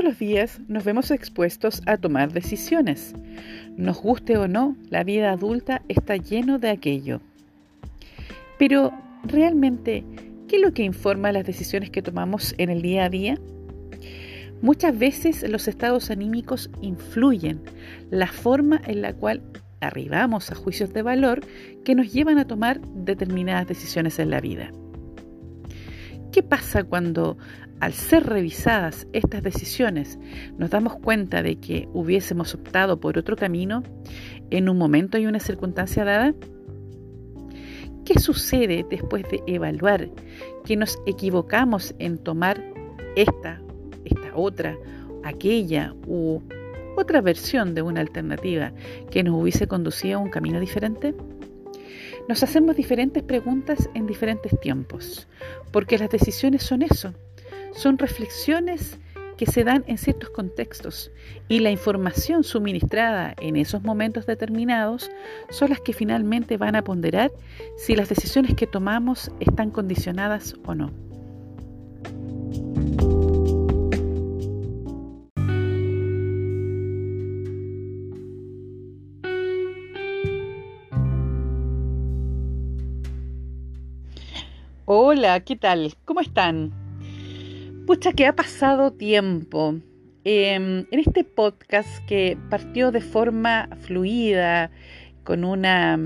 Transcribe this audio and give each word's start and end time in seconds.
Todos 0.00 0.12
los 0.12 0.18
días 0.18 0.60
nos 0.66 0.82
vemos 0.82 1.10
expuestos 1.10 1.82
a 1.84 1.98
tomar 1.98 2.32
decisiones. 2.32 3.14
Nos 3.76 4.00
guste 4.00 4.38
o 4.38 4.48
no, 4.48 4.74
la 4.88 5.04
vida 5.04 5.30
adulta 5.30 5.82
está 5.88 6.16
lleno 6.16 6.58
de 6.58 6.70
aquello. 6.70 7.20
Pero, 8.58 8.94
¿realmente 9.24 10.02
qué 10.48 10.56
es 10.56 10.62
lo 10.62 10.72
que 10.72 10.84
informa 10.84 11.32
las 11.32 11.44
decisiones 11.44 11.90
que 11.90 12.00
tomamos 12.00 12.54
en 12.56 12.70
el 12.70 12.80
día 12.80 13.04
a 13.04 13.10
día? 13.10 13.38
Muchas 14.62 14.98
veces 14.98 15.46
los 15.46 15.68
estados 15.68 16.10
anímicos 16.10 16.70
influyen 16.80 17.60
la 18.08 18.28
forma 18.28 18.80
en 18.86 19.02
la 19.02 19.12
cual 19.12 19.42
arribamos 19.82 20.50
a 20.50 20.54
juicios 20.54 20.94
de 20.94 21.02
valor 21.02 21.42
que 21.84 21.94
nos 21.94 22.10
llevan 22.10 22.38
a 22.38 22.46
tomar 22.46 22.80
determinadas 22.80 23.68
decisiones 23.68 24.18
en 24.18 24.30
la 24.30 24.40
vida. 24.40 24.72
¿Qué 26.32 26.44
pasa 26.44 26.84
cuando 26.84 27.38
al 27.80 27.92
ser 27.92 28.24
revisadas 28.24 29.08
estas 29.12 29.42
decisiones 29.42 30.18
nos 30.58 30.70
damos 30.70 30.96
cuenta 30.96 31.42
de 31.42 31.56
que 31.56 31.88
hubiésemos 31.92 32.54
optado 32.54 33.00
por 33.00 33.18
otro 33.18 33.34
camino 33.34 33.82
en 34.50 34.68
un 34.68 34.78
momento 34.78 35.18
y 35.18 35.26
una 35.26 35.40
circunstancia 35.40 36.04
dada? 36.04 36.32
¿Qué 38.04 38.20
sucede 38.20 38.86
después 38.88 39.24
de 39.28 39.42
evaluar 39.48 40.08
que 40.64 40.76
nos 40.76 40.98
equivocamos 41.06 41.94
en 41.98 42.16
tomar 42.18 42.62
esta, 43.16 43.60
esta 44.04 44.36
otra, 44.36 44.76
aquella 45.24 45.94
u 46.06 46.40
otra 46.96 47.20
versión 47.20 47.74
de 47.74 47.82
una 47.82 48.00
alternativa 48.00 48.72
que 49.10 49.24
nos 49.24 49.34
hubiese 49.34 49.66
conducido 49.66 50.18
a 50.18 50.22
un 50.22 50.30
camino 50.30 50.60
diferente? 50.60 51.12
Nos 52.28 52.42
hacemos 52.42 52.76
diferentes 52.76 53.22
preguntas 53.22 53.88
en 53.94 54.06
diferentes 54.06 54.58
tiempos, 54.60 55.26
porque 55.72 55.98
las 55.98 56.10
decisiones 56.10 56.62
son 56.62 56.82
eso, 56.82 57.14
son 57.72 57.98
reflexiones 57.98 58.98
que 59.36 59.46
se 59.46 59.64
dan 59.64 59.84
en 59.86 59.96
ciertos 59.96 60.28
contextos 60.28 61.10
y 61.48 61.60
la 61.60 61.70
información 61.70 62.44
suministrada 62.44 63.34
en 63.40 63.56
esos 63.56 63.82
momentos 63.82 64.26
determinados 64.26 65.10
son 65.48 65.70
las 65.70 65.80
que 65.80 65.94
finalmente 65.94 66.58
van 66.58 66.76
a 66.76 66.84
ponderar 66.84 67.32
si 67.78 67.96
las 67.96 68.10
decisiones 68.10 68.54
que 68.54 68.66
tomamos 68.66 69.30
están 69.40 69.70
condicionadas 69.70 70.56
o 70.66 70.74
no. 70.74 70.90
Hola, 84.92 85.38
¿qué 85.44 85.54
tal? 85.54 85.94
¿Cómo 86.04 86.20
están? 86.20 86.72
Pucha, 87.86 88.12
que 88.12 88.26
ha 88.26 88.34
pasado 88.34 88.92
tiempo. 88.92 89.76
Em, 90.24 90.84
en 90.90 90.98
este 90.98 91.22
podcast 91.22 92.04
que 92.06 92.36
partió 92.50 92.90
de 92.90 93.00
forma 93.00 93.68
fluida, 93.82 94.72
con 95.22 95.44
una, 95.44 95.96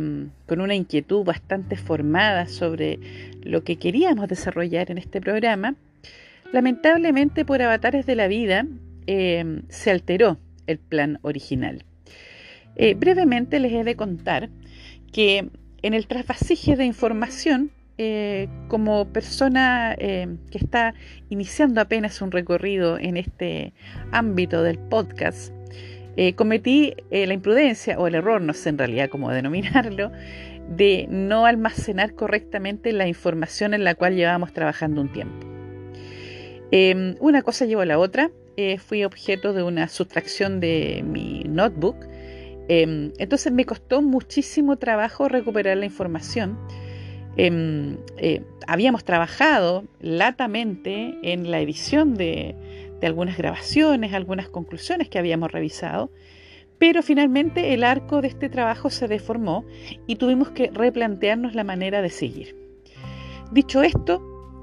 con 0.47 0.61
una 0.61 0.75
inquietud 0.75 1.25
bastante 1.25 1.77
formada 1.77 2.45
sobre 2.45 2.99
lo 3.43 3.65
que 3.65 3.77
queríamos 3.77 4.29
desarrollar 4.29 4.91
en 4.91 4.98
este 4.98 5.19
programa, 5.19 5.77
lamentablemente 6.53 7.47
por 7.47 7.63
avatares 7.63 8.05
de 8.05 8.17
la 8.17 8.29
vida 8.29 8.67
em, 9.07 9.63
se 9.71 9.93
alteró 9.93 10.37
el 10.67 10.79
plan 10.79 11.21
original. 11.23 11.87
Eh, 12.77 12.93
brevemente 12.93 13.61
les 13.61 13.73
he 13.73 13.83
de 13.83 13.97
contar 13.97 14.51
que 15.11 15.48
en 15.81 15.95
el 15.95 16.07
trasvasije 16.07 16.77
de 16.77 16.85
información 16.85 17.71
eh, 17.97 18.48
como 18.67 19.12
persona 19.12 19.95
eh, 19.98 20.27
que 20.50 20.59
está 20.59 20.95
iniciando 21.28 21.81
apenas 21.81 22.20
un 22.23 22.33
recorrido 22.33 22.98
en 22.98 23.17
este 23.17 23.73
ámbito 24.11 24.64
del 24.64 24.81
podcast, 24.81 25.53
eh, 26.17 26.35
cometí 26.35 26.95
la 27.11 27.33
imprudencia 27.33 27.96
o 27.96 28.08
el 28.08 28.17
error, 28.17 28.41
no 28.41 28.52
sé 28.52 28.70
en 28.70 28.79
realidad 28.79 29.08
cómo 29.11 29.30
denominarlo, 29.33 30.11
de 30.69 31.07
no 31.08 31.46
almacenar 31.46 32.14
correctamente 32.14 32.92
la 32.92 33.07
información 33.07 33.74
en 33.74 33.85
la 33.85 33.95
cual 33.95 34.17
llevábamos 34.17 34.52
trabajando 34.52 35.01
un 35.01 35.13
tiempo. 35.13 35.46
Em, 36.73 37.14
una 37.20 37.42
cosa 37.42 37.64
llevó 37.64 37.83
a 37.83 37.86
la 37.86 38.01
otra, 38.01 38.33
fui 38.79 39.05
objeto 39.05 39.52
de 39.52 39.63
una 39.63 39.86
sustracción 39.86 40.58
de 40.58 41.05
mi 41.07 41.45
notebook, 41.45 41.96
em, 42.69 43.13
entonces 43.19 43.52
me 43.52 43.64
costó 43.64 44.02
muchísimo 44.02 44.79
trabajo 44.79 45.29
recuperar 45.29 45.77
la 45.77 45.85
información 45.85 46.58
Em, 47.36 47.96
eh, 48.17 48.42
habíamos 48.67 49.05
trabajado 49.05 49.84
latamente 50.00 51.18
en 51.22 51.50
la 51.50 51.61
edición 51.61 52.14
de, 52.14 52.55
algunas 53.02 53.36
grabaciones, 53.36 54.14
algunas 54.14 54.48
conclusiones 54.48 55.11
que 55.11 55.18
habíamos 55.18 55.52
revisado, 55.52 56.11
pero 56.78 57.02
finalmente 57.02 57.74
el 57.74 57.84
arco 57.84 58.22
de 58.22 58.28
este 58.28 58.48
trabajo 58.48 58.89
se 58.89 59.08
deformó 59.08 59.67
y 60.06 60.17
tuvimos 60.17 60.52
que 60.52 60.70
replantearnos 60.72 61.55
la 61.55 61.64
manera 61.64 62.00
de 62.00 62.08
seguir. 62.08 62.56
Dicho 63.52 63.83
esto, 63.83 64.22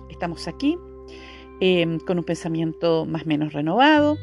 estamos 0.09 0.47
aquí 0.47 0.75
em, 1.59 1.99
con 1.99 2.17
un 2.17 2.23
pensamiento 2.23 3.05
más 3.05 3.23
o 3.23 3.25
menos 3.27 3.53
renovado, 3.53 4.17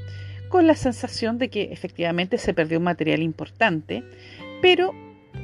con 0.48 0.66
la 0.66 0.75
sensación 0.75 1.38
de 1.38 1.48
que 1.48 1.72
efectivamente 1.72 2.38
se 2.38 2.54
perdió 2.54 2.78
un 2.78 2.84
material 2.84 3.22
importante, 3.22 4.03
pero 4.60 4.92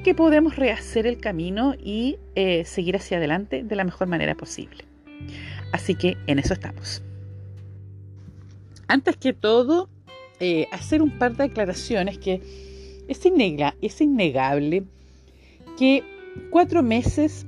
que 0.03 0.15
podemos 0.15 0.56
rehacer 0.56 1.06
el 1.06 1.19
camino 1.19 1.75
y 1.78 2.19
eh, 2.34 2.65
seguir 2.65 2.97
hacia 2.97 3.19
adelante 3.19 3.62
de 3.62 3.77
la 3.77 3.84
mejor 3.84 4.09
manera 4.09 4.34
posible. 4.34 4.84
Así 5.72 5.94
que 5.94 6.16
en 6.27 6.38
eso 6.38 6.55
estamos. 6.55 7.03
Antes 8.87 9.16
que 9.16 9.33
todo, 9.33 9.88
eh, 10.41 10.66
hacer 10.72 11.03
un 11.03 11.19
par 11.19 11.37
de 11.37 11.44
aclaraciones 11.44 12.19
que 12.19 12.43
es, 13.09 13.21
es 13.81 14.00
innegable 14.00 14.84
que 15.78 16.03
cuatro 16.50 16.83
meses 16.83 17.47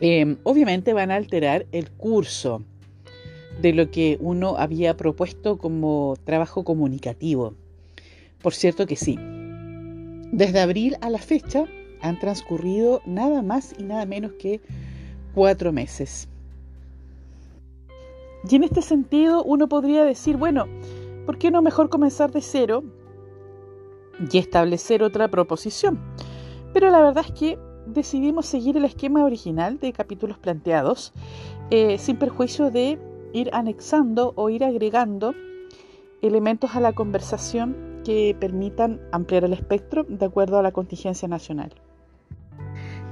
em, 0.00 0.36
obviamente 0.42 0.92
van 0.92 1.10
a 1.10 1.16
alterar 1.16 1.66
el 1.72 1.90
curso 1.90 2.62
de 3.60 3.72
lo 3.72 3.90
que 3.90 4.18
uno 4.20 4.56
había 4.56 4.96
propuesto 4.96 5.58
como 5.58 6.16
trabajo 6.24 6.64
comunicativo. 6.64 7.54
Por 8.42 8.54
cierto 8.54 8.86
que 8.86 8.96
sí, 8.96 9.18
desde 10.36 10.60
abril 10.60 10.96
a 11.00 11.10
la 11.10 11.18
fecha 11.18 11.64
han 12.00 12.18
transcurrido 12.18 13.00
nada 13.06 13.40
más 13.40 13.72
y 13.78 13.84
nada 13.84 14.04
menos 14.04 14.32
que 14.32 14.60
cuatro 15.32 15.72
meses. 15.72 16.28
Y 18.48 18.56
en 18.56 18.64
este 18.64 18.82
sentido 18.82 19.44
uno 19.44 19.68
podría 19.68 20.04
decir, 20.04 20.36
bueno, 20.36 20.66
¿por 21.24 21.38
qué 21.38 21.50
no 21.50 21.62
mejor 21.62 21.88
comenzar 21.88 22.32
de 22.32 22.42
cero 22.42 22.82
y 24.30 24.38
establecer 24.38 25.04
otra 25.04 25.28
proposición? 25.28 26.00
Pero 26.72 26.90
la 26.90 27.00
verdad 27.00 27.24
es 27.26 27.32
que 27.32 27.58
decidimos 27.86 28.46
seguir 28.46 28.76
el 28.76 28.84
esquema 28.84 29.24
original 29.24 29.78
de 29.78 29.92
capítulos 29.92 30.36
planteados, 30.36 31.12
eh, 31.70 31.96
sin 31.98 32.16
perjuicio 32.16 32.72
de 32.72 32.98
ir 33.32 33.50
anexando 33.52 34.32
o 34.34 34.50
ir 34.50 34.64
agregando 34.64 35.32
elementos 36.22 36.74
a 36.74 36.80
la 36.80 36.92
conversación 36.92 37.93
que 38.04 38.36
permitan 38.38 39.00
ampliar 39.12 39.44
el 39.44 39.52
espectro 39.52 40.04
de 40.04 40.24
acuerdo 40.24 40.58
a 40.58 40.62
la 40.62 40.72
contingencia 40.72 41.26
nacional. 41.26 41.72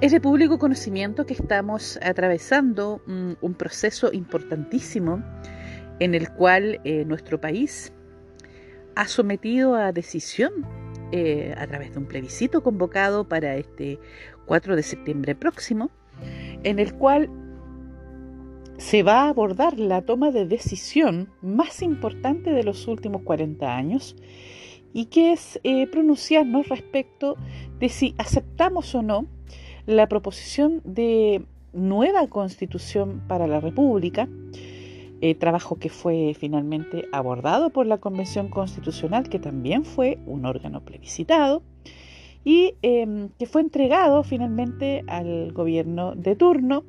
Es 0.00 0.12
de 0.12 0.20
público 0.20 0.58
conocimiento 0.58 1.26
que 1.26 1.34
estamos 1.34 1.98
atravesando 2.02 3.00
un, 3.06 3.54
proceso 3.54 4.12
importantísimo 4.12 5.22
en 6.00 6.14
el 6.14 6.30
cual 6.32 6.80
eh, 6.84 7.04
nuestro 7.04 7.40
país 7.40 7.92
ha 8.96 9.06
sometido 9.06 9.74
a 9.74 9.92
decisión 9.92 10.66
eh, 11.12 11.54
a 11.56 11.66
través 11.66 11.92
de 11.92 11.98
un 11.98 12.06
plebiscito 12.06 12.62
convocado 12.62 13.28
para 13.28 13.56
este 13.56 14.00
4 14.46 14.76
de 14.76 14.82
septiembre 14.82 15.34
próximo, 15.34 15.90
en 16.64 16.78
el 16.78 16.94
cual 16.94 17.30
se 18.78 19.02
va 19.02 19.22
a 19.22 19.28
abordar 19.28 19.78
la 19.78 20.02
toma 20.02 20.32
de 20.32 20.46
decisión 20.46 21.30
más 21.42 21.82
importante 21.82 22.50
de 22.50 22.64
los 22.64 22.88
últimos 22.88 23.22
40 23.22 23.76
años 23.76 24.16
y 24.92 25.06
que 25.06 25.32
es 25.32 25.60
eh, 25.64 25.86
pronunciarnos 25.86 26.68
respecto 26.68 27.36
de 27.78 27.88
si 27.88 28.14
aceptamos 28.18 28.94
o 28.94 29.02
no 29.02 29.26
la 29.86 30.08
proposición 30.08 30.80
de 30.84 31.44
nueva 31.72 32.26
constitución 32.28 33.22
para 33.26 33.46
la 33.46 33.60
República, 33.60 34.28
eh, 35.20 35.34
trabajo 35.34 35.76
que 35.76 35.88
fue 35.88 36.34
finalmente 36.38 37.06
abordado 37.12 37.70
por 37.70 37.86
la 37.86 37.98
Convención 37.98 38.48
Constitucional, 38.48 39.28
que 39.28 39.38
también 39.38 39.84
fue 39.84 40.18
un 40.26 40.44
órgano 40.44 40.84
plebiscitado, 40.84 41.62
y 42.44 42.74
em, 42.82 43.28
que 43.38 43.46
fue 43.46 43.60
entregado 43.60 44.22
finalmente 44.24 45.04
al 45.06 45.52
gobierno 45.52 46.14
de 46.16 46.34
turno 46.34 46.84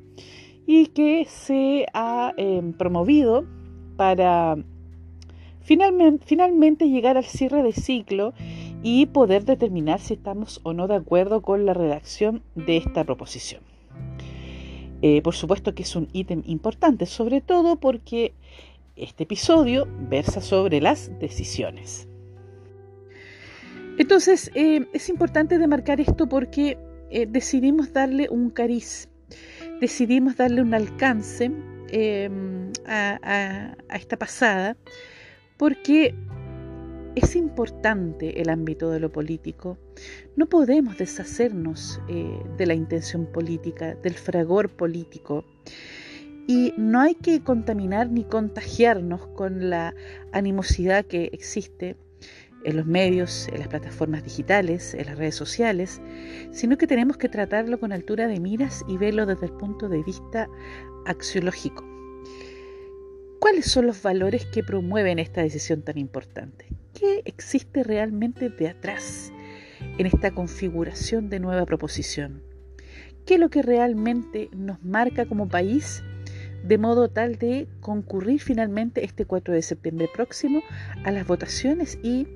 y 0.66 0.86
que 0.86 1.26
se 1.28 1.86
ha 1.94 2.34
em, 2.36 2.72
promovido 2.72 3.44
para 3.96 4.56
Finalmente, 5.64 6.88
llegar 6.88 7.16
al 7.16 7.24
cierre 7.24 7.62
de 7.62 7.72
ciclo 7.72 8.34
y 8.82 9.06
poder 9.06 9.44
determinar 9.44 10.00
si 10.00 10.14
estamos 10.14 10.60
o 10.62 10.74
no 10.74 10.86
de 10.86 10.96
acuerdo 10.96 11.40
con 11.42 11.64
la 11.64 11.74
redacción 11.74 12.42
de 12.54 12.76
esta 12.76 13.02
proposición. 13.04 13.62
Eh, 15.02 15.22
por 15.22 15.34
supuesto 15.34 15.74
que 15.74 15.82
es 15.82 15.96
un 15.96 16.08
ítem 16.12 16.42
importante, 16.46 17.06
sobre 17.06 17.40
todo 17.40 17.76
porque 17.76 18.32
este 18.96 19.24
episodio 19.24 19.88
versa 20.08 20.40
sobre 20.40 20.80
las 20.80 21.10
decisiones. 21.18 22.06
Entonces, 23.98 24.50
eh, 24.54 24.86
es 24.92 25.08
importante 25.08 25.58
demarcar 25.58 26.00
esto 26.00 26.28
porque 26.28 26.78
eh, 27.10 27.26
decidimos 27.28 27.92
darle 27.92 28.28
un 28.28 28.50
cariz, 28.50 29.08
decidimos 29.80 30.36
darle 30.36 30.62
un 30.62 30.74
alcance 30.74 31.50
em, 31.90 32.72
a, 32.86 33.76
esta 33.94 34.18
pasada, 34.18 34.76
porque 35.56 36.14
es 37.14 37.36
importante 37.36 38.40
el 38.40 38.48
ámbito 38.48 38.90
de 38.90 39.00
lo 39.00 39.12
político. 39.12 39.78
No 40.36 40.46
podemos 40.46 40.98
deshacernos 40.98 42.00
eh, 42.08 42.42
de 42.56 42.66
la 42.66 42.74
intención 42.74 43.26
política, 43.26 43.94
del 43.94 44.14
fragor 44.14 44.70
político. 44.70 45.44
Y 46.46 46.74
no 46.76 47.00
hay 47.00 47.14
que 47.14 47.40
contaminar 47.42 48.10
ni 48.10 48.24
contagiarnos 48.24 49.26
con 49.28 49.70
la 49.70 49.94
animosidad 50.32 51.04
que 51.06 51.30
existe 51.32 51.96
en 52.64 52.76
los 52.76 52.86
medios, 52.86 53.48
en 53.48 53.60
las 53.60 53.68
plataformas 53.68 54.24
digitales, 54.24 54.94
en 54.94 55.06
las 55.06 55.18
redes 55.18 55.36
sociales, 55.36 56.00
sino 56.50 56.76
que 56.76 56.86
tenemos 56.86 57.16
que 57.16 57.28
tratarlo 57.28 57.78
con 57.78 57.92
altura 57.92 58.26
de 58.26 58.40
miras 58.40 58.82
y 58.88 58.96
verlo 58.96 59.26
desde 59.26 59.46
el 59.46 59.52
punto 59.52 59.88
de 59.88 60.02
vista 60.02 60.48
axiológico. 61.06 61.93
¿Cuáles 63.44 63.66
son 63.66 63.86
los 63.86 64.00
valores 64.00 64.46
que 64.46 64.62
promueven 64.62 65.18
esta 65.18 65.42
decisión 65.42 65.82
tan 65.82 65.98
importante? 65.98 66.64
¿Qué 66.98 67.20
existe 67.26 67.82
realmente 67.82 68.48
de 68.48 68.68
atrás 68.68 69.34
en 69.98 70.06
esta 70.06 70.30
configuración 70.30 71.28
de 71.28 71.40
nueva 71.40 71.66
proposición? 71.66 72.42
¿Qué 73.26 73.34
es 73.34 73.40
lo 73.40 73.50
que 73.50 73.60
realmente 73.60 74.48
nos 74.56 74.82
marca 74.82 75.26
como 75.26 75.46
país 75.46 76.02
de 76.66 76.78
modo 76.78 77.10
tal 77.10 77.36
de 77.36 77.68
concurrir 77.82 78.40
finalmente 78.40 79.04
este 79.04 79.26
4 79.26 79.52
de 79.52 79.60
septiembre 79.60 80.08
próximo 80.10 80.62
a 81.04 81.10
las 81.10 81.26
votaciones 81.26 81.98
y 82.02 82.26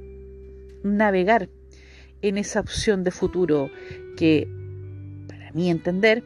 navegar 0.82 1.49
en 2.20 2.37
esa 2.37 2.61
opción 2.61 3.02
de 3.02 3.12
futuro 3.12 3.70
que, 4.19 4.46
para 5.26 5.52
mi 5.52 5.70
entender, 5.70 6.22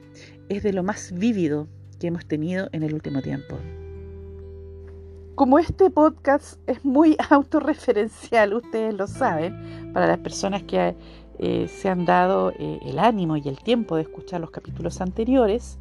es 0.49 0.65
de 0.65 0.73
lo 0.73 0.83
más 0.83 1.13
vívido 1.13 1.69
que 2.01 2.09
hemos 2.09 2.27
tenido 2.27 2.69
en 2.73 2.83
el 2.83 2.95
último 2.95 3.23
tiempo. 3.23 3.61
Como 5.43 5.59
este 5.59 5.91
podcast 5.91 6.61
es 6.69 6.85
muy 6.85 7.17
autorreferencial, 7.31 8.55
ustedes 8.55 8.95
lo 8.95 9.09
saben, 9.09 9.91
para 9.93 10.07
las 10.07 10.19
personas 10.19 10.63
que 10.63 10.95
eh, 11.41 11.67
se 11.67 11.89
han 11.89 12.05
dado 12.05 12.53
eh, 12.53 12.79
el 12.83 13.01
ánimo 13.01 13.37
y 13.37 13.49
el 13.49 13.59
tiempo 13.59 13.97
de 13.97 14.03
escuchar 14.03 14.41
los 14.41 14.53
capítulos 14.53 15.01
anteriores, 15.01 15.81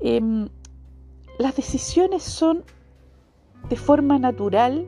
em, 0.00 0.48
las 1.38 1.54
decisiones 1.54 2.24
son 2.24 2.64
de 3.68 3.76
forma 3.76 4.18
natural 4.18 4.84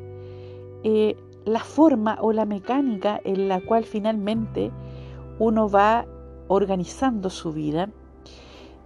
eh, 0.83 1.17
la 1.45 1.61
forma 1.61 2.19
o 2.21 2.33
la 2.33 2.47
mecánica 2.47 3.21
en 3.25 3.47
la 3.47 3.61
cual 3.61 3.85
finalmente 3.85 4.73
uno 5.39 5.69
va 5.69 6.05
organizando 6.49 7.31
su 7.31 7.53
vida 7.53 7.91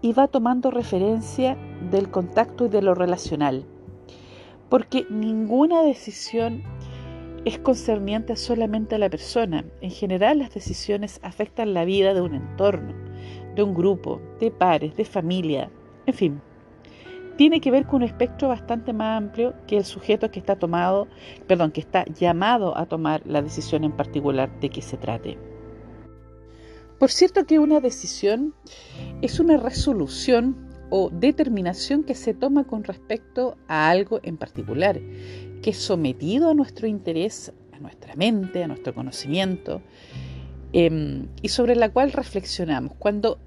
y 0.02 0.12
va 0.12 0.28
tomando 0.28 0.70
referencia 0.70 1.56
del 1.90 2.10
contacto 2.10 2.66
y 2.66 2.69
de 2.69 2.82
lo 2.82 2.94
relacional. 2.94 3.64
Porque 4.69 5.06
ninguna 5.11 5.82
decisión 5.82 6.62
es 7.44 7.59
concerniente 7.59 8.37
solamente 8.37 8.97
a 8.97 8.99
la 8.99 9.09
persona. 9.09 9.65
En 9.81 9.91
general 9.91 10.38
las 10.38 10.53
decisiones 10.53 11.20
afectan 11.23 11.75
la 11.75 11.85
vida 11.85 12.15
de 12.15 12.20
un 12.20 12.35
entorno, 12.35 12.94
de 13.55 13.62
un 13.62 13.75
grupo, 13.75 14.20
de 14.41 14.50
pares, 14.50 14.97
de 14.97 15.05
familia, 15.05 15.70
en 16.06 16.15
fin 16.15 16.41
tiene 17.38 17.61
que 17.61 17.70
ver 17.70 17.87
con 17.87 18.03
un 18.03 18.03
espectro 18.03 18.49
bastante 18.49 18.93
más 18.93 19.17
amplio 19.17 19.55
que 19.69 19.76
el 19.76 19.85
sujeto 19.85 20.29
que 20.29 20.41
está 20.41 20.56
tomado, 20.56 21.06
perdón, 21.47 21.70
que 21.70 21.81
está 21.81 22.05
llamado 22.06 22.76
a 22.76 22.87
tomar 22.87 23.23
la 23.25 23.41
decisión 23.41 23.85
en 23.85 23.93
particular 23.93 24.50
de 24.59 24.69
que 24.70 24.82
se 24.82 24.97
trate. 24.97 25.38
Por 26.99 27.12
cierto 27.12 27.47
que 27.47 27.61
una 27.61 27.79
decisión 27.79 28.55
es 29.23 29.38
una 29.38 29.56
resolución 29.56 30.68
o 30.90 31.11
determinación 31.11 32.05
que 32.05 32.14
se 32.14 32.35
toma 32.35 32.64
con 32.64 32.85
respecto 32.85 33.56
a 33.69 33.90
algo 33.90 34.20
en 34.23 34.37
particular, 34.37 35.00
que 35.62 35.70
es 35.70 35.79
sometido 35.79 36.50
a 36.50 36.55
nuestro 36.55 36.87
interés, 36.87 37.52
a 37.73 37.79
nuestra 37.79 38.14
mente, 38.17 38.64
a 38.64 38.69
nuestro 38.69 38.94
conocimiento, 38.94 39.82
em, 40.73 41.26
y 41.43 41.49
sobre 41.49 41.76
la 41.76 41.90
cual 41.90 42.12
reflexionamos. 42.12 42.93
Cuando 42.99 43.38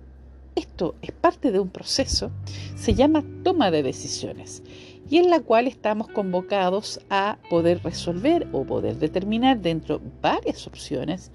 esto 0.55 0.95
es 1.01 1.11
parte 1.11 1.51
de 1.51 1.59
un 1.59 1.69
proceso, 1.69 2.31
se 2.75 2.93
llama 2.93 3.23
toma 3.43 3.71
de 3.71 3.83
decisiones 3.83 4.63
y 5.09 5.17
en 5.17 5.29
la 5.29 5.39
cual 5.39 5.67
estamos 5.67 6.07
convocados 6.09 7.01
a 7.09 7.37
poder 7.49 7.81
resolver 7.83 8.47
o 8.51 8.63
poder 8.63 8.97
determinar 8.97 9.59
dentro 9.59 9.99
de 9.99 10.09
varias 10.21 10.67
opciones 10.67 11.31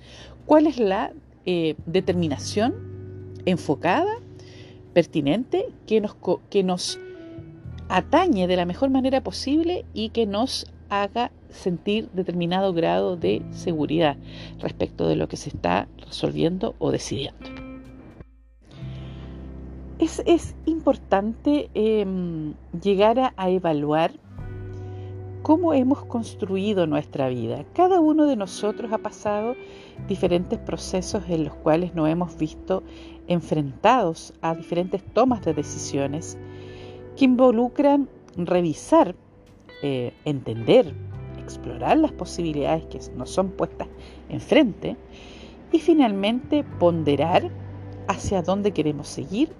cuál 0.46 0.66
es 0.66 0.78
la 0.78 1.12
eh, 1.44 1.76
determinación 1.86 2.74
enfocada, 3.44 4.12
pertinente, 4.96 5.68
que 5.86 6.00
nos, 6.00 6.16
que 6.48 6.62
nos 6.62 6.98
atañe 7.90 8.46
de 8.46 8.56
la 8.56 8.64
mejor 8.64 8.88
manera 8.88 9.20
posible 9.20 9.84
y 9.92 10.08
que 10.08 10.24
nos 10.24 10.72
haga 10.88 11.32
sentir 11.50 12.08
determinado 12.14 12.72
grado 12.72 13.18
de 13.18 13.42
seguridad 13.50 14.16
respecto 14.58 15.06
de 15.06 15.16
lo 15.16 15.28
que 15.28 15.36
se 15.36 15.50
está 15.50 15.86
resolviendo 15.98 16.76
o 16.78 16.92
decidiendo 16.92 17.66
es, 19.98 20.54
importante 20.64 21.68
em, 21.74 22.54
llegar 22.82 23.34
a, 23.36 23.50
evaluar 23.50 24.12
cómo 25.42 25.74
hemos 25.74 26.04
construido 26.06 26.86
nuestra 26.86 27.28
vida. 27.28 27.64
Cada 27.74 28.00
uno 28.00 28.24
de 28.24 28.36
nosotros 28.36 28.92
ha 28.92 28.98
pasado 28.98 29.54
diferentes 30.08 30.58
procesos 30.58 31.22
en 31.28 31.44
los 31.44 31.54
cuales 31.54 31.94
nos 31.94 32.08
hemos 32.08 32.36
visto 32.36 32.82
enfrentados 33.28 34.32
a 34.40 34.54
diferentes 34.54 35.02
tomas 35.12 35.44
de 35.44 35.54
decisiones 35.54 36.38
que 37.16 37.24
involucran 37.24 38.08
revisar, 38.36 39.14
eh, 39.82 40.12
entender, 40.24 40.92
explorar 41.38 41.96
las 41.98 42.12
posibilidades 42.12 42.84
que 42.84 43.00
nos 43.16 43.30
son 43.30 43.50
puestas 43.50 43.88
enfrente 44.28 44.96
y 45.72 45.78
finalmente 45.78 46.64
ponderar 46.78 47.50
hacia 48.08 48.42
dónde 48.42 48.72
queremos 48.72 49.08
seguir 49.08 49.50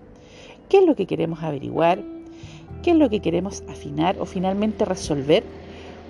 qué 0.68 0.78
es 0.78 0.86
lo 0.86 0.94
que 0.96 1.06
queremos 1.06 1.42
averiguar, 1.42 2.02
qué 2.82 2.90
es 2.92 2.96
lo 2.96 3.08
que 3.08 3.20
queremos 3.20 3.62
afinar 3.68 4.16
o 4.18 4.26
finalmente 4.26 4.84
resolver 4.84 5.44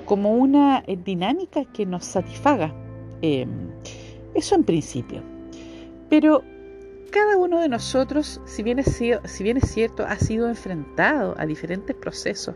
como 0.05 0.35
una 0.35 0.83
eh, 0.87 0.97
dinámica 0.97 1.65
que 1.65 1.87
nos 1.87 2.05
satisfaga. 2.05 2.73
Em, 3.23 3.71
eso 4.35 4.55
en 4.55 4.65
principio. 4.65 5.23
Pero 6.09 6.43
cada 7.11 7.37
uno 7.37 7.61
de 7.61 7.69
nosotros, 7.69 8.41
si 8.45 8.63
bien, 8.63 8.79
es, 8.79 8.97
cierto, 8.97 10.05
ha 10.07 10.19
sido 10.19 10.49
enfrentado 10.49 11.35
a 11.39 11.47
diferentes 11.47 11.95
procesos 11.97 12.55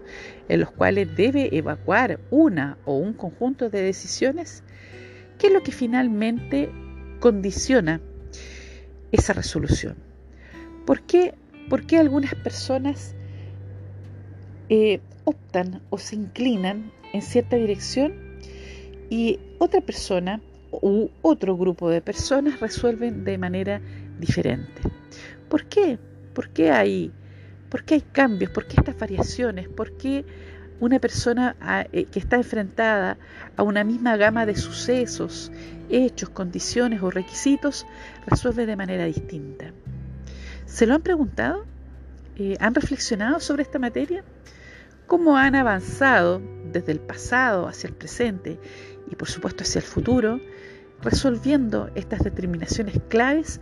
en 0.49 0.61
los 0.61 0.71
cuales 0.71 1.15
debe 1.17 1.57
evacuar 1.57 2.21
una 2.31 2.79
o 2.85 2.97
un 2.97 3.13
conjunto 3.13 3.71
de 3.71 3.83
decisiones, 3.83 4.63
¿qué 5.39 5.49
es 5.49 5.53
lo 5.53 5.63
que 5.63 5.73
finalmente 5.73 6.71
condiciona 7.21 8.01
esa 9.13 9.33
resolución? 9.33 9.97
¿Por 10.87 11.03
qué 11.03 11.35
¿Por 11.71 11.87
qué 11.87 11.99
algunas 11.99 12.35
personas 12.35 13.15
eh, 14.69 14.99
optan 15.23 15.81
o 15.89 15.99
se 15.99 16.17
inclinan 16.17 16.91
en 17.13 17.23
cierta 17.23 17.55
dirección 17.55 18.13
y 19.09 19.39
otra 19.59 19.81
persona 19.81 20.43
u 20.73 21.11
otro 21.23 21.57
grupo 21.57 21.89
de 21.89 22.01
personas 22.01 22.59
resuelven 22.59 23.23
de 23.23 23.39
manera 23.39 23.81
diferente? 24.21 24.83
¿Por 25.49 25.65
qué? 25.67 25.99
¿Por 26.35 26.51
qué 26.51 26.71
hay, 26.71 27.13
por 27.69 27.85
qué 27.85 27.95
hay 27.95 28.01
cambios? 28.01 28.51
¿Por 28.51 28.67
qué 28.67 28.77
estas 28.79 28.99
variaciones? 28.99 29.69
¿Por 29.69 29.97
qué 29.97 30.25
una 30.79 30.99
persona 30.99 31.57
ah, 31.61 31.87
eh, 31.93 32.05
que 32.05 32.19
está 32.19 32.37
enfrentada 32.37 33.19
a 33.57 33.63
una 33.63 33.85
misma 33.85 34.17
gama 34.17 34.47
de 34.47 34.57
sucesos, 34.57 35.51
hechos, 35.89 36.31
condiciones 36.31 37.03
o 37.03 37.11
requisitos 37.11 37.87
resuelve 38.27 38.67
de 38.67 38.77
manera 38.77 39.05
distinta? 39.05 39.73
¿Se 40.67 40.87
lo 40.87 40.95
han 40.95 41.03
preguntado? 41.03 41.67
Eh, 42.37 42.57
¿Han 42.61 42.75
reflexionado 42.75 43.41
sobre 43.41 43.63
esta 43.63 43.79
materia? 43.79 44.25
¿Cómo 45.07 45.37
han 45.37 45.57
avanzado 45.57 46.41
desde 46.73 46.93
el 46.93 47.01
pasado 47.01 47.67
hacia 47.67 47.89
el 47.89 47.95
presente 47.95 48.59
y 49.11 49.17
por 49.17 49.29
supuesto 49.29 49.65
hacia 49.65 49.81
el 49.81 49.85
futuro, 49.85 50.41
resolviendo 51.03 51.91
estas 51.95 52.21
determinaciones 52.21 52.99
claves 53.09 53.61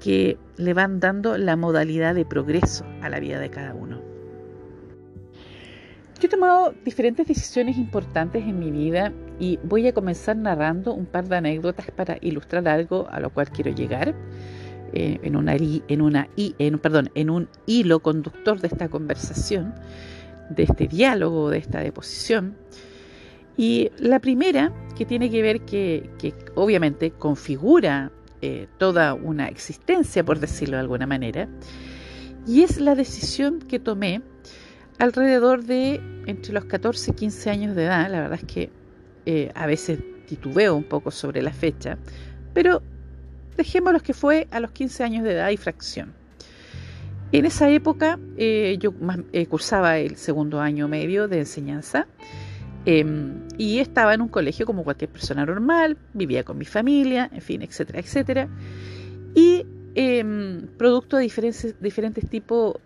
que 0.00 0.38
le 0.56 0.74
van 0.74 1.00
dando 1.00 1.38
la 1.38 1.56
modalidad 1.56 2.14
de 2.14 2.24
progreso 2.24 2.84
a 3.02 3.08
la 3.08 3.20
vida 3.20 3.38
de 3.38 3.50
cada 3.50 3.74
uno? 3.74 4.00
Yo 6.20 6.28
he 6.28 6.30
tomado 6.30 6.74
diferentes 6.84 7.26
decisiones 7.26 7.76
importantes 7.76 8.42
en 8.42 8.58
mi 8.58 8.70
vida 8.70 9.12
y 9.38 9.58
voy 9.62 9.86
a 9.86 9.92
comenzar 9.92 10.36
narrando 10.36 10.94
un 10.94 11.04
par 11.04 11.28
de 11.28 11.36
anécdotas 11.36 11.90
para 11.90 12.16
ilustrar 12.22 12.66
algo 12.68 13.06
a 13.10 13.20
lo 13.20 13.30
cual 13.30 13.50
quiero 13.50 13.70
llegar. 13.70 14.14
Eh, 14.92 15.18
en, 15.24 15.36
una, 15.36 15.56
en, 15.56 16.00
una, 16.00 16.28
en, 16.36 16.78
perdón, 16.78 17.10
en 17.14 17.28
un 17.28 17.48
hilo 17.66 18.00
conductor 18.00 18.60
de 18.60 18.68
esta 18.68 18.88
conversación, 18.88 19.74
de 20.48 20.62
este 20.62 20.86
diálogo, 20.86 21.50
de 21.50 21.58
esta 21.58 21.80
deposición. 21.80 22.56
Y 23.56 23.90
la 23.98 24.20
primera, 24.20 24.72
que 24.96 25.04
tiene 25.04 25.30
que 25.30 25.42
ver 25.42 25.62
que, 25.62 26.08
obviamente 26.54 27.10
configura 27.10 28.12
eh, 28.42 28.66
toda 28.78 29.14
una 29.14 29.48
existencia, 29.48 30.24
por 30.24 30.40
decirlo 30.40 30.76
de 30.76 30.82
alguna 30.82 31.06
manera, 31.06 31.48
y 32.46 32.62
es 32.62 32.80
la 32.80 32.94
decisión 32.94 33.58
que 33.60 33.78
tomé 33.78 34.22
alrededor 34.98 35.64
de 35.64 36.00
entre 36.26 36.52
los 36.52 36.64
14 36.64 37.10
y 37.10 37.14
15 37.14 37.50
años 37.50 37.76
de 37.76 37.84
edad. 37.84 38.10
La 38.10 38.20
verdad 38.20 38.38
es 38.40 38.46
que 38.46 38.70
eh, 39.26 39.50
a 39.54 39.66
veces 39.66 40.00
titubeo 40.26 40.74
un 40.76 40.84
poco 40.84 41.10
sobre 41.10 41.42
la 41.42 41.52
fecha, 41.52 41.98
pero 42.54 42.82
dejémoslo 43.56 44.00
que 44.00 44.14
fue 44.14 44.46
a 44.50 44.60
los 44.60 44.70
15 44.70 45.04
años 45.04 45.24
de 45.24 45.32
edad 45.32 45.50
y 45.50 45.56
fracción. 45.56 46.12
En 47.32 47.44
esa 47.44 47.68
época 47.68 48.18
eh, 48.36 48.76
yo 48.78 48.92
cursaba 49.48 49.98
el 49.98 50.16
segundo 50.16 50.60
año 50.60 50.86
medio 50.86 51.26
de 51.26 51.40
enseñanza 51.40 52.06
em, 52.86 53.46
y 53.58 53.80
estaba 53.80 54.14
en 54.14 54.22
un 54.22 54.28
colegio 54.28 54.64
como 54.64 54.84
cualquier 54.84 55.10
persona 55.10 55.44
normal, 55.44 55.98
vivía 56.14 56.44
con 56.44 56.56
mi 56.56 56.64
familia, 56.64 57.28
en 57.32 57.42
fin, 57.42 57.62
etcétera, 57.62 57.98
etcétera. 57.98 58.48
Y 59.34 59.66
em, 59.94 60.66
producto 60.78 61.16
de 61.16 61.24
diferentes, 61.24 61.74
diferentes 61.80 62.28
tipos 62.30 62.76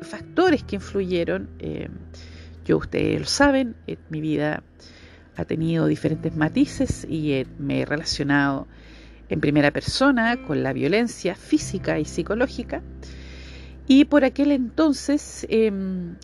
factores 0.00 0.62
que 0.62 0.76
influyeron, 0.76 1.50
em, 1.58 1.90
yo 2.64 2.78
ustedes 2.78 3.20
lo 3.20 3.26
saben, 3.26 3.74
mi 4.08 4.20
vida 4.20 4.62
ha 5.36 5.44
tenido 5.44 5.86
diferentes 5.86 6.36
matices 6.36 7.06
y 7.08 7.44
me 7.58 7.80
he 7.80 7.84
relacionado 7.84 8.66
en 9.28 9.40
primera 9.40 9.70
persona 9.70 10.36
con 10.46 10.62
la 10.62 10.72
violencia 10.72 11.34
física 11.34 11.98
y 11.98 12.04
psicológica 12.04 12.82
y 13.86 14.04
por 14.04 14.24
aquel 14.24 14.52
entonces 14.52 15.46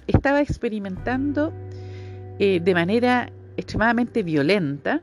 estaba 0.06 0.40
experimentando 0.40 1.52
eh, 2.38 2.60
de 2.60 2.74
manera 2.74 3.30
extremadamente 3.56 4.22
violenta 4.22 5.00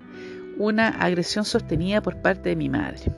una 0.57 0.89
agresión 0.89 1.45
sostenida 1.45 2.01
por 2.01 2.21
parte 2.21 2.49
de 2.49 2.55
mi 2.55 2.69
madre. 2.69 3.11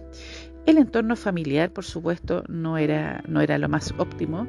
El 0.66 0.78
entorno 0.78 1.16
familiar, 1.16 1.72
por 1.72 1.84
supuesto, 1.84 2.44
no 2.48 2.78
era, 2.78 3.24
no 3.28 3.42
era 3.42 3.58
lo 3.58 3.68
más 3.68 3.94
óptimo 3.98 4.48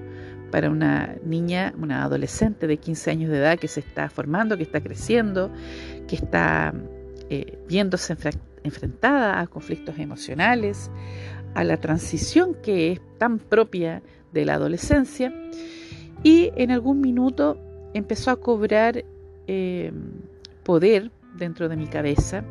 para 0.53 0.71
una 0.71 1.17
niña, 1.25 1.75
una 1.77 2.05
adolescente 2.05 2.69
de 2.69 2.77
15 2.77 3.11
años 3.11 3.31
de 3.31 3.39
edad 3.39 3.59
que 3.59 3.67
se 3.67 3.81
está 3.81 4.09
formando, 4.09 4.57
que 4.57 4.63
está 4.63 4.81
creciendo, 4.81 5.51
que 6.07 6.15
está 6.15 6.73
eh, 7.31 7.59
viéndose 7.67 8.17
enfrentada 8.63 9.41
a 9.41 9.47
conflictos 9.49 9.99
emocionales, 9.99 10.91
a 11.55 11.65
la 11.65 11.79
transición 11.79 12.55
que 12.63 12.93
es 12.93 13.01
tan 13.19 13.39
propia 13.39 14.03
de 14.33 14.45
la 14.45 14.55
adolescencia 14.55 15.33
y 16.23 16.53
en 16.57 16.71
algún 16.71 17.01
minuto 17.01 17.59
empezó 17.95 18.31
a 18.31 18.37
cobrar 18.37 19.05
eh, 19.47 19.93
poder 20.63 21.11
dentro 21.37 21.69
de 21.69 21.77
mi 21.77 21.87
cabeza 21.87 22.45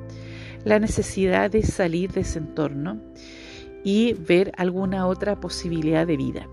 la 0.65 0.79
necesidad 0.79 1.51
de 1.51 1.63
salir 1.63 2.11
de 2.11 2.21
ese 2.21 2.39
entorno 2.39 3.01
y 3.83 4.13
ver 4.13 4.51
alguna 4.57 5.07
otra 5.07 5.39
posibilidad 5.39 6.07
de 6.07 6.17
vida. 6.17 6.47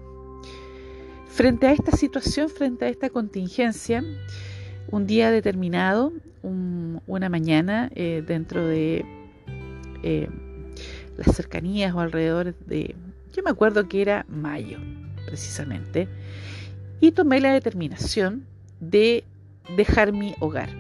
Frente 1.29 1.69
a 1.69 1.73
esta 1.73 1.93
situación, 1.93 2.49
frente 2.49 2.87
a 2.87 2.89
esta 2.89 3.09
contingencia, 3.09 4.03
un 4.91 5.07
día 5.07 5.31
determinado, 5.31 6.13
una 6.43 7.29
mañana 7.29 7.91
eh, 7.95 8.25
dentro 8.27 8.67
de 8.67 9.05
eh, 10.03 10.29
las 11.17 11.37
cercanías 11.37 11.95
o 11.95 12.01
alrededor 12.01 12.55
de, 12.67 12.97
yo 13.33 13.43
me 13.43 13.51
acuerdo 13.51 13.89
que 13.89 14.03
era 14.03 14.27
mayo, 14.29 14.79
precisamente, 15.27 16.09
y 17.01 17.13
tomé 17.13 17.41
la 17.41 17.53
determinación 17.53 18.47
de 18.81 19.25
dejar 19.77 20.13
mi 20.13 20.35
hogar, 20.41 20.71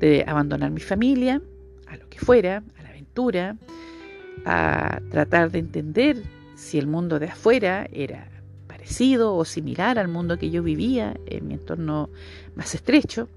de 0.00 0.24
abandonar 0.26 0.70
mi 0.70 0.80
familia, 0.80 1.40
a 1.86 1.96
lo 1.96 2.08
que 2.08 2.18
fuera, 2.18 2.62
a 2.78 2.82
la 2.82 2.90
aventura, 2.90 3.56
a 4.44 5.00
tratar 5.10 5.50
de 5.50 5.60
entender 5.60 6.22
si 6.54 6.78
el 6.78 6.86
mundo 6.86 7.18
de 7.18 7.26
afuera 7.26 7.88
era 7.92 8.28
parecido 8.66 9.34
o 9.34 9.44
similar 9.44 9.98
al 9.98 10.08
mundo 10.08 10.38
que 10.38 10.50
yo 10.50 10.62
vivía 10.62 11.14
en 11.26 11.48
mi 11.48 11.54
entorno 11.54 12.10
más 12.54 12.74
estrecho, 12.74 13.28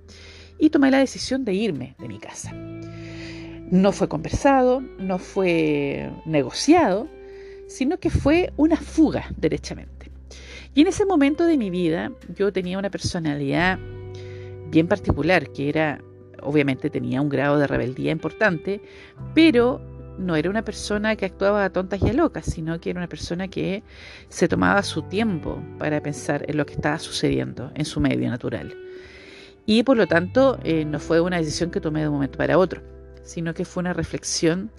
y 0.60 0.70
tomé 0.70 0.90
la 0.90 1.00
decisión 1.00 1.46
de 1.46 1.54
irme 1.54 1.96
de 2.00 2.08
mi 2.08 2.18
casa. 2.18 2.52
No 3.72 3.92
fue 3.92 4.08
conversado, 4.08 4.82
no 4.98 5.20
fue 5.20 6.12
negociado, 6.26 7.08
sino 7.68 8.00
que 8.00 8.10
fue 8.10 8.54
una 8.58 8.78
fuga 8.78 9.26
derechamente. 9.38 10.10
Y 10.74 10.82
en 10.82 10.88
ese 10.88 11.06
momento 11.06 11.46
de 11.46 11.58
mi 11.58 11.70
vida 11.70 12.12
yo 12.36 12.52
tenía 12.52 12.80
una 12.80 12.90
personalidad 12.90 13.78
bien 14.70 14.88
particular, 14.88 15.52
que 15.52 15.70
era, 15.70 16.02
obviamente 16.42 16.90
tenía 16.90 17.22
un 17.22 17.30
grado 17.30 17.58
de 17.58 17.68
rebeldía 17.68 18.12
importante, 18.12 18.82
pero 19.34 19.82
no 20.18 20.36
era 20.36 20.50
una 20.50 20.64
persona 20.64 21.16
que 21.16 21.26
actuaba 21.26 21.66
a 21.66 21.70
tontas 21.70 22.02
y 22.02 22.10
a 22.10 22.14
locas, 22.14 22.46
sino 22.46 22.80
que 22.80 22.90
era 22.90 23.00
una 23.00 23.10
persona 23.10 23.48
que 23.48 23.84
se 24.30 24.48
tomaba 24.48 24.82
su 24.84 25.04
tiempo 25.04 25.62
para 25.78 26.02
pensar 26.02 26.44
en 26.48 26.58
lo 26.58 26.66
que 26.66 26.74
estaba 26.74 27.00
sucediendo 27.00 27.72
en 27.76 27.86
su 27.86 28.00
medio 28.00 28.30
natural. 28.30 28.76
Y 29.66 29.84
por 29.84 29.98
lo 29.98 30.08
tanto, 30.08 30.60
eh, 30.64 30.86
no 30.86 31.00
fue 31.00 31.20
una 31.22 31.38
decisión 31.38 31.72
que 31.72 31.82
tomé 31.82 32.02
de 32.02 32.08
un 32.08 32.16
momento 32.16 32.38
para 32.38 32.58
otro, 32.58 32.82
sino 33.24 33.54
que 33.54 33.66
fue 33.66 33.82
una 33.82 33.94
reflexión 33.94 34.72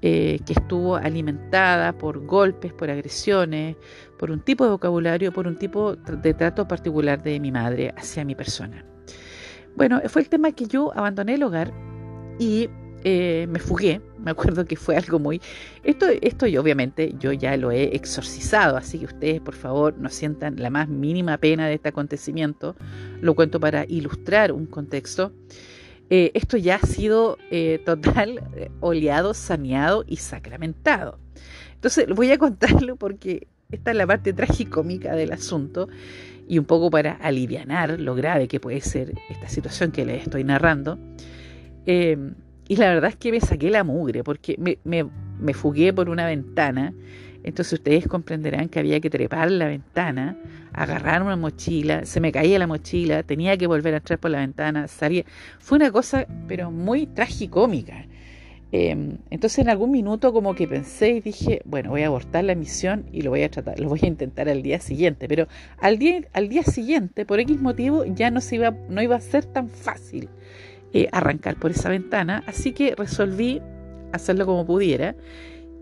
eh, 0.00 0.40
que 0.46 0.54
estuvo 0.54 0.96
alimentada 0.96 1.92
por 1.92 2.24
golpes, 2.24 2.72
por 2.72 2.90
agresiones, 2.90 3.76
por 4.18 4.30
un 4.30 4.40
tipo 4.40 4.64
de 4.64 4.70
vocabulario, 4.70 5.32
por 5.32 5.46
un 5.46 5.56
tipo 5.56 5.96
de 5.96 6.34
trato 6.34 6.66
particular 6.66 7.22
de 7.22 7.38
mi 7.40 7.52
madre 7.52 7.92
hacia 7.96 8.24
mi 8.24 8.34
persona. 8.34 8.84
Bueno, 9.76 10.00
fue 10.08 10.22
el 10.22 10.28
tema 10.28 10.52
que 10.52 10.66
yo 10.66 10.92
abandoné 10.96 11.34
el 11.34 11.42
hogar 11.42 11.72
y 12.38 12.68
eh, 13.04 13.46
me 13.48 13.58
fugué. 13.58 14.00
Me 14.18 14.30
acuerdo 14.30 14.64
que 14.64 14.76
fue 14.76 14.96
algo 14.96 15.18
muy... 15.18 15.40
Esto, 15.82 16.06
esto 16.20 16.46
y 16.46 16.56
obviamente 16.56 17.14
yo 17.18 17.32
ya 17.32 17.56
lo 17.56 17.72
he 17.72 17.96
exorcizado, 17.96 18.76
así 18.76 18.98
que 18.98 19.06
ustedes 19.06 19.40
por 19.40 19.54
favor 19.54 19.98
no 19.98 20.08
sientan 20.08 20.56
la 20.56 20.70
más 20.70 20.88
mínima 20.88 21.38
pena 21.38 21.66
de 21.66 21.74
este 21.74 21.88
acontecimiento. 21.88 22.76
Lo 23.20 23.34
cuento 23.34 23.58
para 23.58 23.84
ilustrar 23.88 24.52
un 24.52 24.66
contexto. 24.66 25.32
Eh, 26.10 26.30
esto 26.34 26.56
ya 26.56 26.76
ha 26.76 26.86
sido 26.86 27.38
eh, 27.50 27.80
total, 27.84 28.42
oleado, 28.80 29.34
saneado 29.34 30.04
y 30.06 30.16
sacramentado. 30.16 31.18
Entonces 31.74 32.06
voy 32.14 32.30
a 32.30 32.38
contarlo 32.38 32.96
porque 32.96 33.48
esta 33.72 33.90
es 33.90 33.96
la 33.96 34.06
parte 34.06 34.32
tragicómica 34.32 35.16
del 35.16 35.32
asunto 35.32 35.88
y 36.48 36.58
un 36.58 36.64
poco 36.64 36.90
para 36.90 37.12
aliviar 37.12 37.98
lo 37.98 38.14
grave 38.14 38.48
que 38.48 38.60
puede 38.60 38.80
ser 38.80 39.14
esta 39.28 39.48
situación 39.48 39.92
que 39.92 40.04
les 40.04 40.22
estoy 40.22 40.44
narrando. 40.44 40.98
y 41.86 42.76
la 42.76 42.88
verdad 42.88 43.10
es 43.10 43.16
que 43.16 43.32
me 43.32 43.40
saqué 43.40 43.70
la 43.70 43.84
mugre 43.84 44.22
porque 44.24 44.56
me, 44.58 44.78
me 44.84 45.54
fugué 45.54 45.92
por 45.92 46.08
una 46.08 46.26
ventana 46.26 46.92
entonces 47.44 47.74
ustedes 47.74 48.06
comprenderán 48.06 48.68
que 48.68 48.78
había 48.78 49.00
que 49.00 49.10
trepar 49.10 49.50
la 49.50 49.66
ventana, 49.66 50.36
agarrar 50.72 51.22
una 51.22 51.36
mochila, 51.36 52.04
se 52.04 52.20
me 52.20 52.30
caía 52.30 52.58
la 52.58 52.66
mochila, 52.66 53.22
tenía 53.22 53.56
que 53.56 53.66
volver 53.66 53.94
a 53.94 53.96
entrar 53.98 54.18
por 54.18 54.30
la 54.30 54.38
ventana, 54.38 54.86
salía. 54.86 55.24
Fue 55.58 55.76
una 55.76 55.90
cosa, 55.90 56.26
pero 56.46 56.70
muy 56.70 57.06
tragicómica. 57.06 58.06
Em, 58.74 59.18
entonces 59.28 59.58
en 59.58 59.68
algún 59.68 59.90
minuto 59.90 60.32
como 60.32 60.54
que 60.54 60.66
pensé 60.66 61.10
y 61.10 61.20
dije, 61.20 61.60
bueno, 61.66 61.90
voy 61.90 62.02
a 62.02 62.06
abortar 62.06 62.42
la 62.44 62.54
misión 62.54 63.04
y 63.12 63.20
lo 63.20 63.28
voy 63.28 63.42
a 63.42 63.50
tratar, 63.50 63.78
lo 63.78 63.90
voy 63.90 64.00
a 64.02 64.06
intentar 64.06 64.48
al 64.48 64.62
día 64.62 64.80
siguiente. 64.80 65.28
Pero 65.28 65.46
al 65.78 65.98
día, 65.98 66.22
al 66.32 66.48
día 66.48 66.62
siguiente, 66.62 67.26
por 67.26 67.38
X 67.38 67.60
motivo, 67.60 68.04
ya 68.06 68.30
no, 68.30 68.40
iba, 68.50 68.70
no 68.88 69.02
iba 69.02 69.16
a 69.16 69.20
ser 69.20 69.44
tan 69.44 69.68
fácil 69.68 70.30
eh, 70.94 71.08
arrancar 71.12 71.56
por 71.56 71.70
esa 71.70 71.90
ventana, 71.90 72.42
así 72.46 72.72
que 72.72 72.94
resolví 72.94 73.60
hacerlo 74.12 74.46
como 74.46 74.64
pudiera 74.64 75.14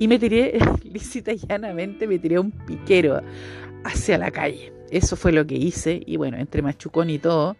y 0.00 0.08
me 0.08 0.18
tiré, 0.18 0.58
lícita 0.84 1.32
y 1.32 1.38
llanamente, 1.38 2.08
me 2.08 2.18
tiré 2.18 2.40
un 2.40 2.50
piquero 2.50 3.22
hacia 3.84 4.18
la 4.18 4.32
calle. 4.32 4.72
Eso 4.90 5.14
fue 5.14 5.30
lo 5.30 5.46
que 5.46 5.54
hice 5.54 6.02
y 6.04 6.16
bueno, 6.16 6.38
entre 6.38 6.60
machucón 6.60 7.08
y 7.08 7.20
todo, 7.20 7.56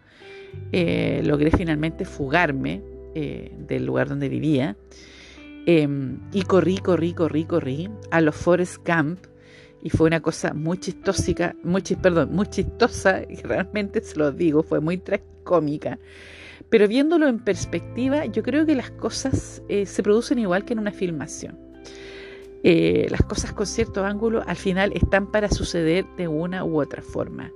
eh, 0.73 1.21
logré 1.23 1.51
finalmente 1.51 2.03
fugarme 2.03 2.81
eh, 3.15 3.53
del 3.57 3.85
lugar 3.85 4.09
donde 4.09 4.27
vivía. 4.27 4.75
Em, 5.65 6.19
y 6.33 6.41
corrí, 6.43 6.77
corrí, 6.77 7.13
corrí, 7.13 7.45
corrí 7.45 7.89
a 8.09 8.21
los 8.21 8.35
Forest 8.35 8.77
Camp 8.83 9.19
y 9.83 9.89
fue 9.89 10.07
una 10.07 10.21
cosa 10.21 10.53
muy 10.53 10.77
chistosa, 10.79 11.55
muy, 11.63 11.81
perdón, 11.81 12.29
muy 12.31 12.47
chistosa, 12.47 13.21
y 13.29 13.35
realmente 13.41 14.01
se 14.01 14.17
lo 14.17 14.31
digo, 14.31 14.63
fue 14.63 14.79
muy 14.79 15.01
cómica. 15.43 15.99
Pero 16.69 16.87
viéndolo 16.87 17.27
en 17.27 17.39
perspectiva, 17.39 18.25
yo 18.25 18.43
creo 18.43 18.65
que 18.65 18.75
las 18.75 18.91
cosas 18.91 19.61
eh, 19.67 19.85
se 19.85 20.03
producen 20.03 20.39
igual 20.39 20.63
que 20.63 20.73
en 20.73 20.79
una 20.79 20.91
filmación. 20.91 21.59
Eh, 22.63 23.07
las 23.09 23.23
cosas 23.23 23.53
con 23.53 23.65
cierto 23.65 24.05
ángulo 24.05 24.43
al 24.45 24.55
final 24.55 24.91
están 24.93 25.31
para 25.31 25.49
suceder 25.49 26.05
de 26.17 26.27
una 26.27 26.63
u 26.63 26.79
otra 26.79 27.01
forma. 27.01 27.51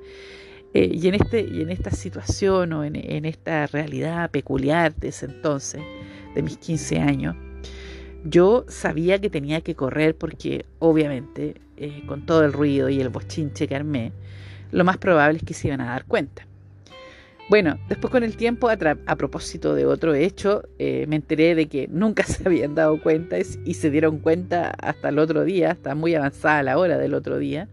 Eh, 0.74 0.90
y, 0.94 1.08
en 1.08 1.16
este, 1.16 1.42
y 1.42 1.62
en 1.62 1.70
esta 1.70 1.92
situación 1.92 2.74
o 2.74 2.84
en, 2.84 3.24
esta 3.24 3.68
realidad 3.68 4.30
peculiar 4.32 4.94
de 4.96 5.10
ese 5.10 5.28
entonces, 5.28 5.82
de 6.34 6.42
mis 6.42 6.58
15 6.58 7.00
años, 7.00 7.36
yo 8.26 8.66
sabía 8.68 9.22
que 9.22 9.30
tenía 9.30 9.62
que 9.62 9.76
correr 9.76 10.16
porque 10.18 10.66
obviamente 10.80 11.62
eh, 11.78 12.04
con 12.08 12.26
todo 12.26 12.44
el 12.44 12.54
ruido 12.54 12.90
y 12.90 13.00
el 13.00 13.10
bochinche 13.10 13.68
que 13.68 13.76
armé, 13.76 14.12
lo 14.72 14.84
más 14.84 14.98
probable 14.98 15.38
es 15.38 15.44
que 15.44 15.54
se 15.54 15.68
iban 15.68 15.82
a 15.82 15.86
dar 15.86 16.06
cuenta. 16.06 16.46
Bueno, 17.48 17.78
después 17.88 18.10
con 18.10 18.24
el 18.24 18.36
tiempo, 18.36 18.70
a, 18.70 19.16
propósito 19.16 19.76
de 19.76 19.86
otro 19.86 20.16
hecho, 20.16 20.64
eh, 20.80 21.06
me 21.08 21.16
enteré 21.16 21.54
de 21.54 21.68
que 21.68 21.88
nunca 21.88 22.24
se 22.26 22.48
habían 22.48 22.74
dado 22.74 23.00
cuenta 23.02 23.38
y 23.40 23.74
se 23.76 23.92
dieron 23.92 24.18
cuenta 24.18 24.72
hasta 24.72 25.10
el 25.10 25.20
otro 25.20 25.44
día, 25.44 25.72
hasta 25.72 25.94
muy 25.94 26.16
avanzada 26.16 26.64
la 26.64 26.78
hora 26.80 26.98
del 26.98 27.14
otro 27.14 27.38
día. 27.38 27.70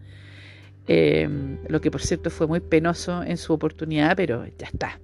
Eh, 0.87 1.57
lo 1.67 1.81
que 1.81 1.89
por 1.89 2.01
cierto 2.01 2.29
fue 2.29 2.45
muy 2.45 2.59
penoso 2.59 3.23
en 3.23 3.37
su 3.37 3.53
oportunidad, 3.53 4.15
pero 4.15 4.45
ya 4.45 4.67
está, 4.67 4.99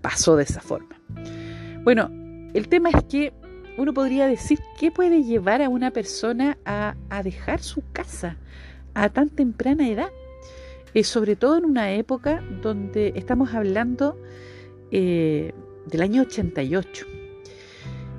pasó 0.00 0.36
de 0.36 0.44
esa 0.44 0.60
forma. 0.60 0.98
Bueno, 1.82 2.10
el 2.54 2.68
tema 2.68 2.90
es 2.90 3.04
que 3.04 3.32
uno 3.76 3.94
podría 3.94 4.26
decir, 4.26 4.60
¿qué 4.78 4.90
puede 4.90 5.22
llevar 5.22 5.62
a 5.62 5.68
una 5.68 5.90
persona 5.90 6.58
a, 6.64 6.94
dejar 7.22 7.60
su 7.62 7.82
casa 7.92 8.36
a 8.94 9.08
tan 9.08 9.30
temprana 9.30 9.88
edad? 9.88 10.10
Eh, 10.94 11.04
sobre 11.04 11.36
todo 11.36 11.56
en 11.56 11.64
una 11.64 11.92
época 11.92 12.42
donde 12.62 13.12
estamos 13.16 13.54
hablando 13.54 14.20
eh, 14.90 15.52
del 15.86 16.02
año 16.02 16.22
88, 16.22 17.06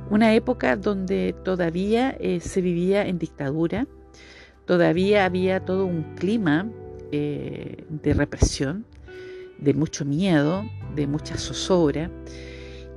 una 0.10 0.34
época 0.34 0.76
donde 0.76 1.36
todavía 1.44 2.18
eh, 2.20 2.40
se 2.40 2.62
vivía 2.62 3.06
en 3.06 3.20
dictadura, 3.20 3.86
todavía 4.66 5.26
había 5.26 5.64
todo 5.64 5.86
un 5.86 6.16
clima 6.16 6.68
de 7.12 8.14
represión, 8.16 8.88
de 9.60 9.76
mucho 9.76 10.04
miedo, 10.04 10.66
de 10.96 11.06
mucha 11.06 11.38
zozobra, 11.38 12.10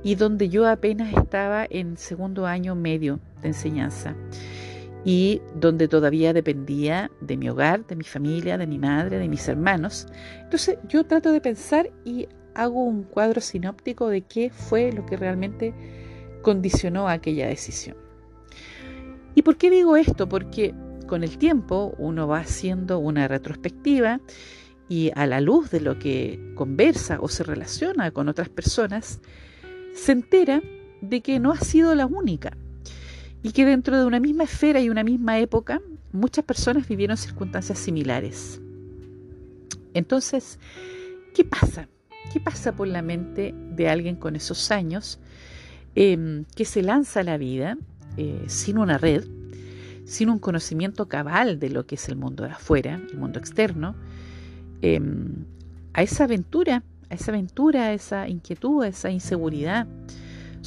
y 0.07 0.15
donde 0.15 0.47
yo 0.47 0.65
apenas 0.65 1.13
estaba 1.13 1.67
en 1.69 1.97
segundo 1.97 2.45
año 2.45 2.75
medio 2.75 3.19
de 3.41 3.49
enseñanza 3.49 4.15
y 5.03 5.41
donde 5.53 5.89
todavía 5.89 6.31
dependía 6.31 7.11
de 7.19 7.35
mi 7.35 7.49
hogar, 7.49 7.85
de 7.87 7.97
mi 7.97 8.05
familia, 8.05 8.57
de 8.57 8.67
mi 8.67 8.79
madre, 8.79 9.19
de 9.19 9.27
mis 9.27 9.45
hermanos. 9.49 10.07
Entonces 10.39 10.77
yo 10.87 11.05
trato 11.05 11.33
de 11.33 11.41
pensar 11.41 11.91
y 12.05 12.29
hago 12.55 12.85
un 12.85 13.03
cuadro 13.03 13.41
sinóptico 13.41 14.07
de 14.07 14.21
qué 14.21 14.49
fue 14.49 14.93
lo 14.93 15.05
que 15.05 15.17
realmente 15.17 15.73
condicionó 16.41 17.09
aquella 17.09 17.47
decisión. 17.47 17.97
¿Y 19.35 19.41
por 19.41 19.57
qué 19.57 19.69
digo 19.69 19.97
esto? 19.97 20.29
Porque 20.29 20.73
con 21.05 21.21
el 21.25 21.37
tiempo 21.37 21.93
uno 21.97 22.29
va 22.29 22.39
haciendo 22.39 22.99
una 22.99 23.27
retrospectiva 23.27 24.21
y 24.87 25.11
a 25.15 25.27
la 25.27 25.41
luz 25.41 25.69
de 25.69 25.81
lo 25.81 25.99
que 25.99 26.53
conversa 26.55 27.17
o 27.19 27.27
se 27.27 27.43
relaciona 27.43 28.11
con 28.11 28.29
otras 28.29 28.47
personas, 28.47 29.19
se 29.97 30.11
entera 30.11 30.61
de 31.01 31.21
que 31.21 31.39
no 31.39 31.51
ha 31.51 31.57
sido 31.57 31.93
la 31.95 32.05
única 32.05 32.55
y 33.43 33.51
que 33.51 33.65
dentro 33.65 33.97
de 33.97 34.05
una 34.05 34.19
misma 34.19 34.43
esfera 34.43 34.79
y 34.79 34.89
una 34.89 35.03
misma 35.03 35.39
época 35.39 35.81
muchas 36.11 36.45
personas 36.45 36.87
vivieron 36.87 37.17
circunstancias 37.17 37.79
similares. 37.79 38.61
Entonces, 39.93 40.59
¿qué 41.33 41.43
pasa? 41.43 41.89
¿Qué 42.31 42.39
pasa 42.39 42.75
por 42.75 42.87
la 42.87 43.01
mente 43.01 43.53
de 43.71 43.89
alguien 43.89 44.15
con 44.15 44.35
esos 44.35 44.71
años 44.71 45.19
em, 45.95 46.45
que 46.55 46.65
se 46.65 46.83
lanza 46.83 47.21
a 47.21 47.23
la 47.23 47.37
vida 47.37 47.77
eh, 48.17 48.43
sin 48.47 48.77
una 48.77 48.97
red, 48.97 49.25
sin 50.05 50.29
un 50.29 50.39
conocimiento 50.39 51.07
cabal 51.07 51.59
de 51.59 51.69
lo 51.69 51.85
que 51.85 51.95
es 51.95 52.07
el 52.09 52.15
mundo 52.15 52.43
de 52.43 52.51
afuera, 52.51 53.01
el 53.11 53.17
mundo 53.17 53.39
externo, 53.39 53.95
em, 54.81 55.45
a 55.93 56.03
esa 56.03 56.25
aventura, 56.25 56.83
a 57.09 57.15
esa 57.15 57.31
aventura, 57.31 57.93
esa 57.93 58.27
inquietud, 58.27 58.83
esa 58.85 59.09
inseguridad? 59.09 59.87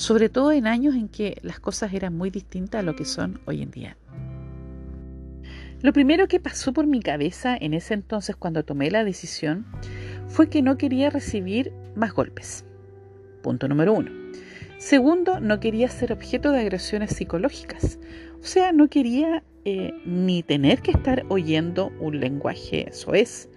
sobre 0.00 0.30
todo 0.30 0.50
en 0.52 0.66
años 0.66 0.94
en 0.94 1.08
que 1.08 1.36
las 1.42 1.60
cosas 1.60 1.92
eran 1.92 2.16
muy 2.16 2.30
distintas 2.30 2.78
a 2.78 2.82
lo 2.82 2.96
que 2.96 3.04
son 3.04 3.38
hoy 3.44 3.60
en 3.60 3.70
día. 3.70 3.98
Lo 5.82 5.92
primero 5.92 6.26
que 6.26 6.40
pasó 6.40 6.72
por 6.72 6.86
mi 6.86 7.00
cabeza 7.00 7.54
en 7.54 7.74
ese 7.74 7.92
entonces 7.92 8.34
cuando 8.34 8.64
tomé 8.64 8.90
la 8.90 9.04
decisión 9.04 9.66
fue 10.26 10.48
que 10.48 10.62
no 10.62 10.78
quería 10.78 11.10
recibir 11.10 11.74
más 11.94 12.14
golpes. 12.14 12.64
Punto 13.42 13.68
número 13.68 13.92
uno. 13.92 14.10
Segundo, 14.78 15.38
no 15.38 15.60
quería 15.60 15.88
ser 15.90 16.12
objeto 16.12 16.50
de 16.50 16.60
agresiones 16.60 17.10
psicológicas. 17.10 17.98
O 18.40 18.46
sea, 18.46 18.72
no 18.72 18.88
quería 18.88 19.42
eh, 19.66 19.92
ni 20.06 20.42
tener 20.42 20.80
que 20.80 20.92
estar 20.92 21.26
oyendo 21.28 21.92
un 22.00 22.20
lenguaje 22.20 22.88
soez, 22.92 23.49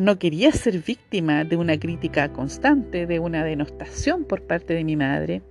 no 0.00 0.18
quería 0.18 0.50
ser 0.50 0.78
víctima 0.78 1.44
de 1.44 1.56
una 1.56 1.78
crítica 1.78 2.32
constante, 2.32 3.06
de 3.06 3.18
una 3.18 3.44
denostación 3.44 4.24
por 4.24 4.42
parte 4.42 4.72
de 4.72 4.82
mi 4.82 4.96
madre, 4.96 5.42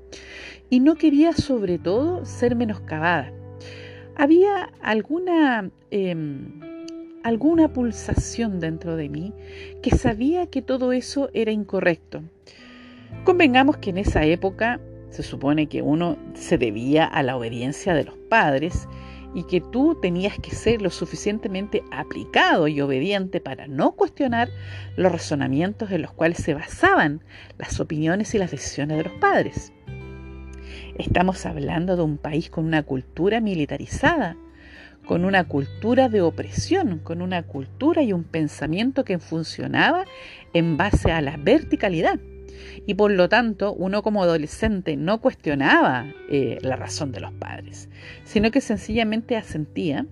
y 0.71 0.79
no 0.79 0.95
quería 0.95 1.33
sobre 1.33 1.77
todo 1.77 2.25
ser 2.25 2.55
menoscabada. 2.55 3.31
Había 4.15 4.71
alguna, 4.81 5.69
em, 5.91 6.59
alguna 7.23 7.71
pulsación 7.73 8.59
dentro 8.59 8.95
de 8.95 9.07
mí 9.07 9.33
que 9.83 9.91
sabía 9.91 10.47
que 10.47 10.63
todo 10.63 10.93
eso 10.93 11.29
era 11.33 11.51
incorrecto. 11.51 12.23
Convengamos 13.25 13.77
que 13.77 13.91
en 13.91 13.99
esa 13.99 14.25
época 14.25 14.79
se 15.09 15.21
supone 15.21 15.67
que 15.67 15.83
uno 15.83 16.17
se 16.33 16.57
debía 16.57 17.05
a 17.05 17.21
la 17.21 17.37
obediencia 17.37 17.93
de 17.93 18.05
los 18.05 18.17
padres 18.29 18.87
y 19.33 19.43
que 19.43 19.61
tú 19.61 19.95
tenías 20.01 20.37
que 20.39 20.51
ser 20.51 20.81
lo 20.81 20.89
suficientemente 20.89 21.83
aplicado 21.91 22.67
y 22.67 22.81
obediente 22.81 23.39
para 23.39 23.67
no 23.67 23.91
cuestionar 23.91 24.49
los 24.95 25.11
razonamientos 25.11 25.91
en 25.91 26.01
los 26.01 26.11
cuales 26.11 26.37
se 26.37 26.53
basaban 26.53 27.21
las 27.57 27.79
opiniones 27.79 28.33
y 28.33 28.39
las 28.39 28.51
decisiones 28.51 28.97
de 28.97 29.03
los 29.03 29.13
padres. 29.13 29.71
Estamos 30.97 31.45
hablando 31.45 31.95
de 31.95 32.03
un 32.03 32.17
país 32.17 32.49
con 32.49 32.65
una 32.65 32.83
cultura 32.83 33.39
militarizada, 33.39 34.35
con 35.05 35.25
una 35.25 35.45
cultura 35.45 36.09
de 36.09 36.21
opresión, 36.21 36.99
con 36.99 37.21
una 37.21 37.43
cultura 37.43 38.01
y 38.03 38.13
un 38.13 38.23
pensamiento 38.23 39.05
que 39.05 39.17
funcionaba 39.17 40.05
en 40.53 40.77
base 40.77 41.11
a 41.11 41.21
la 41.21 41.37
verticalidad 41.37 42.19
y 42.85 42.93
por 42.93 43.11
lo 43.11 43.29
tanto 43.29 43.73
uno 43.73 44.01
como 44.03 44.23
adolescente 44.23 44.97
no 44.97 45.21
cuestionaba 45.21 46.05
eh, 46.29 46.57
la 46.61 46.75
razón 46.75 47.11
de 47.11 47.19
los 47.19 47.31
padres, 47.33 47.89
sino 48.23 48.51
que 48.51 48.61
sencillamente 48.61 49.37
asentía 49.37 50.05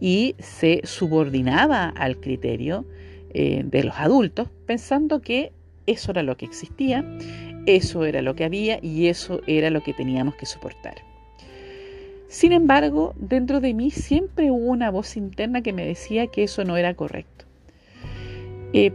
y 0.00 0.34
se 0.38 0.80
subordinaba 0.84 1.88
al 1.88 2.18
criterio 2.18 2.86
eh, 3.32 3.62
de 3.64 3.84
los 3.84 3.94
adultos 3.96 4.48
pensando 4.66 5.20
que 5.20 5.52
eso 5.86 6.10
era 6.12 6.22
lo 6.22 6.36
que 6.36 6.46
existía, 6.46 7.04
eso 7.66 8.04
era 8.04 8.22
lo 8.22 8.34
que 8.34 8.44
había 8.44 8.78
y 8.82 9.08
eso 9.08 9.40
era 9.46 9.70
lo 9.70 9.82
que 9.82 9.92
teníamos 9.92 10.34
que 10.36 10.46
soportar. 10.46 10.94
Sin 12.28 12.52
embargo, 12.52 13.12
dentro 13.16 13.60
de 13.60 13.74
mí 13.74 13.90
siempre 13.90 14.52
hubo 14.52 14.70
una 14.70 14.90
voz 14.90 15.16
interna 15.16 15.62
que 15.62 15.72
me 15.72 15.84
decía 15.84 16.28
que 16.28 16.44
eso 16.44 16.64
no 16.64 16.76
era 16.76 16.94
correcto. 16.94 17.44
Eh, 18.72 18.92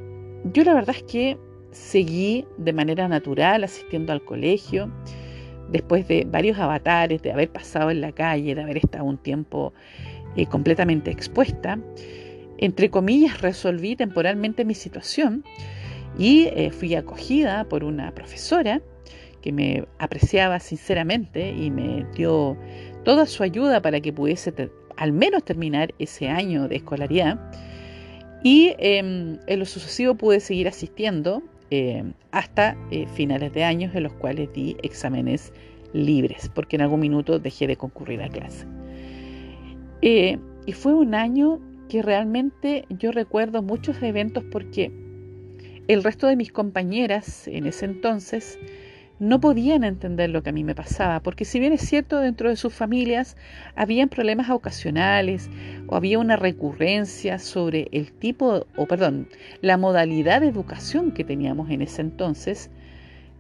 yo 0.53 0.63
la 0.63 0.73
verdad 0.73 0.95
es 0.95 1.03
que 1.03 1.38
seguí 1.75 2.45
de 2.57 2.73
manera 2.73 3.07
natural 3.07 3.63
asistiendo 3.63 4.13
al 4.13 4.23
colegio, 4.23 4.89
después 5.69 6.07
de 6.07 6.25
varios 6.25 6.57
avatares, 6.57 7.21
de 7.21 7.31
haber 7.31 7.49
pasado 7.49 7.91
en 7.91 8.01
la 8.01 8.11
calle, 8.11 8.55
de 8.55 8.61
haber 8.61 8.77
estado 8.77 9.03
un 9.03 9.17
tiempo 9.17 9.73
eh, 10.35 10.45
completamente 10.45 11.11
expuesta, 11.11 11.79
entre 12.57 12.89
comillas 12.89 13.41
resolví 13.41 13.95
temporalmente 13.95 14.63
mi 14.63 14.73
situación 14.73 15.43
y 16.17 16.45
eh, 16.53 16.71
fui 16.71 16.95
acogida 16.95 17.65
por 17.65 17.83
una 17.83 18.13
profesora 18.13 18.81
que 19.41 19.51
me 19.51 19.85
apreciaba 19.99 20.59
sinceramente 20.59 21.51
y 21.51 21.69
me 21.69 22.05
dio 22.15 22.57
toda 23.03 23.25
su 23.25 23.43
ayuda 23.43 23.81
para 23.81 23.99
que 23.99 24.13
pudiese 24.13 24.53
al 24.95 25.11
menos 25.11 25.43
terminar 25.43 25.93
ese 25.99 26.29
año 26.29 26.69
de 26.69 26.77
escolaridad. 26.77 27.51
Y 28.43 28.75
em, 28.77 29.39
en 29.45 29.59
lo 29.59 29.65
sucesivo 29.65 30.15
pude 30.15 30.39
seguir 30.39 30.67
asistiendo 30.67 31.43
eh, 31.71 32.04
hasta 32.32 32.78
eh, 32.91 33.08
finales 33.13 33.54
de 33.54 33.63
años 33.63 33.95
en 33.95 34.04
los 34.04 34.13
cuales 34.13 34.51
di 34.54 34.78
exámenes 34.84 35.51
libres, 35.93 36.49
porque 36.54 36.75
en 36.75 36.84
algún 36.84 36.99
minuto 36.99 37.39
dejé 37.39 37.67
de 37.67 37.78
concurrir 37.78 38.21
a 38.21 38.30
clase. 38.30 38.65
Eh, 40.01 40.38
y 40.65 40.71
fue 40.73 40.93
un 40.93 41.15
año 41.15 41.60
que 41.89 42.01
realmente 42.01 42.86
yo 42.89 43.12
recuerdo 43.12 43.62
muchos 43.62 44.01
eventos 44.01 44.43
porque 44.51 44.91
el 45.88 46.04
resto 46.04 46.28
de 46.28 46.36
mis 46.36 46.51
compañeras 46.51 47.47
en 47.47 47.67
ese 47.67 47.86
entonces 47.86 48.60
no 49.19 49.39
podían 49.39 49.84
entender 49.84 50.30
lo 50.30 50.43
que 50.43 50.49
a 50.49 50.54
mí 50.54 50.63
me 50.63 50.75
pasaba, 50.75 51.21
porque 51.21 51.45
si 51.45 51.60
bien 51.60 51.73
es 51.73 51.82
cierto 51.82 52.19
dentro 52.19 52.49
de 52.49 52.58
sus 52.58 52.73
familias 52.73 53.38
habían 53.75 54.10
problemas 54.10 54.49
ocasionales 54.49 55.49
o 55.88 55.95
había 55.95 56.19
una 56.19 56.36
recurrencia 56.36 57.39
sobre 57.39 57.88
el 57.91 58.12
tipo, 58.12 58.65
o 58.75 58.86
perdón, 58.88 59.28
la 59.62 59.78
modalidad 59.78 60.41
de 60.41 60.47
educación 60.47 61.12
que 61.12 61.23
teníamos 61.23 61.69
en 61.69 61.82
ese 61.82 62.01
entonces, 62.01 62.69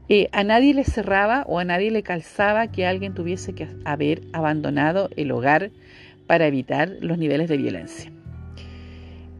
eh, 0.07 0.29
a 0.31 0.43
nadie 0.43 0.73
le 0.73 0.83
cerraba 0.83 1.43
o 1.47 1.59
a 1.59 1.65
nadie 1.65 1.91
le 1.91 2.03
calzaba 2.03 2.67
que 2.67 2.85
alguien 2.85 3.13
tuviese 3.13 3.53
que 3.53 3.67
haber 3.85 4.21
abandonado 4.33 5.09
el 5.17 5.31
hogar 5.31 5.71
para 6.27 6.47
evitar 6.47 6.89
los 7.01 7.17
niveles 7.17 7.49
de 7.49 7.57
violencia. 7.57 8.14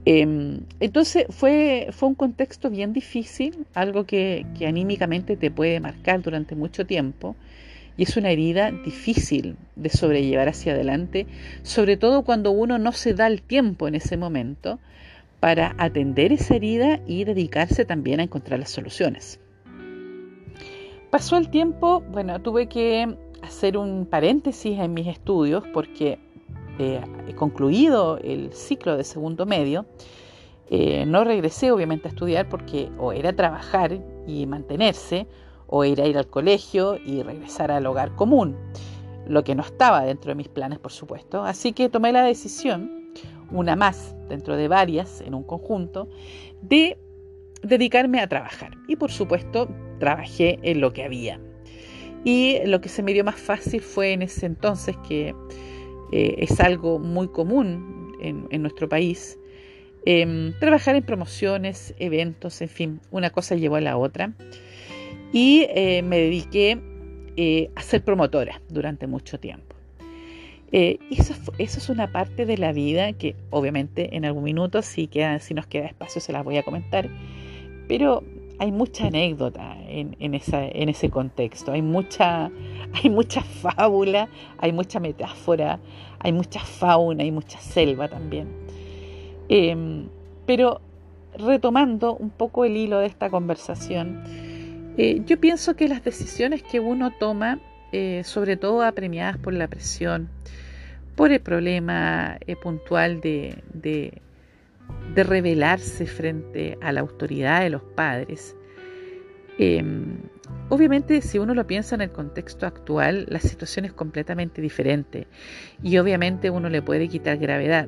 Em, 0.05 0.59
entonces 0.79 1.25
fue, 1.29 1.87
fue 1.91 2.09
un 2.09 2.15
contexto 2.15 2.69
bien 2.69 2.93
difícil, 2.93 3.65
algo 3.73 4.05
que, 4.05 4.45
que, 4.57 4.67
anímicamente 4.67 5.35
te 5.35 5.49
puede 5.49 5.79
marcar 5.79 6.21
durante 6.21 6.55
mucho 6.55 6.85
tiempo 6.85 7.35
y 7.97 8.03
es 8.03 8.15
una 8.15 8.29
herida 8.29 8.71
difícil 8.71 9.55
de 9.75 9.89
sobrellevar 9.89 10.47
hacia 10.47 10.73
adelante, 10.73 11.25
sobre 11.63 11.97
todo 11.97 12.23
cuando 12.23 12.51
uno 12.51 12.77
no 12.77 12.91
se 12.91 13.13
da 13.15 13.25
el 13.25 13.41
tiempo 13.41 13.87
en 13.87 13.95
ese 13.95 14.15
momento 14.15 14.79
para 15.39 15.75
atender 15.77 16.31
esa 16.31 16.55
herida 16.55 16.99
y 17.07 17.23
dedicarse 17.23 17.85
también 17.85 18.19
a 18.19 18.23
encontrar 18.23 18.59
las 18.59 18.69
soluciones. 18.69 19.39
Pasó 21.09 21.37
el 21.37 21.49
tiempo, 21.49 22.01
bueno, 22.11 22.41
tuve 22.41 22.67
que 22.67 23.15
hacer 23.41 23.77
un 23.77 24.05
paréntesis 24.05 24.79
en 24.79 24.93
mis 24.93 25.07
estudios 25.07 25.63
porque 25.73 26.19
eh, 26.79 27.01
concluido 27.35 28.17
el 28.17 28.53
ciclo 28.53 28.97
de 28.97 29.03
segundo 29.03 29.45
medio. 29.45 29.85
Eh, 30.69 31.05
no 31.05 31.23
regresé 31.23 31.71
obviamente 31.71 32.07
a 32.07 32.11
estudiar 32.11 32.49
porque 32.49 32.89
o 32.97 33.11
era 33.11 33.33
trabajar 33.33 33.99
y 34.25 34.45
mantenerse 34.47 35.27
o 35.67 35.83
era 35.83 36.07
ir 36.07 36.17
al 36.17 36.27
colegio 36.27 36.97
y 37.05 37.21
regresar 37.21 37.71
al 37.71 37.85
hogar 37.85 38.15
común, 38.15 38.55
lo 39.27 39.43
que 39.43 39.55
no 39.55 39.63
estaba 39.63 40.03
dentro 40.03 40.29
de 40.29 40.35
mis 40.35 40.47
planes 40.47 40.79
por 40.79 40.91
supuesto. 40.91 41.43
Así 41.43 41.73
que 41.73 41.89
tomé 41.89 42.11
la 42.11 42.23
decisión, 42.23 43.11
una 43.51 43.75
más 43.75 44.15
dentro 44.27 44.55
de 44.55 44.67
varias 44.67 45.21
en 45.21 45.33
un 45.33 45.43
conjunto, 45.43 46.09
de 46.61 46.97
dedicarme 47.61 48.19
a 48.19 48.27
trabajar. 48.27 48.71
Y 48.87 48.95
por 48.95 49.11
supuesto 49.11 49.67
trabajé 49.99 50.59
en 50.63 50.81
lo 50.81 50.93
que 50.93 51.03
había. 51.03 51.39
Y 52.23 52.57
lo 52.65 52.81
que 52.81 52.89
se 52.89 53.03
me 53.03 53.13
dio 53.13 53.23
más 53.23 53.35
fácil 53.35 53.81
fue 53.81 54.13
en 54.13 54.23
ese 54.23 54.47
entonces, 54.47 54.97
que 55.07 55.35
eh, 56.17 56.45
es 56.45 56.61
algo 56.61 56.97
muy 56.97 57.27
común 57.27 58.15
en, 58.21 58.61
nuestro 58.61 58.87
país, 58.87 59.37
em, 60.05 60.53
trabajar 60.61 60.95
en 60.95 61.03
promociones, 61.03 61.93
eventos, 61.99 62.61
en 62.61 62.69
fin, 62.69 63.01
una 63.11 63.31
cosa 63.31 63.55
llevó 63.55 63.75
a 63.75 63.81
la 63.81 63.97
otra. 63.97 64.31
Y 65.33 65.67
eh, 65.71 66.01
me 66.03 66.17
dediqué 66.17 66.79
eh, 67.35 67.69
a 67.75 67.81
ser 67.81 68.01
promotora 68.01 68.61
durante 68.69 69.07
mucho 69.07 69.41
tiempo. 69.41 69.75
eso, 70.71 71.33
eso, 71.57 71.79
es 71.79 71.89
una 71.89 72.09
parte 72.13 72.45
de 72.45 72.57
la 72.57 72.71
vida 72.71 73.11
que 73.11 73.35
obviamente 73.49 74.15
en 74.15 74.23
algún 74.23 74.45
minuto, 74.45 74.81
si, 74.83 75.07
queda, 75.07 75.39
si 75.39 75.53
nos 75.53 75.67
queda 75.67 75.87
espacio, 75.87 76.21
se 76.21 76.31
las 76.31 76.45
voy 76.45 76.55
a 76.55 76.63
comentar. 76.63 77.09
Pero 77.89 78.23
hay 78.59 78.71
mucha 78.71 79.07
anécdota 79.07 79.77
en, 79.87 80.33
ese 80.33 81.09
contexto, 81.09 81.71
hay 81.71 81.81
mucha, 81.81 82.51
hay 82.93 83.09
mucha 83.09 83.41
fábula, 83.41 84.29
hay 84.57 84.71
mucha 84.71 84.99
metáfora, 84.99 85.79
hay 86.19 86.31
mucha 86.31 86.59
fauna, 86.59 87.23
hay 87.23 87.31
mucha 87.31 87.59
selva 87.59 88.07
también. 88.07 88.47
Em, 89.49 90.07
pero 90.45 90.81
retomando 91.37 92.15
un 92.15 92.29
poco 92.29 92.65
el 92.65 92.77
hilo 92.77 92.99
de 92.99 93.07
esta 93.07 93.29
conversación, 93.29 94.23
eh, 94.97 95.21
yo 95.25 95.39
pienso 95.39 95.75
que 95.75 95.87
las 95.87 96.03
decisiones 96.03 96.63
que 96.63 96.79
uno 96.79 97.11
toma, 97.11 97.59
eh, 97.91 98.21
sobre 98.23 98.57
todo 98.57 98.81
apremiadas 98.81 99.37
por 99.37 99.53
la 99.53 99.67
presión, 99.67 100.29
por 101.15 101.31
el 101.31 101.41
problema 101.41 102.37
eh, 102.45 102.55
puntual 102.55 103.21
de 103.21 104.21
rebelarse 105.15 106.05
frente 106.05 106.77
a 106.81 106.91
la 106.91 107.01
autoridad 107.01 107.61
de 107.61 107.69
los 107.69 107.81
padres. 107.81 108.55
Em, 109.57 110.17
obviamente, 110.69 111.21
si 111.21 111.39
uno 111.39 111.53
lo 111.53 111.65
piensa 111.65 111.95
en 111.95 112.01
el 112.01 112.11
contexto 112.11 112.65
actual, 112.65 113.25
la 113.29 113.39
situación 113.39 113.85
es 113.85 113.93
completamente 113.93 114.61
diferente 114.61 115.27
y 115.81 115.97
obviamente 115.97 116.49
uno 116.49 116.69
le 116.69 116.81
puede 116.81 117.07
quitar 117.07 117.37
gravedad, 117.37 117.87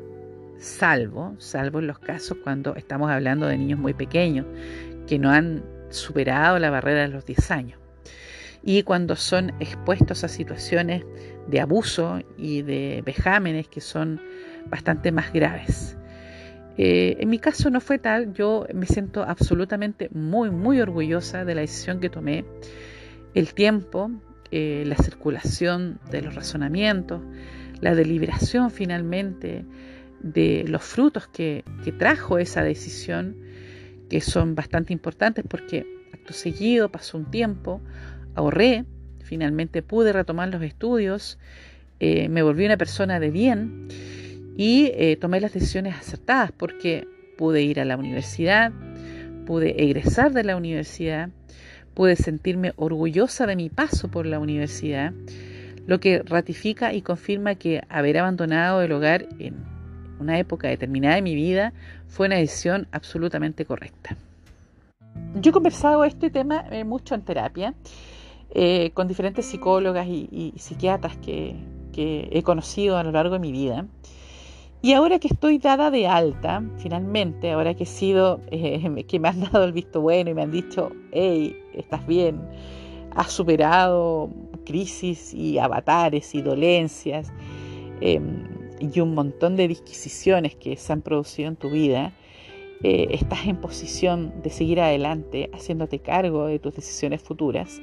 salvo, 0.57 1.35
salvo 1.39 1.79
en 1.79 1.87
los 1.87 1.99
casos 1.99 2.37
cuando 2.43 2.75
estamos 2.75 3.11
hablando 3.11 3.47
de 3.47 3.57
niños 3.57 3.79
muy 3.79 3.93
pequeños 3.93 4.45
que 5.07 5.19
no 5.19 5.29
han 5.29 5.63
superado 5.89 6.57
la 6.59 6.69
barrera 6.69 7.01
de 7.01 7.09
los 7.09 7.25
10 7.25 7.51
años 7.51 7.79
y 8.63 8.83
cuando 8.83 9.15
son 9.15 9.53
expuestos 9.59 10.23
a 10.23 10.27
situaciones 10.27 11.05
de 11.47 11.61
abuso 11.61 12.19
y 12.37 12.61
de 12.63 13.01
vejámenes 13.05 13.67
que 13.67 13.81
son 13.81 14.21
bastante 14.69 15.11
más 15.11 15.31
graves. 15.31 15.96
Eh, 16.77 17.17
en 17.19 17.29
mi 17.29 17.39
caso 17.39 17.69
no 17.69 17.81
fue 17.81 17.97
tal, 17.97 18.33
yo 18.33 18.67
me 18.73 18.85
siento 18.85 19.23
absolutamente 19.23 20.09
muy, 20.13 20.51
muy 20.51 20.79
orgullosa 20.79 21.43
de 21.43 21.55
la 21.55 21.61
decisión 21.61 21.99
que 21.99 22.09
tomé. 22.09 22.45
El 23.33 23.53
tiempo, 23.53 24.11
eh, 24.51 24.83
la 24.85 24.95
circulación 24.95 25.99
de 26.11 26.21
los 26.21 26.35
razonamientos, 26.35 27.21
la 27.81 27.95
deliberación 27.95 28.69
finalmente 28.69 29.65
de 30.19 30.65
los 30.67 30.83
frutos 30.83 31.27
que, 31.27 31.63
trajo 31.97 32.37
esa 32.37 32.63
decisión, 32.63 33.35
que 34.09 34.21
son 34.21 34.55
bastante 34.55 34.93
importantes 34.93 35.45
porque 35.47 35.85
acto 36.13 36.33
seguido 36.33 36.89
pasó 36.89 37.17
un 37.17 37.29
tiempo, 37.29 37.81
ahorré, 38.35 38.85
finalmente 39.19 39.81
pude 39.81 40.13
retomar 40.13 40.49
los 40.49 40.61
estudios, 40.61 41.39
eh, 41.99 42.29
me 42.29 42.43
volví 42.43 42.65
una 42.65 42.77
persona 42.77 43.19
de 43.19 43.31
bien 43.31 43.87
y 44.57 44.91
eh, 44.95 45.15
tomé 45.21 45.39
las 45.39 45.53
decisiones 45.53 45.95
acertadas 45.95 46.51
porque 46.51 47.07
pude 47.37 47.61
ir 47.61 47.79
a 47.79 47.85
la 47.85 47.95
universidad, 47.95 48.73
pude 49.45 49.83
egresar 49.83 50.33
de 50.33 50.43
la 50.43 50.57
universidad, 50.57 51.29
pude 51.93 52.15
sentirme 52.15 52.73
orgullosa 52.75 53.45
de 53.45 53.55
mi 53.55 53.69
paso 53.69 54.09
por 54.09 54.25
la 54.25 54.39
universidad, 54.39 55.13
lo 55.85 55.99
que 55.99 56.23
ratifica 56.23 56.91
y 56.91 57.03
confirma 57.03 57.53
que 57.55 57.83
haber 57.87 58.17
abandonado 58.17 58.81
el 58.81 58.91
hogar 58.91 59.27
en 59.37 59.55
una 60.19 60.39
época 60.39 60.67
determinada 60.67 61.15
de 61.15 61.21
mi 61.21 61.35
vida 61.35 61.71
fue 62.07 62.25
una 62.25 62.37
decisión 62.37 62.87
absolutamente 62.91 63.63
correcta. 63.63 64.17
Yo 65.35 65.51
he 65.51 65.53
conversado 65.53 66.03
este 66.03 66.31
tema 66.31 66.65
eh, 66.71 66.83
mucho 66.83 67.13
en 67.13 67.21
terapia 67.21 67.75
eh, 68.49 68.89
con 68.95 69.07
diferentes 69.07 69.45
psicólogas 69.45 70.07
y, 70.07 70.53
psiquiatras 70.57 71.15
que 71.17 71.55
he 71.95 72.43
conocido 72.43 72.97
a 72.97 73.03
lo 73.03 73.11
largo 73.11 73.35
de 73.35 73.39
mi 73.39 73.51
vida. 73.51 73.85
Y 74.81 74.93
ahora 74.93 75.17
que 75.19 75.27
estoy 75.27 75.57
dada 75.57 75.89
de 75.89 76.07
alta, 76.07 76.63
finalmente, 76.77 77.51
ahora 77.51 77.73
que 77.73 77.83
he 77.83 77.87
sido, 77.87 78.39
eh, 78.51 79.03
que 79.07 79.19
me 79.19 79.29
han 79.29 79.41
dado 79.41 79.63
el 79.63 79.73
visto 79.73 80.01
bueno 80.01 80.29
y 80.29 80.33
me 80.33 80.43
han 80.43 80.51
dicho, 80.51 80.91
hey, 81.11 81.55
estás 81.73 82.05
bien, 82.05 82.41
has 83.15 83.31
superado 83.31 84.29
crisis 84.65 85.33
y 85.33 85.57
avatares 85.57 86.35
y 86.35 86.41
dolencias 86.41 87.31
em, 88.01 88.43
y 88.79 88.99
un 88.99 89.15
montón 89.15 89.55
de 89.55 89.67
disquisiciones 89.67 90.55
que 90.55 90.75
se 90.75 90.93
han 90.93 91.01
producido 91.01 91.47
en 91.47 91.55
tu 91.55 91.71
vida, 91.71 92.13
eh, 92.83 93.07
estás 93.09 93.47
en 93.47 93.55
posición 93.55 94.33
de 94.43 94.51
seguir 94.51 94.79
adelante 94.79 95.49
haciéndote 95.53 95.99
cargo 95.99 96.45
de 96.45 96.59
tus 96.59 96.75
decisiones 96.75 97.23
futuras. 97.23 97.81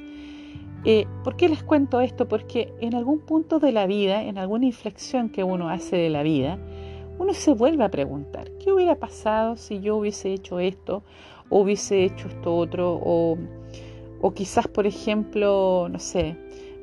Eh, 0.85 1.05
¿Por 1.23 1.35
qué 1.35 1.49
les 1.49 1.63
cuento 1.63 1.99
esto? 1.99 2.27
Porque 2.27 2.71
en 2.79 2.93
algún 2.95 3.19
punto 3.19 3.59
de 3.59 3.71
la 3.71 3.87
vida, 3.87 4.23
en 4.23 4.37
alguna 4.37 4.67
inflexión 4.67 5.29
que 5.29 5.43
uno 5.43 5.67
hace 5.69 5.97
de 5.97 6.09
la 6.09 6.23
vida, 6.23 6.59
uno 7.17 7.33
se 7.33 7.53
vuelve 7.53 7.83
a 7.83 7.89
preguntar, 7.89 8.51
¿qué 8.59 8.71
hubiera 8.71 8.95
pasado 8.95 9.57
si 9.57 9.79
yo 9.79 9.97
hubiese 9.97 10.33
hecho 10.33 10.59
esto 10.59 11.03
o 11.49 11.61
hubiese 11.61 12.03
hecho 12.03 12.27
esto 12.27 12.55
otro? 12.55 12.99
O, 13.01 13.37
o 14.21 14.33
quizás, 14.33 14.67
por 14.67 14.85
ejemplo, 14.85 15.87
no 15.89 15.99
sé, 15.99 16.35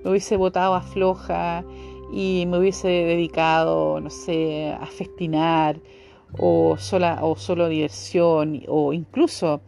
me 0.02 0.10
hubiese 0.10 0.36
votado 0.36 0.74
a 0.74 0.82
floja 0.82 1.64
y 2.12 2.44
me 2.46 2.58
hubiese 2.58 2.88
dedicado, 2.88 4.00
no 4.00 4.10
sé, 4.10 4.72
a 4.72 4.86
festinar 4.86 5.80
o, 6.38 6.76
sola, 6.78 7.20
o 7.22 7.36
solo 7.36 7.68
diversión 7.68 8.62
o 8.68 8.92
incluso 8.92 9.60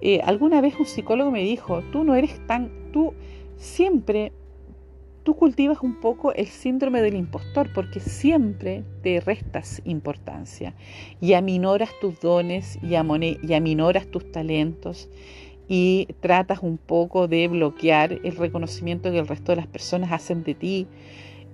eh, 0.00 0.20
alguna 0.24 0.60
vez 0.60 0.78
un 0.78 0.86
psicólogo 0.86 1.30
me 1.30 1.42
dijo, 1.42 1.82
tú 1.92 2.04
no 2.04 2.14
eres 2.14 2.46
tan, 2.46 2.70
tú 2.92 3.14
siempre 3.56 4.32
tú 5.28 5.36
cultivas 5.36 5.82
un 5.82 6.00
poco 6.00 6.32
el 6.32 6.46
síndrome 6.46 7.02
del 7.02 7.14
impostor 7.14 7.70
porque 7.74 8.00
siempre 8.00 8.82
te 9.02 9.20
restas 9.20 9.82
importancia 9.84 10.74
y 11.20 11.34
aminoras 11.34 11.90
tus 12.00 12.18
dones 12.18 12.78
y, 12.82 12.94
aminoras 12.94 14.06
tus 14.06 14.32
talentos 14.32 15.10
y 15.68 16.08
tratas 16.20 16.60
un 16.62 16.78
poco 16.78 17.28
de 17.28 17.46
bloquear 17.46 18.20
el 18.24 18.36
reconocimiento 18.36 19.10
que 19.10 19.18
el 19.18 19.28
resto 19.28 19.52
de 19.52 19.56
las 19.56 19.66
personas 19.66 20.12
hacen 20.12 20.44
de 20.44 20.54
ti, 20.54 20.86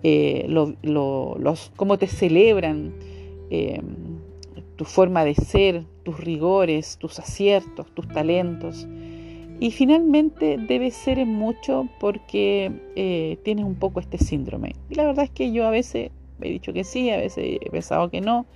eh, 0.04 0.46
los, 0.46 1.72
cómo 1.74 1.98
te 1.98 2.06
celebran 2.06 2.94
eh, 3.50 3.82
tu 4.76 4.84
forma 4.84 5.24
de 5.24 5.34
ser, 5.34 5.82
tus 6.04 6.20
rigores, 6.20 6.96
tus 6.98 7.18
aciertos, 7.18 7.92
tus 7.92 8.06
talentos. 8.06 8.86
Y 9.60 9.70
finalmente 9.70 10.58
debe 10.58 10.90
ser 10.90 11.18
en 11.18 11.28
mucho 11.28 11.88
porque 12.00 12.72
eh, 12.96 13.38
tienes 13.44 13.64
un 13.64 13.76
poco 13.76 14.00
este 14.00 14.18
síndrome. 14.18 14.74
Y 14.90 14.94
la 14.94 15.04
verdad 15.04 15.24
es 15.24 15.30
que 15.30 15.52
yo 15.52 15.66
a 15.66 15.70
veces 15.70 16.10
he 16.40 16.48
dicho 16.48 16.72
que 16.72 16.84
sí, 16.84 17.10
a 17.10 17.16
veces 17.16 17.58
he 17.60 17.70
pensado 17.70 18.10
que 18.10 18.20
no. 18.20 18.46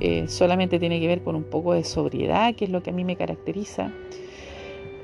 Eh, 0.00 0.26
solamente 0.28 0.78
tiene 0.78 1.00
que 1.00 1.06
ver 1.06 1.22
con 1.22 1.36
un 1.36 1.44
poco 1.44 1.74
de 1.74 1.84
sobriedad, 1.84 2.54
que 2.54 2.64
es 2.64 2.70
lo 2.70 2.82
que 2.82 2.90
a 2.90 2.92
mí 2.94 3.04
me 3.04 3.16
caracteriza. 3.16 3.92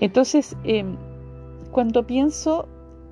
Entonces, 0.00 0.56
em, 0.64 0.96
cuando 1.72 2.06
pienso, 2.06 2.66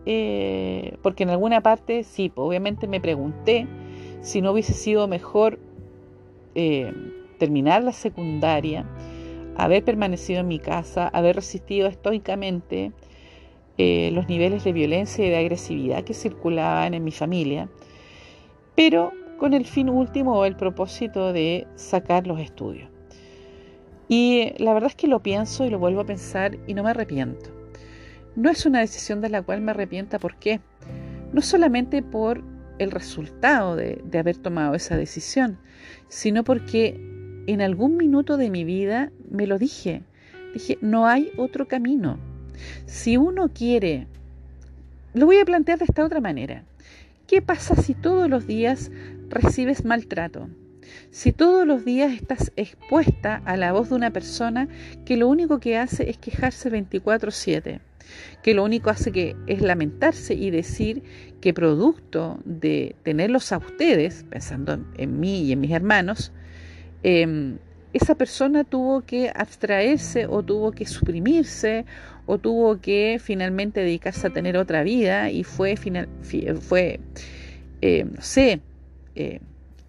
eh, 0.07 0.97
porque 1.03 1.25
en 1.25 1.31
alguna 1.31 1.61
parte, 1.61 2.03
sí, 2.03 2.33
obviamente 2.35 2.89
me 2.89 3.01
pregunté 3.01 3.67
si 4.23 4.41
no 4.41 4.53
hubiese 4.53 4.73
sido 4.73 5.07
mejor 5.07 5.59
terminar 7.39 7.85
la 7.85 7.93
secundaria 7.93 8.87
haber 9.57 9.85
permanecido 9.85 10.41
en 10.41 10.49
mi 10.49 10.59
casa, 10.59 11.09
haber 11.09 11.37
resistido 11.37 11.89
estoicamente 11.89 12.93
eh, 13.79 14.11
los 14.13 14.29
niveles 14.29 14.65
de 14.65 14.73
violencia 14.73 15.27
y 15.27 15.31
de 15.31 15.37
agresividad 15.37 16.05
que 16.05 16.15
circulaban 16.15 16.95
en 16.95 17.05
mi 17.05 17.13
familia, 17.13 17.69
pero 18.75 19.13
con 19.39 19.55
el 19.55 19.67
fin 19.67 19.91
último 19.91 20.39
o 20.39 20.45
el 20.45 20.57
propósito 20.57 21.33
de 21.33 21.67
sacar 21.75 22.27
los 22.27 22.41
estudios. 22.41 22.91
Y 24.09 24.53
la 24.59 24.73
verdad 24.73 24.91
es 24.91 24.97
que 24.97 25.09
lo 25.09 25.21
pienso 25.21 25.65
y 25.65 25.71
lo 25.71 25.79
vuelvo 25.79 26.01
a 26.01 26.07
pensar 26.07 26.57
y 26.67 26.75
no 26.75 26.83
me 26.85 26.91
arrepiento. 26.91 27.51
No 28.35 28.51
es 28.51 28.65
una 28.67 28.81
decisión 28.81 29.21
de 29.21 29.31
la 29.31 29.43
cual 29.43 29.63
me 29.63 29.73
arrepienta, 29.73 30.19
¿por 30.19 30.37
qué? 30.37 30.61
No 31.33 31.43
solamente 31.43 32.03
por 32.03 32.43
el 32.79 32.91
resultado 32.91 33.75
de 33.75 34.19
haber 34.19 34.37
tomado 34.37 34.75
esa 34.75 34.97
decisión, 34.97 35.59
sino 36.09 36.45
porque 36.45 37.16
en 37.47 37.61
algún 37.61 37.97
minuto 37.97 38.37
de 38.37 38.51
mi 38.51 38.65
vida 38.65 39.11
me 39.31 39.47
lo 39.47 39.59
dije. 39.59 40.03
Dije, 40.55 40.79
no 40.81 41.07
hay 41.07 41.31
otro 41.37 41.69
camino. 41.69 42.19
Si 42.87 43.17
uno 43.17 43.49
quiere, 43.49 44.07
lo 45.15 45.27
voy 45.27 45.39
a 45.39 45.45
plantear 45.45 45.79
de 45.79 45.85
esta 45.85 46.05
otra 46.05 46.21
manera. 46.21 46.65
¿Qué 47.27 47.43
pasa 47.43 47.77
si 47.77 47.95
todos 47.95 48.31
los 48.31 48.47
días 48.47 48.91
recibes 49.29 49.85
maltrato? 49.85 50.49
Si 51.11 51.33
todos 51.33 51.67
los 51.67 51.85
días 51.85 52.13
estás 52.13 52.53
expuesta 52.57 53.43
a 53.45 53.57
la 53.57 53.73
voz 53.73 53.91
de 53.91 53.97
una 53.97 54.13
persona 54.13 54.69
que 55.05 55.17
lo 55.17 55.29
único 55.29 55.59
que 55.59 55.77
hace 55.77 56.09
es 56.09 56.19
quejarse 56.19 56.71
24/7, 56.71 57.81
que 58.43 58.55
lo 58.55 58.65
único 58.65 58.91
hace 58.91 59.11
que 59.11 59.37
es 59.47 59.61
lamentarse 59.63 60.35
y 60.35 60.51
decir 60.51 61.03
que 61.41 61.53
producto 61.53 62.39
de 62.45 62.95
tenerlos 63.03 63.53
a 63.53 63.59
ustedes, 63.59 64.25
pensando 64.31 64.79
en 64.97 65.19
mí 65.19 65.43
y 65.43 65.53
en 65.53 65.61
mis 65.61 65.73
hermanos, 65.73 66.33
em, 67.03 67.59
esa 67.93 68.15
persona 68.15 68.65
tuvo 68.65 69.03
que 69.03 69.33
abstraerse 69.35 70.27
o 70.27 70.43
tuvo 70.43 70.73
que 70.73 70.87
suprimirse 70.87 71.87
o 72.27 72.39
tuvo 72.39 72.81
que 72.81 73.19
finalmente 73.23 73.81
dedicarse 73.81 74.27
a 74.27 74.31
tener 74.31 74.57
otra 74.57 74.83
vida 74.83 75.31
y 75.31 75.45
fue, 75.45 75.77
final, 75.77 76.09
fue 76.61 77.01
eh, 77.81 78.05
no 78.05 78.23
sé, 78.23 78.61
eh, 79.15 79.41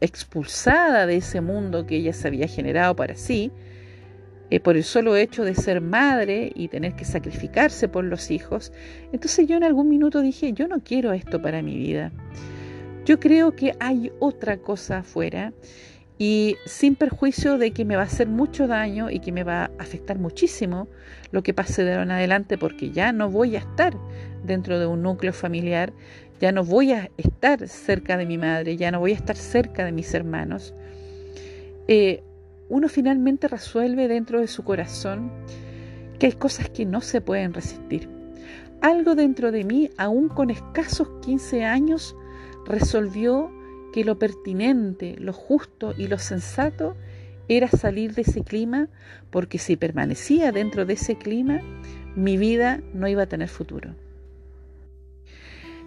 expulsada 0.01 1.05
de 1.05 1.17
ese 1.17 1.41
mundo 1.41 1.85
que 1.85 1.97
ella 1.97 2.13
se 2.13 2.27
había 2.27 2.47
generado 2.47 2.95
para 2.95 3.15
sí, 3.15 3.51
eh, 4.49 4.59
por 4.59 4.77
el 4.77 4.83
solo 4.83 5.15
hecho 5.15 5.43
de 5.43 5.55
ser 5.55 5.81
madre 5.81 6.51
y 6.55 6.67
tener 6.67 6.95
que 6.95 7.05
sacrificarse 7.05 7.87
por 7.87 8.03
los 8.03 8.31
hijos. 8.31 8.71
Entonces 9.11 9.47
yo 9.47 9.57
en 9.57 9.63
algún 9.63 9.89
minuto 9.89 10.21
dije, 10.21 10.53
yo 10.53 10.67
no 10.67 10.81
quiero 10.83 11.11
esto 11.13 11.41
para 11.41 11.61
mi 11.61 11.77
vida. 11.77 12.11
Yo 13.05 13.19
creo 13.19 13.55
que 13.55 13.73
hay 13.79 14.11
otra 14.19 14.57
cosa 14.57 14.99
afuera 14.99 15.53
y 16.19 16.57
sin 16.65 16.95
perjuicio 16.95 17.57
de 17.57 17.71
que 17.71 17.85
me 17.85 17.95
va 17.95 18.01
a 18.03 18.05
hacer 18.05 18.27
mucho 18.27 18.67
daño 18.67 19.09
y 19.09 19.19
que 19.19 19.31
me 19.31 19.43
va 19.43 19.65
a 19.65 19.71
afectar 19.77 20.17
muchísimo 20.17 20.87
lo 21.31 21.43
que 21.43 21.53
pase 21.53 21.83
de 21.83 21.91
ahora 21.91 22.03
en 22.03 22.11
adelante 22.11 22.57
porque 22.57 22.91
ya 22.91 23.11
no 23.11 23.29
voy 23.29 23.55
a 23.55 23.59
estar 23.59 23.95
dentro 24.43 24.79
de 24.79 24.87
un 24.87 25.03
núcleo 25.03 25.33
familiar, 25.33 25.93
ya 26.39 26.51
no 26.51 26.63
voy 26.63 26.93
a 26.93 27.11
estar 27.17 27.67
cerca 27.67 28.17
de 28.17 28.25
mi 28.25 28.37
madre, 28.37 28.77
ya 28.77 28.91
no 28.91 28.99
voy 28.99 29.11
a 29.11 29.15
estar 29.15 29.35
cerca 29.35 29.85
de 29.85 29.91
mis 29.91 30.13
hermanos. 30.13 30.73
Eh, 31.87 32.23
uno 32.69 32.89
finalmente 32.89 33.47
resuelve 33.47 34.07
dentro 34.07 34.41
de 34.41 34.47
su 34.47 34.63
corazón 34.63 35.31
que 36.19 36.27
hay 36.27 36.33
cosas 36.33 36.69
que 36.69 36.85
no 36.85 37.01
se 37.01 37.21
pueden 37.21 37.53
resistir. 37.53 38.09
Algo 38.81 39.15
dentro 39.15 39.51
de 39.51 39.63
mí, 39.63 39.89
aún 39.97 40.29
con 40.29 40.49
escasos 40.49 41.07
15 41.21 41.63
años, 41.63 42.15
resolvió 42.65 43.51
que 43.93 44.03
lo 44.03 44.19
pertinente, 44.19 45.15
lo 45.19 45.33
justo 45.33 45.93
y 45.97 46.07
lo 46.07 46.17
sensato 46.17 46.95
era 47.47 47.67
salir 47.67 48.13
de 48.13 48.23
ese 48.23 48.43
clima, 48.43 48.89
porque 49.29 49.57
si 49.57 49.77
permanecía 49.77 50.51
dentro 50.51 50.85
de 50.85 50.93
ese 50.93 51.17
clima, 51.17 51.61
mi 52.15 52.37
vida 52.37 52.81
no 52.93 53.07
iba 53.07 53.23
a 53.23 53.27
tener 53.27 53.47
futuro. 53.47 53.95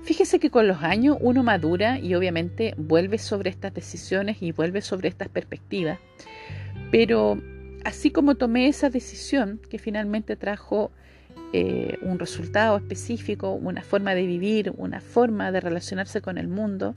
Fíjese 0.03 0.41
que 0.41 0.51
con 0.51 0.67
los 0.67 0.83
años 0.83 1.19
uno 1.21 1.43
madura 1.43 1.99
y 1.99 2.15
obviamente 2.15 2.75
vuelve 2.79 3.19
sobre 3.19 3.51
estas 3.51 3.75
decisiones 3.75 4.39
y 4.41 4.53
vuelve 4.53 4.81
sobre 4.81 5.09
estas 5.09 5.29
perspectivas, 5.29 5.99
pero 6.91 7.39
así 7.85 8.11
como 8.11 8.35
tomé 8.37 8.69
esa 8.69 8.89
decisión 8.89 9.61
que 9.69 9.79
finalmente 9.79 10.37
trajo 10.37 10.91
eh, 11.53 11.99
un 12.03 12.19
resultado 12.19 12.77
específico, 12.77 13.53
una 13.53 13.83
forma 13.83 14.15
de 14.15 14.27
vivir, 14.27 14.73
una 14.77 15.01
forma 15.01 15.53
de 15.53 15.61
relacionarse 15.61 16.23
con 16.23 16.39
el 16.39 16.49
mundo, 16.49 16.95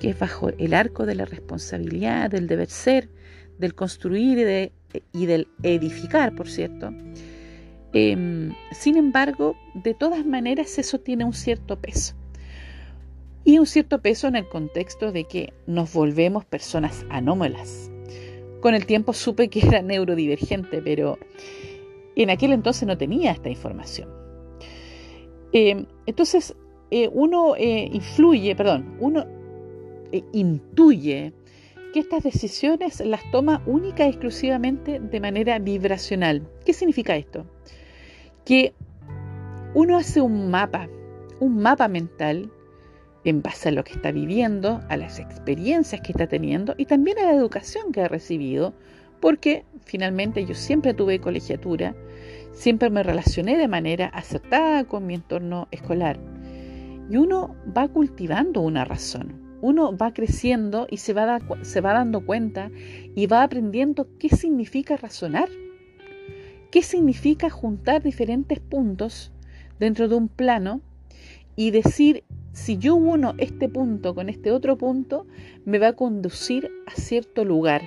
que 0.00 0.10
es 0.10 0.18
bajo 0.18 0.48
el 0.48 0.74
arco 0.74 1.06
de 1.06 1.14
la 1.14 1.26
responsabilidad, 1.26 2.30
del 2.30 2.48
deber 2.48 2.68
ser, 2.68 3.10
del 3.58 3.74
construir 3.74 4.72
y, 5.12 5.26
del 5.26 5.46
edificar, 5.62 6.34
por 6.34 6.48
cierto. 6.48 6.92
Em, 7.92 8.52
sin 8.72 8.96
embargo, 8.96 9.56
de 9.74 9.94
todas 9.94 10.24
maneras 10.24 10.78
eso 10.78 10.98
tiene 10.98 11.24
un 11.24 11.34
cierto 11.34 11.78
peso. 11.78 12.14
Y 13.44 13.58
un 13.58 13.66
cierto 13.66 14.00
peso 14.00 14.26
en 14.26 14.36
el 14.36 14.48
contexto 14.48 15.12
de 15.12 15.24
que 15.24 15.52
nos 15.66 15.92
volvemos 15.92 16.44
personas 16.44 17.04
anómalas. 17.10 17.90
Con 18.60 18.74
el 18.74 18.86
tiempo 18.86 19.12
supe 19.12 19.48
que 19.48 19.60
era 19.60 19.82
neurodivergente, 19.82 20.82
pero 20.82 21.18
en 22.16 22.30
aquel 22.30 22.52
entonces 22.52 22.86
no 22.88 22.96
tenía 22.96 23.32
esta 23.32 23.50
información. 23.50 24.08
Em, 25.52 25.86
entonces, 26.06 26.54
eh, 26.90 27.08
uno 27.12 27.54
eh, 27.56 27.90
influye, 27.92 28.54
perdón, 28.56 28.96
uno 29.00 29.39
e 30.12 30.24
intuye 30.32 31.32
que 31.92 32.00
estas 32.00 32.22
decisiones 32.22 33.00
las 33.00 33.28
toma 33.30 33.62
única 33.66 34.06
y 34.06 34.10
exclusivamente 34.10 35.00
de 35.00 35.20
manera 35.20 35.58
vibracional. 35.58 36.48
¿Qué 36.64 36.72
significa 36.72 37.16
esto? 37.16 37.46
Que 38.44 38.74
uno 39.74 39.96
hace 39.96 40.20
un 40.20 40.50
mapa, 40.50 40.88
un 41.40 41.58
mapa 41.58 41.88
mental 41.88 42.50
en 43.24 43.42
base 43.42 43.68
a 43.68 43.72
lo 43.72 43.84
que 43.84 43.92
está 43.92 44.12
viviendo, 44.12 44.80
a 44.88 44.96
las 44.96 45.18
experiencias 45.18 46.00
que 46.00 46.12
está 46.12 46.26
teniendo 46.26 46.74
y 46.78 46.86
también 46.86 47.18
a 47.18 47.24
la 47.24 47.34
educación 47.34 47.92
que 47.92 48.00
ha 48.00 48.08
recibido, 48.08 48.72
porque 49.20 49.64
finalmente 49.84 50.44
yo 50.46 50.54
siempre 50.54 50.94
tuve 50.94 51.20
colegiatura, 51.20 51.94
siempre 52.52 52.88
me 52.88 53.02
relacioné 53.02 53.58
de 53.58 53.68
manera 53.68 54.06
acertada 54.06 54.84
con 54.84 55.06
mi 55.06 55.14
entorno 55.14 55.68
escolar. 55.70 56.18
Y 57.10 57.16
uno 57.16 57.56
va 57.76 57.88
cultivando 57.88 58.60
una 58.60 58.84
razón, 58.84 59.49
uno 59.60 59.96
va 59.96 60.12
creciendo 60.12 60.86
y 60.90 60.98
se 60.98 61.12
va, 61.12 61.40
se 61.62 61.80
va 61.80 61.92
dando 61.92 62.24
cuenta 62.24 62.70
y 63.14 63.26
va 63.26 63.42
aprendiendo 63.42 64.08
qué 64.18 64.28
significa 64.28 64.96
razonar, 64.96 65.48
qué 66.70 66.82
significa 66.82 67.50
juntar 67.50 68.02
diferentes 68.02 68.60
puntos 68.60 69.32
dentro 69.78 70.08
de 70.08 70.14
un 70.14 70.28
plano 70.28 70.80
y 71.56 71.70
decir, 71.72 72.24
si 72.52 72.78
yo 72.78 72.94
uno 72.94 73.34
este 73.38 73.68
punto 73.68 74.14
con 74.14 74.28
este 74.28 74.52
otro 74.52 74.78
punto, 74.78 75.26
me 75.64 75.78
va 75.78 75.88
a 75.88 75.92
conducir 75.94 76.70
a 76.86 76.92
cierto 76.92 77.44
lugar. 77.44 77.82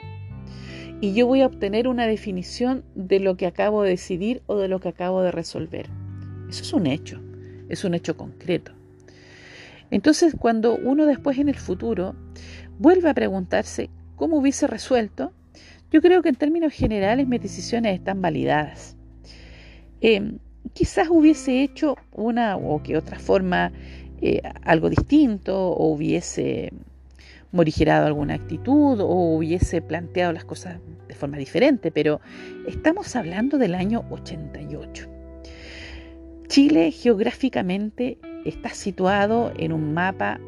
Y 1.02 1.14
yo 1.14 1.28
voy 1.28 1.42
a 1.42 1.48
obtener 1.48 1.88
una 1.88 2.08
definición 2.08 2.84
de 2.96 3.20
lo 3.20 3.36
que 3.36 3.46
acabo 3.46 3.84
de 3.84 3.90
decidir 3.90 4.42
o 4.46 4.58
de 4.58 4.68
lo 4.68 4.80
que 4.80 4.90
acabo 4.90 5.22
de 5.22 5.32
resolver. 5.32 5.90
Eso 6.50 6.64
es 6.64 6.74
un 6.74 6.88
hecho, 6.88 7.20
es 7.68 7.84
un 7.84 7.94
hecho 7.94 8.16
concreto. 8.16 8.72
Entonces, 9.92 10.36
cuando 10.38 10.76
uno 10.78 11.06
después 11.06 11.38
en 11.38 11.50
el 11.50 11.58
futuro 11.58 12.16
vuelve 12.80 13.10
a 13.10 13.14
preguntarse 13.14 13.90
cómo 14.16 14.38
hubiese 14.38 14.68
resuelto, 14.68 15.32
yo 15.92 16.02
creo 16.02 16.22
que 16.22 16.30
en 16.30 16.36
términos 16.36 16.74
generales 16.74 17.28
mis 17.28 17.42
decisiones 17.42 17.96
están 17.96 18.22
validadas. 18.22 18.96
Em, 20.02 20.40
quizás 20.74 21.08
hubiese 21.10 21.62
hecho 21.62 21.98
una 22.12 22.58
o 22.58 22.82
que 22.82 22.98
otra 22.98 23.20
forma 23.20 23.72
eh, 24.22 24.42
algo 24.64 24.90
distinto, 24.90 25.70
o 25.70 25.94
hubiese 25.94 26.74
morigerado 27.52 28.08
alguna 28.08 28.34
actitud, 28.34 29.00
o 29.00 29.36
hubiese 29.36 29.82
planteado 29.82 30.34
las 30.34 30.46
cosas 30.46 30.80
de 31.08 31.14
forma 31.14 31.38
diferente, 31.38 31.92
pero 31.92 32.22
estamos 32.68 33.16
hablando 33.16 33.58
del 33.58 33.76
año 33.76 34.06
88. 34.10 35.08
Chile 36.48 36.92
geográficamente 36.92 38.18
está 38.46 38.70
situado 38.70 39.52
en 39.58 39.74
un 39.74 39.94
mapa 39.94 40.40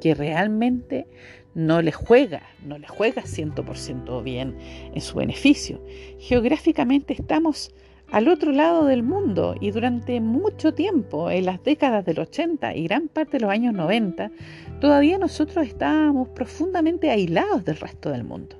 que 0.00 0.14
realmente 0.14 1.06
no 1.54 1.82
le 1.82 1.92
juega, 1.92 2.42
no 2.64 2.78
le 2.78 2.86
juega 2.86 3.22
100% 3.22 4.22
bien 4.22 4.56
en 4.94 5.00
su 5.00 5.18
beneficio. 5.18 5.80
Geográficamente 6.18 7.12
estamos 7.12 7.74
al 8.10 8.28
otro 8.28 8.50
lado 8.50 8.86
del 8.86 9.02
mundo 9.02 9.54
y 9.60 9.70
durante 9.70 10.20
mucho 10.20 10.74
tiempo, 10.74 11.30
en 11.30 11.46
las 11.46 11.62
décadas 11.62 12.04
del 12.04 12.18
80 12.18 12.74
y 12.74 12.84
gran 12.84 13.08
parte 13.08 13.36
de 13.36 13.40
los 13.40 13.50
años 13.50 13.72
90, 13.74 14.30
todavía 14.80 15.18
nosotros 15.18 15.66
estábamos 15.66 16.28
profundamente 16.30 17.10
aislados 17.10 17.64
del 17.64 17.76
resto 17.76 18.10
del 18.10 18.24
mundo. 18.24 18.56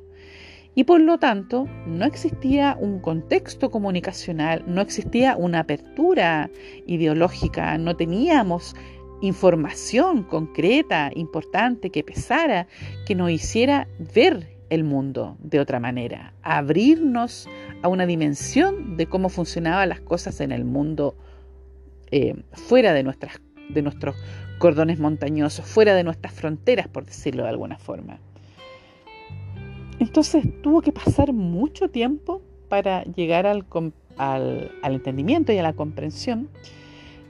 Y 0.81 0.85
por 0.85 1.03
lo 1.03 1.19
tanto, 1.19 1.69
no 1.85 2.07
existía 2.07 2.75
un 2.81 3.01
contexto 3.01 3.71
comunicacional, 3.71 4.65
no 4.67 4.81
existía 4.81 5.37
una 5.37 5.59
apertura 5.61 6.49
ideológica, 6.87 7.77
no 7.77 7.97
teníamos 7.97 8.75
información 9.21 10.23
concreta, 10.23 11.11
importante, 11.15 11.91
que 11.91 12.03
pesara, 12.03 12.67
que 13.05 13.15
nos 13.15 13.31
hiciera 13.31 13.89
ver 14.15 14.57
el 14.71 14.85
mundo 14.85 15.37
de 15.41 15.61
otra 15.61 15.81
manera, 15.81 16.33
abrirnos 16.41 17.47
a 17.83 17.89
una 17.89 18.07
dimensión 18.07 18.97
de 18.97 19.05
cómo 19.05 19.29
funcionaban 19.29 19.91
las 19.91 20.01
cosas 20.01 20.41
en 20.41 20.51
el 20.51 20.65
mundo 20.65 21.15
eh, 22.11 22.43
fuera 22.53 22.95
de, 22.95 23.03
nuestras, 23.03 23.39
de 23.69 23.83
nuestros 23.83 24.17
cordones 24.59 24.99
montañosos, 24.99 25.67
fuera 25.67 25.95
de 25.95 26.05
nuestras 26.05 26.33
fronteras, 26.33 26.89
por 26.89 27.05
decirlo 27.05 27.43
de 27.43 27.51
alguna 27.51 27.77
forma. 27.77 28.19
Entonces 30.01 30.45
tuvo 30.63 30.81
que 30.81 30.93
pasar 30.93 31.33
mucho 31.35 31.89
tiempo 31.91 32.41
para 32.69 33.05
llegar 33.05 33.47
al, 33.47 33.65
entendimiento 34.83 35.53
y 35.53 35.59
a 35.59 35.63
la 35.63 35.75
comprensión 35.75 36.49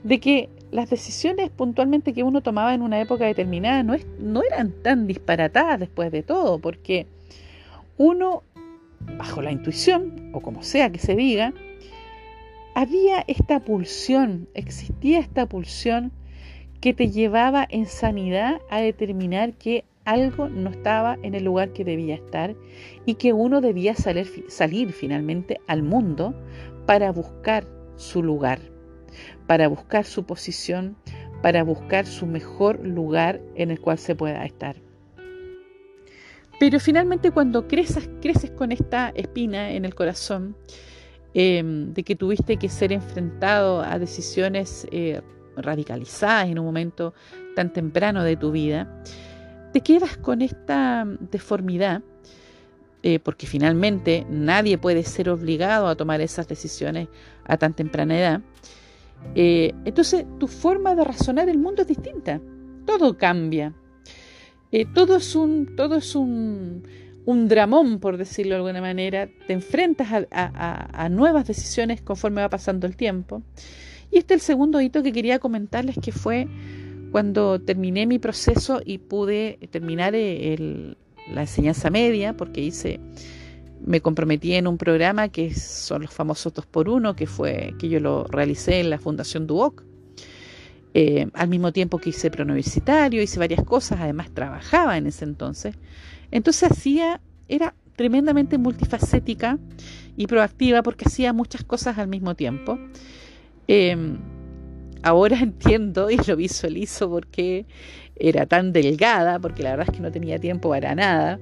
de 0.03 0.19
que 0.19 0.49
las 0.71 0.89
decisiones 0.89 1.49
puntualmente 1.49 2.13
que 2.13 2.23
uno 2.23 2.41
tomaba 2.41 2.73
en 2.73 2.81
una 2.81 3.01
época 3.01 3.25
determinada 3.25 3.83
no, 3.83 3.95
no 4.19 4.41
eran 4.41 4.71
tan 4.71 5.05
disparatadas 5.05 5.81
después 5.81 6.13
de 6.13 6.23
todo, 6.23 6.59
porque 6.59 7.07
uno, 7.97 8.43
bajo 9.17 9.41
la 9.41 9.51
intuición, 9.51 10.31
o 10.33 10.39
como 10.39 10.63
sea 10.63 10.91
que 10.91 10.99
se 10.99 11.15
diga, 11.15 11.53
había 12.73 13.25
esta 13.27 13.59
pulsión, 13.59 14.47
existía 14.53 15.19
esta 15.19 15.45
pulsión 15.45 16.13
que 16.79 16.93
te 16.93 17.09
llevaba 17.09 17.67
en 17.69 17.85
sanidad 17.85 18.61
a 18.69 18.79
determinar 18.79 19.53
que 19.53 19.83
algo 20.05 20.49
no 20.49 20.69
estaba 20.69 21.17
en 21.23 21.35
el 21.35 21.43
lugar 21.43 21.73
que 21.73 21.83
debía 21.83 22.15
estar 22.15 22.55
y 23.05 23.15
que 23.15 23.33
uno 23.33 23.61
debía 23.61 23.95
salir, 23.95 24.91
finalmente 24.91 25.59
al 25.67 25.83
mundo 25.83 26.33
para 26.85 27.11
buscar 27.11 27.67
su 27.95 28.23
lugar, 28.23 28.59
para 29.47 29.67
buscar 29.67 30.05
su 30.05 30.23
posición, 30.25 30.95
para 31.41 31.63
buscar 31.63 32.05
su 32.05 32.25
mejor 32.25 32.85
lugar 32.85 33.41
en 33.55 33.71
el 33.71 33.79
cual 33.79 33.97
se 33.97 34.15
pueda 34.15 34.45
estar. 34.45 34.75
Pero 36.59 36.79
finalmente 36.79 37.31
cuando 37.31 37.67
creces, 37.67 38.09
creces 38.21 38.51
con 38.51 38.71
esta 38.71 39.09
espina 39.15 39.71
en 39.71 39.85
el 39.85 39.95
corazón, 39.95 40.55
em, 41.33 41.93
de 41.93 42.03
que 42.03 42.15
tuviste 42.15 42.57
que 42.57 42.69
ser 42.69 42.91
enfrentado 42.91 43.81
a 43.81 43.97
decisiones 43.97 44.87
eh, 44.91 45.21
radicalizadas 45.55 46.49
en 46.49 46.59
un 46.59 46.65
momento 46.65 47.13
tan 47.55 47.73
temprano 47.73 48.23
de 48.23 48.35
tu 48.35 48.51
vida, 48.51 49.01
te 49.71 49.81
quedas 49.81 50.17
con 50.17 50.41
esta 50.41 51.05
deformidad, 51.31 52.01
eh, 53.03 53.19
porque 53.19 53.47
finalmente 53.47 54.25
nadie 54.29 54.77
puede 54.77 55.03
ser 55.03 55.29
obligado 55.29 55.87
a 55.87 55.95
tomar 55.95 56.21
esas 56.21 56.47
decisiones 56.47 57.07
a 57.45 57.57
tan 57.57 57.73
temprana 57.73 58.19
edad. 58.19 58.41
Eh, 59.35 59.73
entonces 59.85 60.25
tu 60.39 60.47
forma 60.47 60.95
de 60.95 61.03
razonar 61.03 61.49
el 61.49 61.57
mundo 61.57 61.83
es 61.83 61.87
distinta, 61.87 62.41
todo 62.85 63.17
cambia. 63.17 63.73
Eh, 64.71 64.85
todo 64.85 65.17
es 65.17 65.35
un, 65.35 65.75
todo 65.75 65.97
es 65.97 66.15
un, 66.15 66.83
un, 67.25 67.47
dramón, 67.47 67.99
por 67.99 68.17
decirlo 68.17 68.51
de 68.51 68.57
alguna 68.57 68.81
manera. 68.81 69.29
Te 69.47 69.53
enfrentas 69.53 70.07
a, 70.31 71.03
a 71.03 71.09
nuevas 71.09 71.47
decisiones 71.47 72.01
conforme 72.01 72.41
va 72.41 72.49
pasando 72.49 72.87
el 72.87 72.95
tiempo. 72.95 73.41
Y 74.11 74.17
este 74.17 74.33
es 74.33 74.41
el 74.41 74.45
segundo 74.45 74.79
hito 74.81 75.03
que 75.03 75.11
quería 75.11 75.39
comentarles, 75.39 75.97
que 76.01 76.11
fue 76.11 76.47
cuando 77.11 77.59
terminé 77.59 78.07
mi 78.07 78.19
proceso 78.19 78.81
y 78.83 78.97
pude 78.97 79.59
terminar 79.69 80.13
eh, 80.15 80.95
la 81.31 81.41
enseñanza 81.41 81.89
media, 81.89 82.35
porque 82.35 82.61
hice, 82.61 82.99
me 83.85 84.01
comprometí 84.01 84.53
en 84.53 84.67
un 84.67 84.77
programa 84.77 85.29
que 85.29 85.53
son 85.53 86.03
los 86.03 86.11
famosos 86.13 86.53
2 86.53 86.65
por 86.65 86.89
1 86.89 87.15
que 87.15 87.27
fue 87.27 87.73
que 87.79 87.89
yo 87.89 87.99
lo 87.99 88.23
realicé 88.25 88.79
en 88.79 88.89
la 88.89 88.97
Fundación 88.97 89.47
Duoc. 89.47 89.83
Eh, 90.93 91.27
al 91.33 91.47
mismo 91.47 91.71
tiempo 91.71 91.99
que 91.99 92.09
hice 92.09 92.29
preuniversitario, 92.29 93.21
hice 93.21 93.39
varias 93.39 93.63
cosas, 93.63 93.99
además 94.01 94.29
trabajaba 94.33 94.97
en 94.97 95.07
ese 95.07 95.25
entonces. 95.25 95.75
Entonces 96.31 96.71
hacía, 96.71 97.21
era 97.47 97.75
tremendamente 97.95 98.57
multifacética 98.57 99.57
y 100.17 100.27
proactiva 100.27 100.81
porque 100.81 101.05
hacía 101.05 101.33
muchas 101.33 101.63
cosas 101.63 101.97
al 101.97 102.07
mismo 102.07 102.35
tiempo. 102.35 102.77
Eh, 103.67 104.17
ahora 105.03 105.39
entiendo 105.41 106.09
y 106.09 106.17
lo 106.27 106.35
visualizo 106.35 107.09
porque 107.09 107.65
era 108.15 108.45
tan 108.45 108.71
delgada, 108.73 109.39
porque 109.39 109.63
la 109.63 109.71
verdad 109.71 109.87
es 109.89 109.95
que 109.95 110.01
no 110.01 110.11
tenía 110.11 110.39
tiempo 110.39 110.69
para 110.69 110.93
nada. 110.95 111.39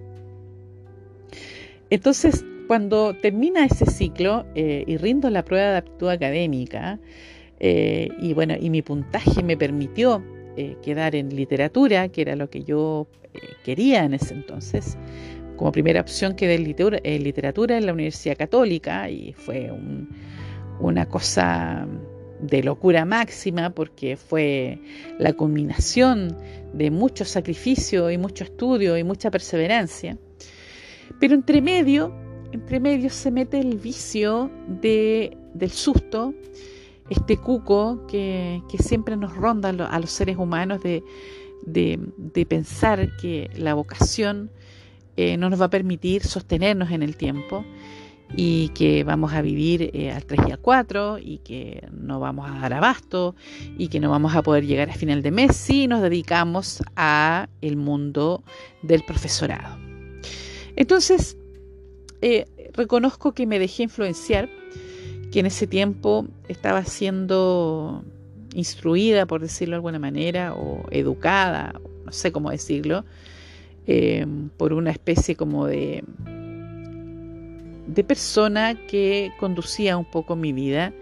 Entonces, 1.90 2.46
cuando 2.68 3.16
termina 3.16 3.66
ese 3.66 3.86
ciclo 3.86 4.46
eh, 4.56 4.84
y 4.86 4.98
rindo 4.98 5.30
la 5.30 5.44
prueba 5.44 5.72
de 5.72 5.78
aptitud 5.78 6.10
académica, 6.10 7.00
eh, 7.60 8.10
y 8.22 8.34
bueno, 8.34 8.56
y 8.60 8.70
mi 8.70 8.82
puntaje 8.82 9.44
me 9.44 9.58
permitió 9.58 10.24
eh, 10.56 10.78
quedar 10.84 11.16
en 11.16 11.36
literatura, 11.36 12.08
que 12.10 12.22
era 12.22 12.36
lo 12.36 12.50
que 12.50 12.64
yo 12.64 13.08
quería 13.64 14.04
en 14.06 14.14
ese 14.14 14.34
entonces, 14.34 14.98
como 15.56 15.72
primera 15.72 16.02
opción 16.02 16.36
quedé 16.36 16.56
en 16.56 16.64
literatura, 16.64 17.02
en, 17.04 17.24
literatura 17.24 17.78
en 17.78 17.86
la 17.86 17.94
Universidad 17.94 18.38
Católica 18.38 19.10
y 19.10 19.34
fue 19.34 19.72
una 20.80 21.06
cosa 21.06 21.86
de 22.40 22.64
locura 22.64 23.06
máxima 23.06 23.70
porque 23.72 24.18
fue 24.18 24.80
la 25.18 25.34
culminación 25.34 26.38
de 26.74 26.92
mucho 26.92 27.26
sacrificio 27.26 28.10
y 28.10 28.18
mucho 28.18 28.44
estudio 28.44 28.98
y 28.98 29.04
mucha 29.04 29.32
perseverancia. 29.32 30.18
Pero 31.20 31.36
entre 31.36 31.62
medio, 31.62 32.14
entre 32.52 32.80
medio 32.80 33.10
se 33.10 33.32
mete 33.32 33.60
el 33.60 33.78
vicio 33.78 34.50
de, 34.68 35.38
del 35.54 35.72
susto, 35.72 36.34
este 37.10 37.38
cuco 37.38 38.06
que, 38.08 38.62
siempre 38.80 39.18
nos 39.18 39.36
ronda 39.36 39.70
a 39.70 40.00
los 40.00 40.12
seres 40.12 40.38
humanos 40.38 40.82
de, 40.82 41.04
pensar 42.48 43.18
que 43.18 43.50
la 43.56 43.74
vocación 43.74 44.52
eh, 45.18 45.36
no 45.36 45.50
nos 45.50 45.60
va 45.60 45.66
a 45.66 45.70
permitir 45.70 46.24
sostenernos 46.24 46.92
en 46.92 47.04
el 47.04 47.18
tiempo 47.18 47.66
y 48.36 48.70
que 48.70 49.04
vamos 49.04 49.34
a 49.34 49.42
vivir 49.42 49.90
eh, 49.94 50.12
al 50.12 50.26
3 50.26 50.42
y 50.48 50.52
al 50.52 50.60
4 50.60 51.18
y 51.20 51.40
que 51.40 51.88
no 51.92 52.20
vamos 52.20 52.50
a 52.50 52.60
dar 52.60 52.74
abasto 52.74 53.36
y 53.78 53.88
que 53.88 54.00
no 54.00 54.10
vamos 54.10 54.36
a 54.36 54.44
poder 54.44 54.66
llegar 54.66 54.90
a 54.90 54.94
final 54.94 55.22
de 55.22 55.32
mes 55.32 55.56
si 55.56 55.88
nos 55.88 56.02
dedicamos 56.02 56.84
a 56.96 57.50
el 57.62 57.76
mundo 57.76 58.44
del 58.82 59.04
profesorado. 59.04 59.78
Entonces, 60.76 61.38
eh, 62.22 62.46
reconozco 62.74 63.34
que 63.34 63.48
me 63.48 63.60
dejé 63.60 63.84
influenciar, 63.84 64.50
que 65.32 65.40
en 65.40 65.46
ese 65.46 65.68
tiempo 65.68 66.28
estaba 66.48 66.84
siendo 66.86 68.04
instruida, 68.54 69.26
por 69.26 69.42
decirlo 69.42 69.74
de 69.74 69.78
alguna 69.78 70.00
manera, 70.00 70.54
o 70.54 70.86
educada, 70.92 71.80
no 72.06 72.12
sé 72.12 72.32
cómo 72.32 72.52
decirlo, 72.52 73.06
eh, 73.88 74.26
por 74.58 74.74
una 74.74 74.92
especie 74.92 75.36
como 75.36 75.66
de 75.66 76.04
de 77.94 78.04
persona 78.04 78.76
que 78.88 79.32
conducía 79.40 79.98
un 79.98 80.06
poco 80.06 80.36
mi 80.36 80.54
vida. 80.54 80.94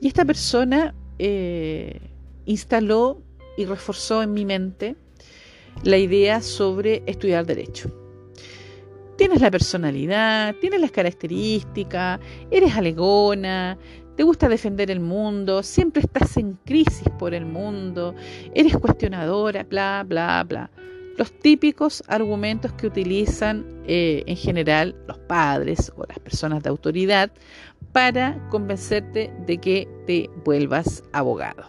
Y 0.00 0.08
esta 0.08 0.24
persona 0.24 0.94
eh, 1.18 2.00
instaló 2.46 3.20
y 3.56 3.64
reforzó 3.64 4.22
en 4.22 4.32
mi 4.32 4.44
mente 4.44 4.96
la 5.82 5.98
idea 5.98 6.40
sobre 6.40 7.02
estudiar 7.06 7.46
derecho. 7.46 7.90
Tienes 9.16 9.42
la 9.42 9.50
personalidad, 9.50 10.54
tienes 10.60 10.80
las 10.80 10.90
características, 10.90 12.20
eres 12.50 12.74
alegona, 12.74 13.76
te 14.16 14.22
gusta 14.22 14.48
defender 14.48 14.90
el 14.90 15.00
mundo, 15.00 15.62
siempre 15.62 16.02
estás 16.02 16.38
en 16.38 16.54
crisis 16.64 17.08
por 17.18 17.34
el 17.34 17.44
mundo, 17.44 18.14
eres 18.54 18.76
cuestionadora, 18.78 19.64
bla, 19.64 20.04
bla, 20.06 20.44
bla 20.48 20.70
los 21.16 21.32
típicos 21.32 22.02
argumentos 22.06 22.72
que 22.72 22.86
utilizan 22.86 23.66
eh, 23.86 24.22
en 24.26 24.36
general 24.36 24.96
los 25.06 25.18
padres 25.18 25.92
o 25.96 26.04
las 26.06 26.18
personas 26.18 26.62
de 26.62 26.68
autoridad 26.68 27.30
para 27.92 28.48
convencerte 28.48 29.32
de 29.46 29.58
que 29.58 29.88
te 30.06 30.30
vuelvas 30.44 31.02
abogado. 31.12 31.64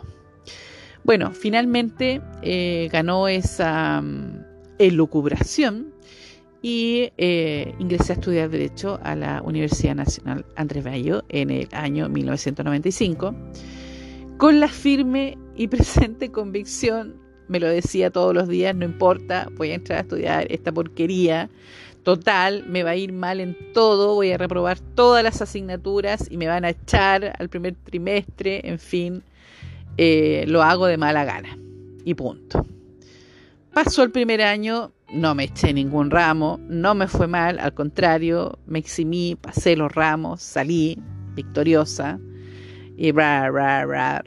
Bueno, 1.03 1.31
finalmente 1.31 2.21
eh, 2.43 2.89
ganó 2.91 3.27
esa 3.27 4.01
mm, 4.01 4.45
elucubración 4.77 5.93
y 6.61 7.11
eh, 7.17 7.73
ingresé 7.79 8.13
a 8.13 8.15
estudiar 8.15 8.49
Derecho 8.49 8.99
a 9.03 9.15
la 9.15 9.41
Universidad 9.41 9.95
Nacional 9.95 10.45
Andrés 10.55 10.83
Bello 10.83 11.23
en 11.29 11.49
el 11.49 11.67
año 11.71 12.07
1995 12.07 13.33
con 14.37 14.59
la 14.59 14.67
firme 14.67 15.37
y 15.55 15.67
presente 15.67 16.31
convicción 16.31 17.20
me 17.51 17.59
lo 17.59 17.67
decía 17.67 18.11
todos 18.11 18.33
los 18.33 18.47
días, 18.47 18.73
no 18.73 18.85
importa, 18.85 19.49
voy 19.57 19.71
a 19.71 19.75
entrar 19.75 19.97
a 19.97 20.01
estudiar 20.03 20.47
esta 20.49 20.71
porquería. 20.71 21.49
Total, 22.03 22.63
me 22.65 22.81
va 22.81 22.91
a 22.91 22.95
ir 22.95 23.11
mal 23.11 23.41
en 23.41 23.57
todo, 23.73 24.15
voy 24.15 24.31
a 24.31 24.37
reprobar 24.37 24.79
todas 24.79 25.21
las 25.21 25.41
asignaturas 25.41 26.31
y 26.31 26.37
me 26.37 26.47
van 26.47 26.63
a 26.63 26.69
echar 26.69 27.35
al 27.37 27.49
primer 27.49 27.75
trimestre, 27.75 28.61
en 28.63 28.79
fin, 28.79 29.21
eh, 29.97 30.45
lo 30.47 30.63
hago 30.63 30.87
de 30.87 30.95
mala 30.95 31.25
gana. 31.25 31.57
Y 32.05 32.13
punto. 32.13 32.65
Pasó 33.73 34.03
el 34.03 34.11
primer 34.11 34.41
año, 34.41 34.93
no 35.11 35.35
me 35.35 35.43
eché 35.43 35.73
ningún 35.73 36.09
ramo, 36.09 36.57
no 36.69 36.95
me 36.95 37.09
fue 37.09 37.27
mal, 37.27 37.59
al 37.59 37.73
contrario, 37.73 38.59
me 38.65 38.79
eximí, 38.79 39.35
pasé 39.35 39.75
los 39.75 39.91
ramos, 39.91 40.41
salí 40.41 40.97
victoriosa 41.35 42.17
y 43.01 43.11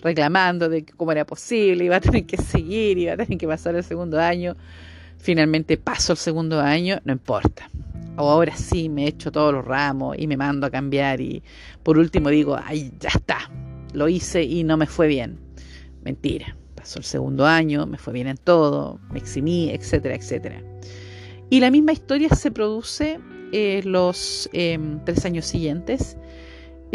reclamando 0.02 0.68
de 0.68 0.84
cómo 0.84 1.12
era 1.12 1.24
posible, 1.24 1.84
iba 1.84 1.94
a 1.94 2.00
tener 2.00 2.26
que 2.26 2.36
seguir, 2.36 2.98
iba 2.98 3.12
a 3.12 3.16
tener 3.16 3.38
que 3.38 3.46
pasar 3.46 3.76
el 3.76 3.84
segundo 3.84 4.20
año. 4.20 4.56
Finalmente 5.16 5.76
paso 5.76 6.14
el 6.14 6.18
segundo 6.18 6.60
año, 6.60 6.98
no 7.04 7.12
importa. 7.12 7.70
Ahora 8.16 8.56
sí 8.56 8.88
me 8.88 9.06
echo 9.06 9.30
todos 9.30 9.54
los 9.54 9.64
ramos 9.64 10.16
y 10.18 10.26
me 10.26 10.36
mando 10.36 10.66
a 10.66 10.70
cambiar 10.70 11.20
y 11.20 11.40
por 11.84 11.98
último 11.98 12.30
digo, 12.30 12.58
ay, 12.64 12.90
ya 12.98 13.10
está, 13.10 13.48
lo 13.92 14.08
hice 14.08 14.42
y 14.42 14.64
no 14.64 14.76
me 14.76 14.86
fue 14.86 15.06
bien. 15.06 15.38
Mentira, 16.02 16.56
pasó 16.74 16.98
el 16.98 17.04
segundo 17.04 17.46
año, 17.46 17.86
me 17.86 17.96
fue 17.96 18.12
bien 18.12 18.26
en 18.26 18.38
todo, 18.38 18.98
me 19.12 19.20
eximí, 19.20 19.70
etcétera, 19.70 20.16
etcétera. 20.16 20.60
Y 21.48 21.60
la 21.60 21.70
misma 21.70 21.92
historia 21.92 22.28
se 22.30 22.50
produce 22.50 23.20
eh, 23.52 23.82
los 23.84 24.50
em, 24.52 24.98
tres 25.04 25.24
años 25.24 25.46
siguientes. 25.46 26.16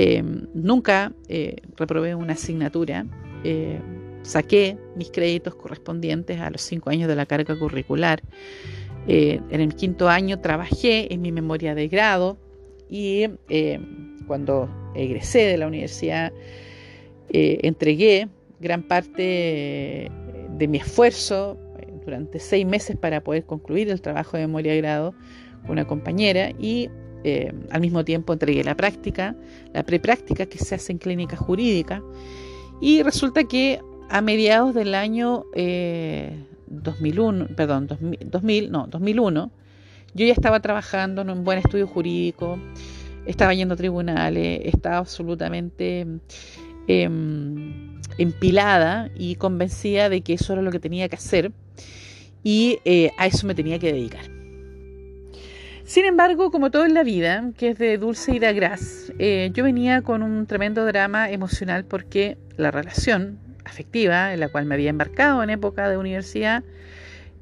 Em, 0.02 0.48
nunca 0.54 1.12
eh, 1.28 1.58
reprobé 1.76 2.16
una 2.16 2.32
asignatura. 2.32 3.06
Eh, 3.44 3.82
saqué 4.22 4.78
mis 4.96 5.12
créditos 5.12 5.56
correspondientes 5.56 6.40
a 6.40 6.50
los 6.50 6.62
cinco 6.62 6.90
años 6.90 7.10
de 7.10 7.18
la 7.18 7.26
carga 7.26 7.60
curricular. 7.60 8.22
en 9.08 9.60
el 9.60 9.76
quinto 9.76 10.08
año 10.08 10.40
trabajé 10.40 11.14
en 11.14 11.22
mi 11.22 11.34
memoria 11.34 11.76
de 11.76 11.88
grado 11.90 12.38
y 12.90 13.26
cuando 14.28 14.70
egresé 14.94 15.40
de 15.40 15.58
la 15.58 15.68
universidad 15.68 16.32
entregué 17.30 18.28
gran 18.60 18.84
parte 18.84 20.12
de 20.58 20.68
mi 20.68 20.78
esfuerzo 20.78 21.58
durante 22.06 22.40
seis 22.40 22.66
meses 22.66 22.98
para 22.98 23.22
poder 23.22 23.46
concluir 23.46 23.90
el 23.90 24.02
trabajo 24.02 24.38
de 24.38 24.46
memoria 24.48 24.74
de 24.74 24.78
grado 24.80 25.14
con 25.62 25.72
una 25.72 25.88
compañera 25.88 26.52
y 26.60 26.90
eh, 27.24 27.54
al 27.70 27.82
mismo 27.82 28.06
tiempo 28.06 28.34
entregué 28.34 28.64
la 28.64 28.76
práctica, 28.76 29.36
la 29.74 29.84
prepráctica 29.84 30.46
que 30.46 30.58
se 30.58 30.76
hace 30.76 30.94
en 30.94 30.98
clínica 30.98 31.36
jurídica 31.36 32.02
y 32.82 33.04
resulta 33.04 33.44
que 33.44 33.82
a 34.10 34.22
mediados 34.22 34.74
del 34.74 34.96
año 34.96 35.46
2001, 36.68 37.46
eh, 37.46 37.48
perdón, 37.56 37.88
2000, 37.88 38.72
no, 38.72 38.88
2001, 38.88 39.52
yo 40.14 40.26
ya 40.26 40.34
estaba 40.34 40.60
trabajando 40.62 41.22
en 41.22 41.30
un 41.30 41.44
buen 41.44 41.60
estudio 41.60 41.88
jurídico, 41.88 42.58
estaba 43.26 43.54
yendo 43.54 43.76
a 43.76 43.78
tribunales, 43.78 44.62
estaba 44.64 44.98
absolutamente 44.98 46.08
em, 46.88 48.00
empilada 48.18 49.12
y 49.16 49.36
convencida 49.36 50.10
de 50.10 50.22
que 50.22 50.34
eso 50.34 50.54
era 50.54 50.62
lo 50.62 50.72
que 50.72 50.80
tenía 50.80 51.08
que 51.10 51.16
hacer 51.16 51.52
y 52.44 52.80
eh, 52.86 53.12
a 53.18 53.28
eso 53.28 53.46
me 53.46 53.54
tenía 53.54 53.78
que 53.78 53.92
dedicar. 53.92 54.39
Sin 55.90 56.06
embargo, 56.06 56.52
como 56.52 56.70
todo 56.70 56.86
en 56.86 56.94
la 56.94 57.02
vida, 57.02 57.50
que 57.58 57.70
es 57.70 57.80
de 57.80 57.98
dulce 57.98 58.36
y 58.36 58.38
de 58.38 58.54
gras, 58.54 59.12
eh, 59.18 59.50
yo 59.56 59.64
venía 59.64 60.04
con 60.04 60.22
un 60.22 60.46
tremendo 60.46 60.86
drama 60.86 61.32
emocional 61.32 61.84
porque 61.84 62.38
la 62.58 62.70
relación 62.70 63.40
afectiva 63.66 64.32
en 64.32 64.40
la 64.40 64.50
cual 64.50 64.68
me 64.68 64.76
había 64.76 64.92
embarcado 64.92 65.42
en 65.42 65.50
época 65.50 65.90
de 65.90 65.98
universidad 65.98 66.64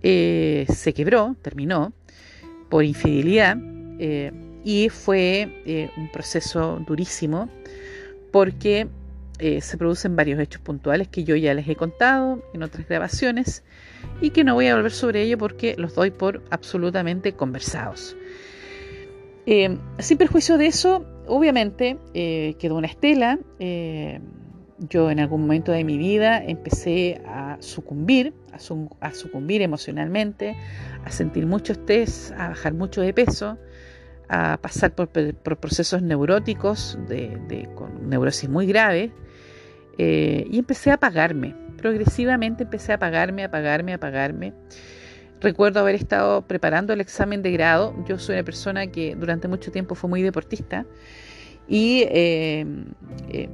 eh, 0.01 0.65
se 0.73 0.93
quebró, 0.93 1.35
terminó 1.41 1.91
por 2.69 2.85
infidelidad 2.85 3.57
y 4.63 4.87
fue 4.87 5.91
un 5.97 6.09
proceso 6.09 6.81
durísimo 6.87 7.49
porque 8.31 8.87
se 9.59 9.77
producen 9.77 10.15
varios 10.15 10.39
hechos 10.39 10.61
puntuales 10.61 11.09
que 11.09 11.25
yo 11.25 11.35
ya 11.35 11.53
les 11.53 11.67
he 11.67 11.75
contado 11.75 12.41
en 12.53 12.63
otras 12.63 12.87
grabaciones 12.87 13.63
y 14.21 14.29
que 14.29 14.45
no 14.45 14.53
voy 14.53 14.67
a 14.67 14.75
volver 14.75 14.93
sobre 14.93 15.23
ello 15.23 15.37
porque 15.37 15.75
los 15.77 15.95
doy 15.95 16.11
por 16.11 16.43
absolutamente 16.49 17.33
conversados. 17.33 18.15
Eh, 19.49 19.77
sin 19.99 20.17
perjuicio 20.17 20.57
de 20.57 20.67
eso, 20.67 21.05
obviamente 21.25 21.97
eh, 22.13 22.55
quedó 22.59 22.75
una 22.75 22.87
estela. 22.87 23.39
Eh, 23.59 24.19
yo 24.77 25.09
en 25.09 25.21
algún 25.21 25.41
momento 25.41 25.71
de 25.71 25.85
mi 25.85 25.97
vida 25.97 26.43
empecé 26.43 27.21
a 27.25 27.55
sucumbir, 27.61 28.33
a, 28.51 29.13
sucumbir 29.13 29.61
emocionalmente, 29.61 30.55
a 31.05 31.11
sentir 31.11 31.45
mucho 31.45 31.71
estrés, 31.71 32.33
a 32.37 32.49
bajar 32.49 32.73
mucho 32.73 33.01
de 33.01 33.13
peso, 33.13 33.57
a 34.27 34.59
pasar 34.61 34.93
por, 34.93 35.07
procesos 35.07 36.01
neuróticos, 36.03 36.99
de, 37.07 37.69
con 37.73 38.09
neurosis 38.09 38.49
muy 38.49 38.67
grave, 38.67 39.11
y 39.97 40.59
empecé 40.59 40.91
a 40.91 40.95
apagarme 40.95 41.55
progresivamente 41.77 42.63
empecé 42.63 42.91
a 42.91 42.95
apagarme, 42.95 43.43
a 43.43 43.45
apagarme, 43.45 43.93
a 43.93 43.95
apagarme. 43.95 44.53
Recuerdo 45.39 45.81
haber 45.81 45.95
estado 45.95 46.41
preparando 46.41 46.93
el 46.93 47.01
examen 47.01 47.43
de 47.43 47.51
grado. 47.51 47.93
Yo 48.07 48.17
soy 48.17 48.35
una 48.35 48.43
persona 48.43 48.87
que 48.87 49.15
durante 49.15 49.47
mucho 49.47 49.71
tiempo 49.71 49.93
fue 49.93 50.09
muy 50.09 50.23
deportista 50.23 50.85
y 51.67 52.05
eh, 52.09 52.65
eh, 53.29 53.49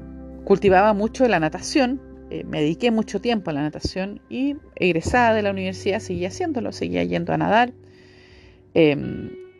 cultivaba 0.45 0.93
mucho 0.93 1.27
la 1.27 1.39
natación. 1.39 2.01
Eh, 2.29 2.45
me 2.45 2.61
dediqué 2.61 2.89
mucho 2.89 3.19
tiempo 3.19 3.49
a 3.49 3.53
la 3.53 3.63
natación 3.63 4.21
y 4.29 4.55
egresada 4.75 5.33
de 5.33 5.41
la 5.41 5.51
universidad 5.51 5.99
seguía 5.99 6.29
haciéndolo, 6.29 6.71
seguía 6.71 7.03
yendo 7.03 7.33
a 7.33 7.37
nadar. 7.37 7.73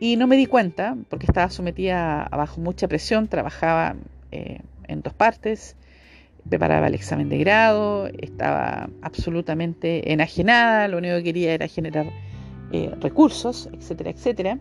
y 0.00 0.16
no 0.16 0.26
me 0.26 0.36
di 0.36 0.46
cuenta 0.46 0.96
porque 1.08 1.26
estaba 1.26 1.50
sometida 1.50 2.22
a, 2.22 2.36
bajo 2.36 2.60
mucha 2.60 2.88
presión, 2.88 3.28
trabajaba 3.28 3.96
en 4.32 5.02
dos 5.02 5.14
partes 5.14 5.76
preparaba 6.48 6.88
el 6.88 6.94
examen 6.94 7.28
de 7.28 7.38
grado, 7.38 8.08
estaba 8.18 8.88
absolutamente 9.02 10.12
enajenada, 10.12 10.88
lo 10.88 10.98
único 10.98 11.16
que 11.16 11.24
quería 11.24 11.54
era 11.54 11.68
generar 11.68 12.06
eh, 12.72 12.94
recursos, 13.00 13.68
etcétera, 13.72 14.10
etcétera. 14.10 14.58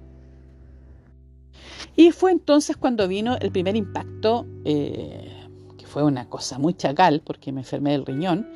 Y 1.95 2.11
fue 2.11 2.31
entonces 2.31 2.77
cuando 2.77 3.07
vino 3.07 3.37
el 3.39 3.51
primer 3.51 3.75
impacto, 3.75 4.47
eh, 4.65 5.31
que 5.77 5.85
fue 5.85 6.03
una 6.03 6.27
cosa 6.27 6.57
muy 6.57 6.73
chacal, 6.73 7.21
porque 7.23 7.51
me 7.51 7.61
enfermé 7.61 7.91
del 7.91 8.05
riñón, 8.05 8.47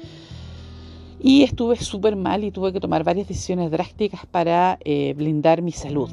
y 1.20 1.44
estuve 1.44 1.78
súper 1.78 2.16
mal 2.16 2.44
y 2.44 2.52
tuve 2.52 2.72
que 2.74 2.80
tomar 2.80 3.04
varias 3.04 3.28
decisiones 3.28 3.72
drásticas 3.72 4.26
para 4.26 4.78
eh, 4.84 5.14
blindar 5.16 5.62
mi 5.62 5.72
salud. 5.72 6.10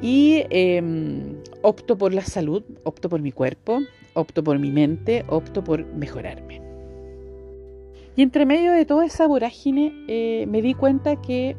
y 0.00 0.44
em, 0.50 1.42
opto 1.62 1.98
por 1.98 2.14
la 2.14 2.22
salud, 2.22 2.62
opto 2.84 3.08
por 3.08 3.20
mi 3.20 3.32
cuerpo, 3.32 3.80
opto 4.14 4.44
por 4.44 4.60
mi 4.60 4.70
mente, 4.70 5.24
opto 5.28 5.64
por 5.64 5.84
mejorarme. 5.84 6.71
Y 8.16 8.22
entre 8.22 8.46
medio 8.46 8.72
de 8.72 8.84
toda 8.84 9.06
esa 9.06 9.26
vorágine 9.26 9.92
eh, 10.08 10.46
me 10.48 10.60
di 10.60 10.74
cuenta 10.74 11.20
que 11.20 11.56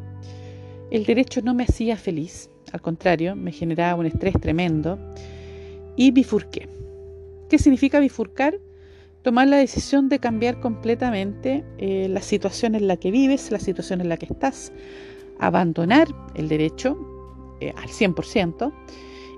el 0.91 1.05
derecho 1.05 1.41
no 1.41 1.53
me 1.53 1.63
hacía 1.63 1.97
feliz, 1.97 2.49
al 2.73 2.81
contrario, 2.81 3.35
me 3.35 3.51
generaba 3.51 3.99
un 3.99 4.07
estrés 4.07 4.33
tremendo 4.41 4.97
y 5.95 6.09
bifurqué. 6.11 6.67
¿Qué 7.47 7.59
significa 7.59 7.99
bifurcar? 7.99 8.59
Tomar 9.21 9.47
la 9.47 9.57
decisión 9.57 10.09
de 10.09 10.17
cambiar 10.19 10.59
completamente 10.59 11.63
eh, 11.77 12.07
la 12.09 12.21
situación 12.21 12.73
en 12.73 12.87
la 12.87 12.97
que 12.97 13.11
vives, 13.11 13.51
la 13.51 13.59
situación 13.59 14.01
en 14.01 14.09
la 14.09 14.17
que 14.17 14.25
estás, 14.25 14.73
abandonar 15.39 16.07
el 16.33 16.49
derecho 16.49 16.97
eh, 17.61 17.73
al 17.77 17.89
100% 17.89 18.73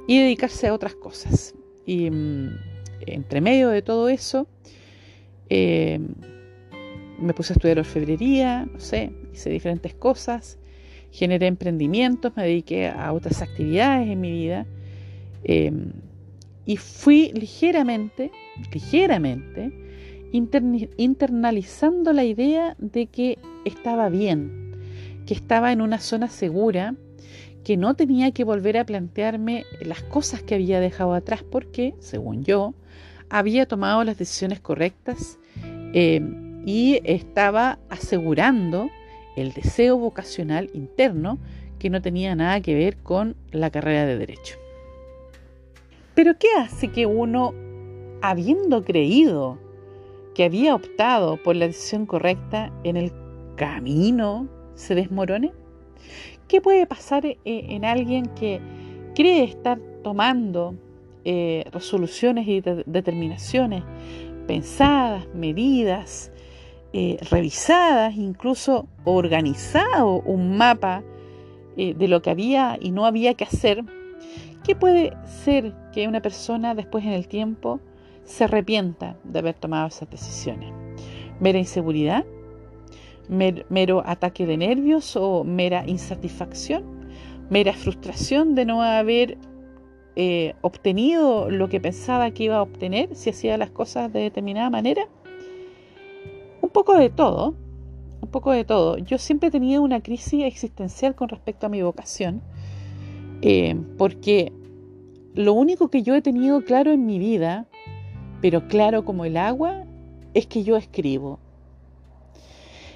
y 0.08 0.20
dedicarse 0.22 0.68
a 0.68 0.74
otras 0.74 0.96
cosas. 0.96 1.56
Y 1.86 2.10
mm, 2.10 2.58
entre 3.06 3.42
medio 3.42 3.68
de 3.68 3.82
todo 3.82 4.08
eso, 4.08 4.48
me 7.20 7.34
puse 7.34 7.54
a 7.54 7.56
estudiar 7.56 7.80
orfebrería, 7.80 8.66
no 8.72 8.80
sé, 8.80 9.12
hice 9.34 9.50
diferentes 9.50 9.94
cosas, 9.94 10.58
generé 11.12 11.48
emprendimientos, 11.48 12.36
me 12.36 12.44
dediqué 12.44 12.88
a 12.88 13.14
otras 13.14 13.42
actividades 13.42 14.10
en 14.10 14.20
mi 14.20 14.32
vida 14.32 14.66
em, 15.44 15.94
y 16.66 16.78
fui 16.78 17.32
ligeramente, 17.34 18.32
ligeramente, 18.74 19.72
internalizando 20.32 22.12
la 22.12 22.26
idea 22.26 22.76
de 22.80 23.06
que 23.06 23.38
estaba 23.64 24.10
bien, 24.10 24.76
que 25.26 25.34
estaba 25.34 25.72
en 25.72 25.82
una 25.82 26.00
zona 26.00 26.28
segura, 26.28 26.96
que 27.64 27.78
no 27.78 27.96
tenía 27.96 28.32
que 28.32 28.44
volver 28.44 28.78
a 28.78 28.86
plantearme 28.86 29.66
las 29.82 30.04
cosas 30.04 30.44
que 30.44 30.56
había 30.56 30.80
dejado 30.80 31.14
atrás 31.14 31.44
porque, 31.44 31.96
según 32.00 32.44
yo, 32.44 32.74
había 33.30 33.66
tomado 33.66 34.04
las 34.04 34.18
decisiones 34.18 34.60
correctas. 34.60 35.40
Em, 35.94 36.45
y 36.66 37.00
estaba 37.04 37.78
asegurando 37.90 38.90
el 39.36 39.54
deseo 39.54 39.98
vocacional 39.98 40.70
interno 40.74 41.38
que 41.80 41.90
no 41.90 42.02
tenía 42.02 42.36
nada 42.36 42.60
que 42.62 42.74
ver 42.74 42.98
con 42.98 43.36
la 43.52 43.70
carrera 43.70 44.06
de 44.06 44.18
derecho. 44.18 44.58
Pero 46.16 46.38
¿qué 46.40 46.48
hace 46.58 46.88
que 46.88 47.06
uno, 47.06 47.54
habiendo 48.22 48.84
creído 48.84 49.60
que 50.34 50.46
había 50.46 50.74
optado 50.74 51.42
por 51.42 51.56
la 51.56 51.68
decisión 51.68 52.06
correcta 52.06 52.72
en 52.84 52.98
el 52.98 53.12
camino, 53.56 54.48
se 54.74 54.96
desmorone? 54.96 55.52
¿Qué 56.48 56.62
puede 56.62 56.88
pasar 56.88 57.26
eh, 57.26 57.38
en 57.46 57.86
alguien 57.86 58.28
que 58.28 58.60
cree 59.14 59.44
estar 59.44 59.80
tomando 60.04 60.76
eh, 61.26 61.66
resoluciones 61.72 62.48
y 62.48 62.62
determinaciones 62.62 63.84
pensadas, 64.48 65.28
medidas, 65.34 66.32
eh, 66.98 67.18
revisadas, 67.30 68.16
incluso 68.16 68.88
organizado 69.04 70.22
un 70.22 70.56
mapa 70.56 71.04
eh, 71.76 71.94
de 71.94 72.08
lo 72.08 72.22
que 72.22 72.30
había 72.30 72.78
y 72.80 72.92
no 72.92 73.06
había 73.06 73.34
que 73.34 73.44
hacer, 73.44 73.84
¿qué 74.64 74.78
puede 74.78 75.12
ser 75.26 75.74
que 75.92 76.08
una 76.08 76.22
persona 76.22 76.74
después 76.74 77.04
en 77.04 77.12
el 77.12 77.28
tiempo 77.28 77.82
se 78.24 78.46
arrepienta 78.46 79.18
de 79.26 79.40
haber 79.40 79.56
tomado 79.56 79.90
esas 79.90 80.10
decisiones? 80.10 80.72
¿Mera 81.42 81.60
inseguridad? 81.60 82.24
mero 83.28 84.02
ataque 84.06 84.46
de 84.46 84.56
nervios 84.56 85.18
o 85.18 85.44
mera 85.44 85.84
insatisfacción, 85.86 87.10
mera 87.50 87.74
frustración 87.74 88.56
de 88.56 88.64
no 88.64 88.82
haber 88.82 89.38
eh, 90.16 90.54
obtenido 90.62 91.50
lo 91.50 91.68
que 91.68 91.82
pensaba 91.82 92.32
que 92.32 92.46
iba 92.46 92.56
a 92.56 92.62
obtener 92.62 93.14
si 93.18 93.32
hacía 93.32 93.58
las 93.58 93.72
cosas 93.72 94.14
de 94.14 94.22
determinada 94.22 94.70
manera. 94.70 95.10
Poco 96.76 96.98
de 96.98 97.10
todo, 97.10 97.56
un 98.20 98.28
poco 98.28 98.52
de 98.52 98.66
todo. 98.66 98.98
Yo 98.98 99.18
siempre 99.18 99.48
he 99.48 99.52
tenido 99.52 99.82
una 99.82 100.02
crisis 100.02 100.44
existencial 100.44 101.16
con 101.16 101.30
respecto 101.30 101.66
a 101.66 101.70
mi 101.70 101.82
vocación, 101.82 102.42
eh, 103.42 103.82
porque 103.98 104.52
lo 105.36 105.54
único 105.54 105.88
que 105.88 106.04
yo 106.04 106.16
he 106.16 106.22
tenido 106.22 106.66
claro 106.66 106.92
en 106.92 107.06
mi 107.06 107.18
vida, 107.18 107.66
pero 108.42 108.68
claro 108.68 109.06
como 109.06 109.24
el 109.24 109.38
agua, 109.38 109.86
es 110.34 110.48
que 110.48 110.66
yo 110.66 110.76
escribo. 110.76 111.40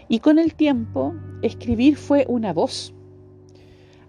Y 0.09 0.19
con 0.19 0.39
el 0.39 0.55
tiempo, 0.55 1.13
escribir 1.41 1.95
fue 1.95 2.25
una 2.27 2.51
voz. 2.51 2.93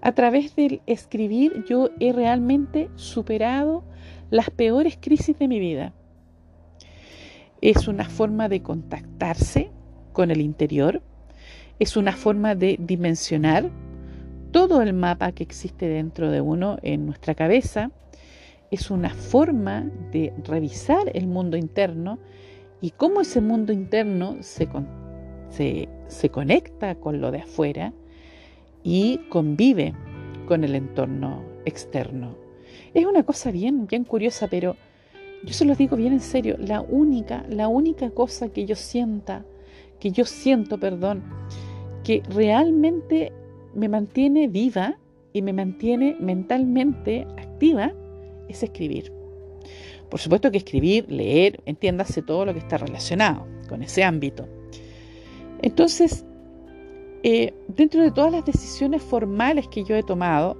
A 0.00 0.10
través 0.16 0.56
del 0.56 0.82
escribir 0.86 1.64
yo 1.68 1.90
he 2.00 2.12
realmente 2.12 2.90
superado 2.96 3.84
las 4.30 4.50
peores 4.50 4.98
crisis 5.00 5.38
de 5.38 5.46
mi 5.46 5.60
vida. 5.60 5.94
Es 7.60 7.88
una 7.88 8.08
forma 8.08 8.48
de 8.48 8.62
contactarse 8.62 9.70
con 10.12 10.30
el 10.30 10.40
interior, 10.40 11.02
es 11.78 11.96
una 11.96 12.12
forma 12.12 12.54
de 12.54 12.76
dimensionar 12.80 13.70
todo 14.50 14.82
el 14.82 14.92
mapa 14.92 15.32
que 15.32 15.42
existe 15.42 15.86
dentro 15.86 16.30
de 16.30 16.40
uno 16.40 16.78
en 16.82 17.06
nuestra 17.06 17.34
cabeza, 17.34 17.90
es 18.70 18.90
una 18.90 19.10
forma 19.10 19.90
de 20.12 20.32
revisar 20.44 21.10
el 21.14 21.26
mundo 21.26 21.56
interno 21.56 22.18
y 22.80 22.90
cómo 22.90 23.20
ese 23.20 23.40
mundo 23.40 23.72
interno 23.72 24.36
se, 24.40 24.68
se, 26.08 26.28
conecta 26.30 26.94
con 26.94 27.20
lo 27.20 27.30
de 27.30 27.40
afuera 27.40 27.92
y 28.82 29.18
convive 29.28 29.94
con 30.46 30.64
el 30.64 30.74
entorno 30.74 31.42
externo. 31.64 32.36
Es 32.94 33.04
una 33.04 33.22
cosa 33.22 33.50
bien, 33.50 33.86
bien 33.86 34.04
curiosa, 34.04 34.48
pero 34.48 34.76
yo 35.44 35.54
se 35.54 35.64
los 35.64 35.78
digo 35.78 35.96
bien 35.96 36.12
en 36.12 36.20
serio, 36.20 36.56
la 36.58 36.80
única, 36.80 37.44
la 37.48 37.68
única 37.68 38.10
cosa 38.10 38.50
que 38.50 38.66
yo 38.66 38.76
sienta, 38.76 39.44
que 39.98 40.10
yo 40.10 40.24
siento, 40.24 40.78
perdón, 40.78 41.22
que 42.04 42.22
realmente 42.28 43.32
me 43.74 43.88
mantiene 43.88 44.48
viva 44.48 44.98
y 45.32 45.42
me 45.42 45.52
mantiene 45.52 46.16
mentalmente 46.20 47.26
activa, 47.38 47.92
es 48.48 48.62
escribir. 48.62 49.12
Por 50.10 50.18
supuesto 50.18 50.50
que 50.50 50.58
escribir, 50.58 51.10
leer, 51.10 51.62
entiéndase 51.66 52.20
todo 52.22 52.44
lo 52.44 52.52
que 52.52 52.58
está 52.58 52.78
relacionado 52.78 53.46
con 53.68 53.82
ese 53.82 54.02
ámbito. 54.02 54.48
Entonces, 55.62 56.24
eh, 57.22 57.54
dentro 57.68 58.02
de 58.02 58.10
todas 58.10 58.32
las 58.32 58.44
decisiones 58.44 59.02
formales 59.02 59.68
que 59.68 59.84
yo 59.84 59.94
he 59.94 60.02
tomado, 60.02 60.56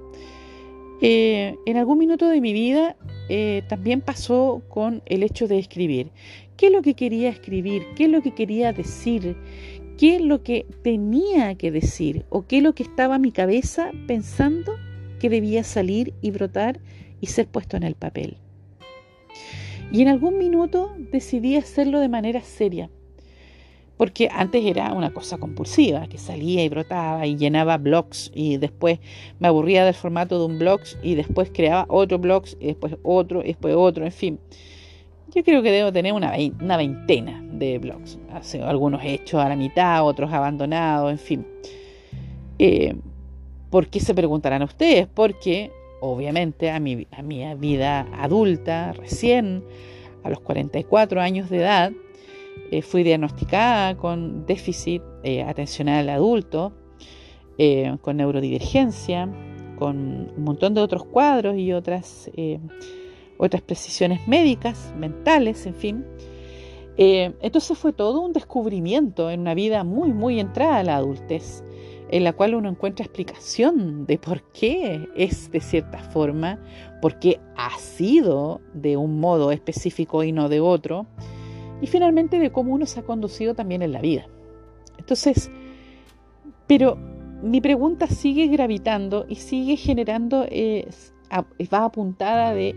eh, 1.01 1.57
en 1.65 1.77
algún 1.77 1.97
minuto 1.97 2.29
de 2.29 2.39
mi 2.39 2.53
vida 2.53 2.95
eh, 3.29 3.63
también 3.67 4.01
pasó 4.01 4.61
con 4.69 5.01
el 5.05 5.23
hecho 5.23 5.47
de 5.47 5.59
escribir. 5.59 6.11
¿Qué 6.57 6.67
es 6.67 6.71
lo 6.71 6.81
que 6.81 6.93
quería 6.93 7.29
escribir? 7.29 7.83
¿Qué 7.95 8.05
es 8.05 8.09
lo 8.09 8.21
que 8.21 8.33
quería 8.33 8.73
decir? 8.73 9.35
¿Qué 9.97 10.15
es 10.15 10.21
lo 10.21 10.43
que 10.43 10.65
tenía 10.83 11.55
que 11.55 11.71
decir? 11.71 12.25
¿O 12.29 12.45
qué 12.45 12.57
es 12.57 12.63
lo 12.63 12.73
que 12.73 12.83
estaba 12.83 13.19
mi 13.19 13.31
cabeza 13.31 13.91
pensando 14.07 14.73
que 15.19 15.29
debía 15.29 15.63
salir 15.63 16.13
y 16.21 16.31
brotar 16.31 16.79
y 17.19 17.27
ser 17.27 17.47
puesto 17.47 17.77
en 17.77 17.83
el 17.83 17.95
papel? 17.95 18.37
Y 19.91 20.01
en 20.01 20.07
algún 20.07 20.37
minuto 20.37 20.95
decidí 21.11 21.55
hacerlo 21.55 21.99
de 21.99 22.09
manera 22.09 22.41
seria 22.41 22.89
porque 23.97 24.29
antes 24.31 24.65
era 24.65 24.93
una 24.93 25.13
cosa 25.13 25.37
compulsiva, 25.37 26.07
que 26.07 26.17
salía 26.17 26.63
y 26.63 26.69
brotaba 26.69 27.25
y 27.27 27.35
llenaba 27.37 27.77
blogs 27.77 28.31
y 28.33 28.57
después 28.57 28.99
me 29.39 29.47
aburría 29.47 29.85
del 29.85 29.93
formato 29.93 30.39
de 30.39 30.45
un 30.45 30.57
blog 30.57 30.81
y 31.03 31.15
después 31.15 31.51
creaba 31.53 31.85
otro 31.87 32.17
blog 32.17 32.45
y 32.59 32.67
después 32.67 32.95
otro 33.03 33.43
y 33.43 33.47
después 33.47 33.75
otro, 33.77 34.03
en 34.05 34.11
fin. 34.11 34.39
Yo 35.33 35.43
creo 35.43 35.61
que 35.61 35.71
debo 35.71 35.93
tener 35.93 36.13
una, 36.13 36.31
veintena 36.77 37.41
de 37.53 37.77
blogs, 37.77 38.19
algunos 38.63 39.01
hechos 39.03 39.39
a 39.39 39.47
la 39.47 39.55
mitad, 39.55 40.05
otros 40.05 40.33
abandonados, 40.33 41.11
en 41.11 41.19
fin. 41.19 41.47
Eh, 42.59 42.95
¿Por 43.69 43.87
qué 43.87 44.01
se 44.01 44.13
preguntarán 44.13 44.63
ustedes? 44.63 45.07
Porque 45.07 45.71
obviamente 46.01 46.69
a 46.69 46.79
mi, 46.79 47.07
a 47.11 47.21
mi 47.21 47.55
vida 47.55 48.07
adulta, 48.19 48.91
recién, 48.91 49.63
a 50.23 50.29
los 50.29 50.41
44 50.41 51.21
años 51.21 51.49
de 51.49 51.57
edad, 51.59 51.91
eh, 52.71 52.81
fui 52.81 53.03
diagnosticada 53.03 53.97
con 53.97 54.45
déficit 54.45 55.01
eh, 55.23 55.43
atencional 55.43 56.07
al 56.07 56.15
adulto, 56.15 56.71
eh, 57.57 57.97
con 58.01 58.15
neurodivergencia, 58.15 59.29
con 59.77 60.31
un 60.37 60.43
montón 60.43 60.73
de 60.73 60.79
otros 60.79 61.03
cuadros 61.03 61.57
y 61.57 61.73
otras, 61.73 62.31
otras 63.37 63.61
precisiones 63.61 64.25
médicas, 64.27 64.93
mentales, 64.97 65.65
en 65.65 65.75
fin. 65.75 66.05
entonces 66.97 67.77
fue 67.77 67.91
todo 67.91 68.21
un 68.21 68.31
descubrimiento 68.31 69.31
en 69.31 69.41
una 69.41 69.55
vida 69.55 69.83
muy, 69.83 70.13
muy 70.13 70.39
entrada 70.39 70.77
a 70.77 70.83
la 70.83 70.97
adultez, 70.97 71.63
en 72.09 72.23
la 72.23 72.33
cual 72.33 72.55
uno 72.55 72.69
encuentra 72.69 73.05
explicación 73.05 74.05
de 74.05 74.17
por 74.17 74.43
qué 74.51 75.09
es 75.15 75.49
de 75.51 75.61
cierta 75.61 75.97
forma, 75.97 76.59
por 77.01 77.17
qué 77.19 77.39
ha 77.57 77.75
sido 77.79 78.61
de 78.73 78.97
un 78.97 79.19
modo 79.19 79.51
específico 79.51 80.23
y 80.23 80.31
no 80.31 80.47
de 80.47 80.59
otro, 80.59 81.07
y 81.81 81.87
finalmente 81.87 82.39
de 82.39 82.51
cómo 82.51 82.73
uno 82.73 82.85
se 82.85 82.99
ha 82.99 83.03
conducido 83.03 83.55
también 83.55 83.81
en 83.81 83.91
la 83.91 84.01
vida. 84.01 84.27
Entonces, 84.97 85.51
pero 86.67 86.97
mi 87.41 87.59
pregunta 87.59 88.07
sigue 88.07 88.47
gravitando 88.47 89.25
y 89.27 89.35
sigue 89.35 89.75
generando, 89.75 90.45
va 91.73 91.85
apuntada 91.85 92.53
de 92.53 92.75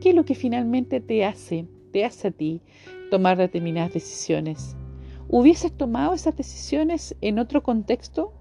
qué 0.00 0.10
es 0.10 0.14
lo 0.14 0.24
que 0.24 0.34
finalmente 0.34 1.00
te 1.00 1.24
hace, 1.24 1.66
te 1.92 2.04
hace 2.04 2.28
a 2.28 2.30
ti 2.30 2.60
tomar 3.10 3.36
determinadas 3.36 3.92
decisiones. 3.92 4.76
¿Hubieses 5.28 5.72
tomado 5.72 6.14
esas 6.14 6.36
decisiones 6.36 7.16
en 7.20 7.38
otro 7.40 7.62
contexto? 7.62 8.32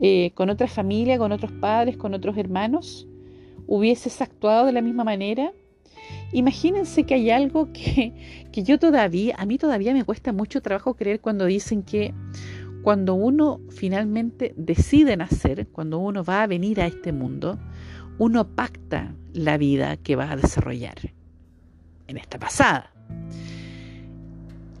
Eh, 0.00 0.32
¿Con 0.34 0.50
otra 0.50 0.68
familia, 0.68 1.18
con 1.18 1.32
otros 1.32 1.52
padres, 1.52 1.96
con 1.96 2.12
otros 2.14 2.36
hermanos? 2.36 3.08
¿Hubieses 3.66 4.20
actuado 4.20 4.66
de 4.66 4.72
la 4.72 4.82
misma 4.82 5.04
manera? 5.04 5.52
Imagínense 6.32 7.04
que 7.04 7.14
hay 7.14 7.30
algo 7.30 7.72
que, 7.72 8.12
yo 8.52 8.78
todavía, 8.78 9.34
a 9.38 9.46
mí 9.46 9.56
todavía 9.56 9.94
me 9.94 10.04
cuesta 10.04 10.32
mucho 10.32 10.60
trabajo 10.60 10.94
creer 10.94 11.20
cuando 11.20 11.46
dicen 11.46 11.82
que 11.82 12.12
cuando 12.82 13.14
uno 13.14 13.60
finalmente 13.70 14.54
decide 14.56 15.16
nacer, 15.16 15.68
cuando 15.68 15.98
uno 15.98 16.24
va 16.24 16.42
a 16.42 16.46
venir 16.46 16.80
a 16.80 16.86
este 16.86 17.12
mundo, 17.12 17.58
uno 18.18 18.46
pacta 18.46 19.14
la 19.32 19.56
vida 19.56 19.96
que 19.96 20.16
va 20.16 20.30
a 20.30 20.36
desarrollar 20.36 20.96
en 22.08 22.16
esta 22.18 22.38
pasada. 22.38 22.92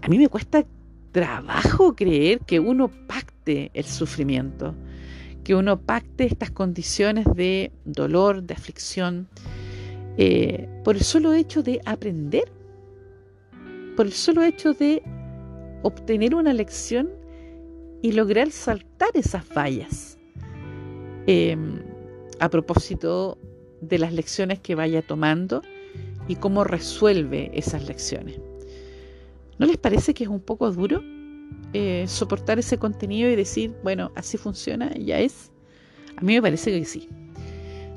A 0.02 0.08
mí 0.08 0.18
me 0.18 0.28
cuesta 0.28 0.64
trabajo 1.12 1.96
creer 1.96 2.40
que 2.40 2.60
uno 2.60 2.88
pacte 2.88 3.70
el 3.74 3.84
sufrimiento, 3.84 4.74
que 5.44 5.54
uno 5.54 5.80
pacte 5.80 6.26
estas 6.26 6.50
condiciones 6.50 7.24
de 7.34 7.72
dolor, 7.84 8.42
de 8.42 8.54
aflicción, 8.54 9.28
eh, 10.18 10.68
por 10.82 10.96
el 10.96 11.02
solo 11.02 11.32
hecho 11.32 11.62
de 11.62 11.80
aprender, 11.84 12.50
por 13.96 14.06
el 14.06 14.12
solo 14.12 14.42
hecho 14.42 14.74
de 14.74 15.00
obtener 15.82 16.34
una 16.34 16.52
lección 16.52 17.08
y 18.02 18.12
lograr 18.12 18.50
saltar 18.50 19.10
esas 19.14 19.44
vallas. 19.56 20.18
Em, 21.26 21.82
a 22.40 22.48
propósito 22.48 23.38
de 23.80 23.98
las 23.98 24.12
lecciones 24.12 24.58
que 24.58 24.74
vaya 24.74 25.02
tomando 25.02 25.62
y 26.26 26.34
cómo 26.34 26.64
resuelve 26.64 27.50
esas 27.54 27.86
lecciones. 27.86 28.40
¿No 29.58 29.66
les 29.66 29.76
parece 29.76 30.14
que 30.14 30.24
es 30.24 30.30
un 30.30 30.40
poco 30.40 30.70
duro 30.72 31.00
eh, 31.72 32.06
soportar 32.08 32.58
ese 32.58 32.78
contenido 32.78 33.30
y 33.30 33.36
decir, 33.36 33.74
bueno, 33.84 34.10
así 34.16 34.36
funciona, 34.36 34.92
ya 34.96 35.20
es? 35.20 35.52
A 36.16 36.22
mí 36.22 36.34
me 36.34 36.42
parece 36.42 36.72
que 36.72 36.84
sí. 36.84 37.08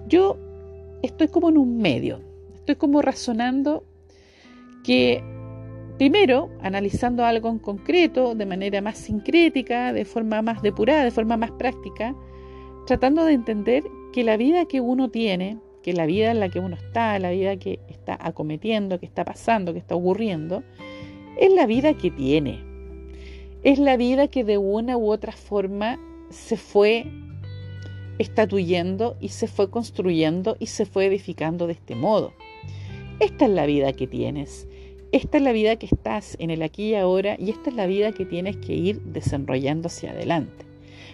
Yo 0.07 0.38
estoy 1.02 1.28
como 1.28 1.49
en 1.49 1.58
un 1.58 1.78
medio. 1.78 2.22
Estoy 2.56 2.76
como 2.76 3.02
razonando 3.02 3.84
que 4.84 5.24
primero, 5.97 6.49
analizando 6.62 7.26
algo 7.26 7.49
en 7.49 7.60
concreto, 7.60 8.34
de 8.36 8.45
manera 8.45 8.82
más 8.82 8.97
sincrética, 8.97 9.93
de 9.93 10.06
forma 10.06 10.41
más 10.41 10.62
depurada, 10.62 11.04
de 11.04 11.12
forma 11.12 11.38
más 11.38 11.52
práctica, 11.52 12.16
tratando 12.88 13.24
de 13.26 13.34
entender 13.34 13.84
que 14.12 14.24
la 14.24 14.38
vida 14.38 14.66
que 14.66 14.82
uno 14.82 15.10
tiene, 15.10 15.60
que 15.84 15.93
la 15.93 16.06
vida 16.06 16.32
en 16.32 16.39
la 16.39 16.49
que 16.49 16.60
uno 16.60 16.76
está, 16.76 17.18
la 17.20 17.32
vida 17.32 17.58
que 17.58 17.80
está 17.88 18.18
acometiendo, 18.20 18.99
que 18.99 19.06
está 19.06 19.26
pasando, 19.26 19.74
que 19.74 19.80
está 19.80 19.95
ocurriendo, 19.95 20.64
es 21.38 21.54
la 21.54 21.66
vida 21.66 21.93
que 21.95 22.12
tiene. 22.12 22.64
Es 23.64 23.78
la 23.78 23.95
vida 23.95 24.28
que 24.28 24.43
de 24.43 24.58
una 24.58 24.97
u 24.97 25.12
otra 25.12 25.32
forma 25.32 25.99
se 26.30 26.58
fue 26.58 27.06
estatuyendo 28.20 29.18
y 29.20 29.30
se 29.30 29.47
fue 29.47 29.70
construyendo 29.70 30.57
y 30.59 30.68
se 30.68 30.86
fue 30.86 31.05
edificando 31.05 31.68
de 31.68 31.74
este 31.74 31.95
modo. 31.95 32.34
Esta 33.20 33.45
es 33.45 33.51
la 33.51 33.66
vida 33.66 33.93
que 33.93 34.07
tienes. 34.07 34.68
esta 35.12 35.38
es 35.38 35.43
la 35.43 35.51
vida 35.51 35.76
que 35.76 35.88
estás 35.88 36.38
en 36.39 36.51
el 36.51 36.62
aquí 36.62 36.91
y 36.91 36.95
ahora 36.95 37.36
y 37.38 37.49
esta 37.49 37.70
es 37.70 37.76
la 37.76 37.86
vida 37.86 38.14
que 38.14 38.26
tienes 38.26 38.55
que 38.57 38.74
ir 38.74 39.01
desarrollando 39.01 39.88
hacia 39.88 40.12
adelante. 40.12 40.66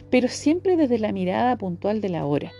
Pero 0.10 0.28
siempre 0.28 0.78
desde 0.78 1.00
la 1.00 1.12
mirada 1.12 1.58
puntual 1.58 2.00
de 2.00 2.10
la 2.10 2.26
hora. 2.26 2.52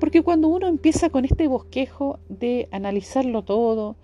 Porque 0.00 0.22
cuando 0.22 0.48
uno 0.48 0.66
empieza 0.66 1.10
con 1.10 1.24
este 1.24 1.48
bosquejo 1.48 2.18
de 2.28 2.68
analizarlo 2.70 3.42
todo 3.42 3.96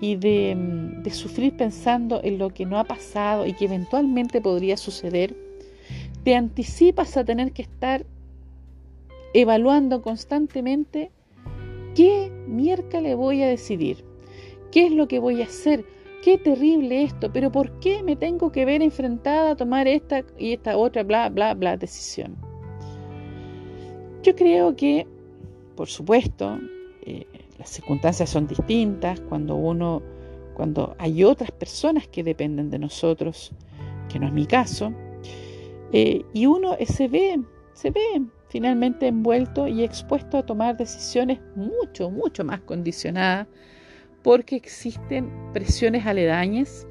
y 0.00 0.16
de, 0.16 0.54
mm, 0.54 1.02
de 1.02 1.10
sufrir 1.10 1.56
pensando 1.56 2.20
en 2.24 2.38
lo 2.38 2.50
que 2.50 2.66
no 2.66 2.78
ha 2.78 2.84
pasado 2.84 3.46
y 3.46 3.52
que 3.52 3.66
eventualmente 3.66 4.40
podría 4.40 4.76
suceder, 4.76 5.36
te 6.24 6.34
anticipas 6.34 7.16
a 7.16 7.24
tener 7.24 7.52
que 7.52 7.62
estar 7.62 8.04
evaluando 9.34 10.02
constantemente 10.02 11.10
qué 11.94 12.30
mierda 12.46 13.00
le 13.00 13.14
voy 13.14 13.42
a 13.42 13.48
decidir, 13.48 14.04
qué 14.70 14.86
es 14.86 14.92
lo 14.92 15.08
que 15.08 15.18
voy 15.18 15.42
a 15.42 15.44
hacer, 15.44 15.84
qué 16.22 16.38
terrible 16.38 17.02
esto, 17.02 17.32
pero 17.32 17.50
¿por 17.50 17.78
qué 17.80 18.02
me 18.02 18.16
tengo 18.16 18.52
que 18.52 18.64
ver 18.64 18.82
enfrentada 18.82 19.52
a 19.52 19.56
tomar 19.56 19.86
esta 19.88 20.24
y 20.38 20.52
esta 20.52 20.76
otra, 20.76 21.02
bla, 21.02 21.28
bla, 21.28 21.54
bla, 21.54 21.76
decisión? 21.76 22.36
Yo 24.22 24.34
creo 24.34 24.74
que, 24.76 25.06
por 25.76 25.88
supuesto, 25.88 26.58
eh, 27.02 27.26
las 27.58 27.70
circunstancias 27.70 28.30
son 28.30 28.46
distintas 28.46 29.20
cuando 29.20 29.54
uno, 29.56 30.02
cuando 30.54 30.94
hay 30.98 31.24
otras 31.24 31.50
personas 31.50 32.08
que 32.08 32.22
dependen 32.22 32.70
de 32.70 32.78
nosotros, 32.78 33.52
que 34.08 34.18
no 34.18 34.26
es 34.26 34.32
mi 34.32 34.46
caso, 34.46 34.92
eh, 35.92 36.22
y 36.32 36.46
uno 36.46 36.76
se 36.84 37.08
ve, 37.08 37.40
se 37.72 37.90
ve 37.90 38.22
finalmente 38.48 39.06
envuelto 39.06 39.68
y 39.68 39.82
expuesto 39.82 40.38
a 40.38 40.46
tomar 40.46 40.76
decisiones 40.76 41.40
mucho, 41.54 42.10
mucho 42.10 42.44
más 42.44 42.60
condicionadas 42.60 43.46
porque 44.22 44.56
existen 44.56 45.30
presiones 45.52 46.06
aledañas, 46.06 46.86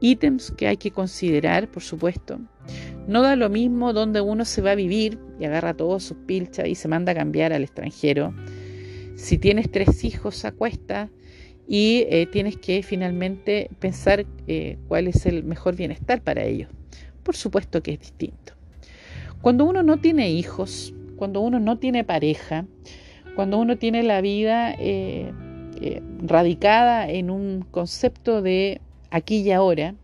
ítems 0.00 0.50
que 0.52 0.66
hay 0.66 0.76
que 0.76 0.90
considerar, 0.90 1.70
por 1.70 1.82
supuesto. 1.82 2.40
No 3.06 3.22
da 3.22 3.36
lo 3.36 3.48
mismo 3.48 3.92
donde 3.92 4.20
uno 4.20 4.44
se 4.44 4.62
va 4.62 4.72
a 4.72 4.76
vivir 4.76 5.18
y 5.38 5.44
agarra 5.44 5.74
todos 5.74 6.04
sus 6.04 6.16
pilchas 6.18 6.68
y 6.68 6.74
se 6.74 6.88
manda 6.88 7.12
a 7.12 7.14
cambiar 7.14 7.52
al 7.52 7.62
extranjero. 7.62 8.34
Si 9.16 9.38
tienes 9.38 9.70
tres 9.70 10.04
hijos 10.04 10.44
a 10.44 10.52
cuesta 10.52 11.10
y 11.68 12.06
eh, 12.08 12.26
tienes 12.26 12.56
que 12.56 12.82
finalmente 12.82 13.70
pensar 13.78 14.26
eh, 14.46 14.78
cuál 14.88 15.08
es 15.08 15.26
el 15.26 15.44
mejor 15.44 15.76
bienestar 15.76 16.22
para 16.22 16.44
ellos. 16.44 16.70
Por 17.22 17.36
supuesto 17.36 17.82
que 17.82 17.92
es 17.92 18.00
distinto. 18.00 18.54
Cuando 19.42 19.64
uno 19.64 19.82
no 19.82 19.98
tiene 19.98 20.30
hijos, 20.30 20.94
cuando 21.16 21.40
uno 21.40 21.58
no 21.58 21.76
tiene 21.76 22.04
pareja, 22.04 22.64
cuando 23.34 23.58
uno 23.58 23.76
tiene 23.76 24.04
la 24.04 24.20
vida 24.20 24.72
eh, 24.78 25.32
eh, 25.80 26.00
radicada 26.22 27.10
en 27.10 27.28
un 27.28 27.66
concepto 27.68 28.40
de 28.40 28.80
aquí 29.10 29.38
y 29.38 29.50
ahora, 29.50 29.96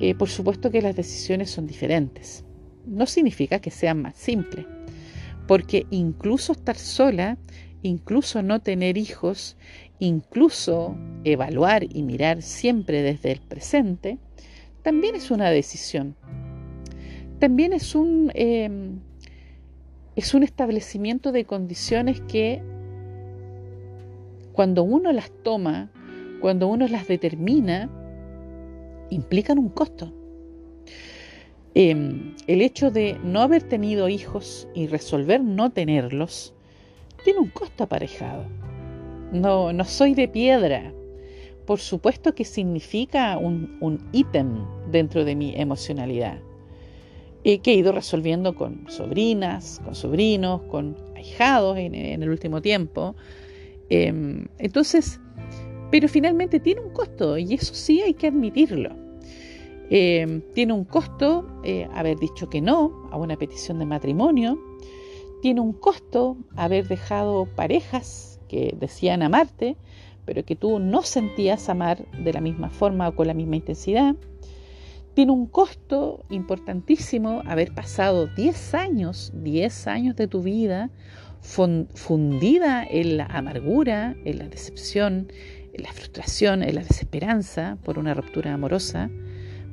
eh, 0.00 0.14
por 0.14 0.30
supuesto 0.30 0.70
que 0.70 0.80
las 0.80 0.96
decisiones 0.96 1.50
son 1.50 1.66
diferentes. 1.66 2.42
No 2.86 3.04
significa 3.04 3.58
que 3.58 3.70
sean 3.70 4.00
más 4.00 4.16
simples, 4.16 4.64
porque 5.46 5.86
incluso 5.90 6.52
estar 6.52 6.76
sola, 6.76 7.36
incluso 7.82 8.42
no 8.42 8.60
tener 8.60 8.96
hijos, 8.96 9.58
incluso 9.98 10.96
evaluar 11.24 11.84
y 11.84 12.02
mirar 12.02 12.40
siempre 12.40 13.02
desde 13.02 13.32
el 13.32 13.40
presente, 13.40 14.16
también 14.82 15.14
es 15.14 15.30
una 15.30 15.50
decisión. 15.50 16.16
También 17.40 17.72
es 17.72 17.94
un, 17.94 18.30
em, 18.34 19.00
es 20.14 20.34
un 20.34 20.42
establecimiento 20.42 21.32
de 21.32 21.46
condiciones 21.46 22.20
que 22.20 22.62
cuando 24.52 24.82
uno 24.82 25.10
las 25.10 25.30
toma, 25.42 25.90
cuando 26.42 26.68
uno 26.68 26.86
las 26.86 27.08
determina, 27.08 27.88
implican 29.08 29.58
un 29.58 29.70
costo. 29.70 30.12
Em, 31.74 32.34
el 32.46 32.60
hecho 32.60 32.90
de 32.90 33.18
no 33.24 33.40
haber 33.40 33.62
tenido 33.62 34.10
hijos 34.10 34.68
y 34.74 34.86
resolver 34.86 35.42
no 35.42 35.70
tenerlos 35.70 36.52
tiene 37.24 37.38
un 37.38 37.48
costo 37.48 37.84
aparejado. 37.84 38.44
No, 39.32 39.72
no 39.72 39.84
soy 39.86 40.12
de 40.12 40.28
piedra, 40.28 40.92
por 41.64 41.78
supuesto 41.78 42.34
que 42.34 42.44
significa 42.44 43.38
un 43.38 44.08
ítem 44.12 44.66
dentro 44.90 45.24
de 45.24 45.36
mi 45.36 45.54
emocionalidad. 45.56 46.38
Que 47.42 47.60
he 47.64 47.74
ido 47.74 47.92
resolviendo 47.92 48.54
con 48.54 48.84
sobrinas, 48.88 49.80
con 49.84 49.94
sobrinos, 49.94 50.62
con 50.62 50.96
ahijados 51.16 51.78
en, 51.78 51.94
el 51.94 52.28
último 52.28 52.60
tiempo. 52.60 53.14
Em, 53.88 54.46
entonces, 54.58 55.20
pero 55.90 56.08
finalmente 56.08 56.60
tiene 56.60 56.80
un 56.80 56.92
costo 56.92 57.38
y 57.38 57.54
eso 57.54 57.74
sí 57.74 58.00
hay 58.02 58.14
que 58.14 58.28
admitirlo. 58.28 58.90
Em, 59.90 60.42
tiene 60.54 60.72
un 60.72 60.84
costo 60.84 61.46
eh, 61.64 61.88
haber 61.94 62.18
dicho 62.18 62.48
que 62.48 62.60
no 62.60 63.08
a 63.10 63.16
una 63.16 63.36
petición 63.36 63.78
de 63.78 63.86
matrimonio. 63.86 64.58
Tiene 65.42 65.60
un 65.60 65.72
costo 65.72 66.36
haber 66.54 66.86
dejado 66.86 67.46
parejas 67.56 68.38
que 68.48 68.74
decían 68.78 69.22
amarte 69.22 69.76
pero 70.30 70.44
que 70.44 70.54
tú 70.54 70.78
no 70.78 71.02
sentías 71.02 71.68
amar 71.68 72.06
de 72.12 72.32
la 72.32 72.40
misma 72.40 72.70
forma 72.70 73.08
o 73.08 73.16
con 73.16 73.26
la 73.26 73.34
misma 73.34 73.56
intensidad. 73.56 74.14
Tiene 75.14 75.32
un 75.32 75.46
costo 75.46 76.24
importantísimo 76.30 77.42
haber 77.46 77.74
pasado 77.74 78.26
10 78.26 78.74
años, 78.74 79.32
10 79.34 79.86
años 79.86 80.16
de 80.16 80.28
tu 80.28 80.42
vida 80.42 80.90
fundida 81.40 82.84
en 82.84 83.16
la 83.16 83.26
amargura, 83.26 84.14
en 84.24 84.38
la 84.38 84.48
decepción, 84.48 85.32
en 85.72 85.82
la 85.82 85.92
frustración, 85.92 86.62
en 86.62 86.74
la 86.74 86.82
desesperanza 86.82 87.78
por 87.82 87.98
una 87.98 88.14
ruptura 88.14 88.52
amorosa. 88.52 89.10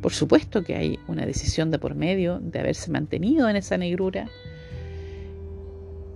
Por 0.01 0.13
supuesto 0.13 0.63
que 0.63 0.75
hay 0.75 0.99
una 1.07 1.25
decisión 1.25 1.71
de 1.71 1.79
por 1.79 1.95
medio 1.95 2.39
de 2.39 2.59
haberse 2.59 2.89
mantenido 2.91 3.49
en 3.49 3.57
esa 3.57 3.77
negrura. 3.77 4.29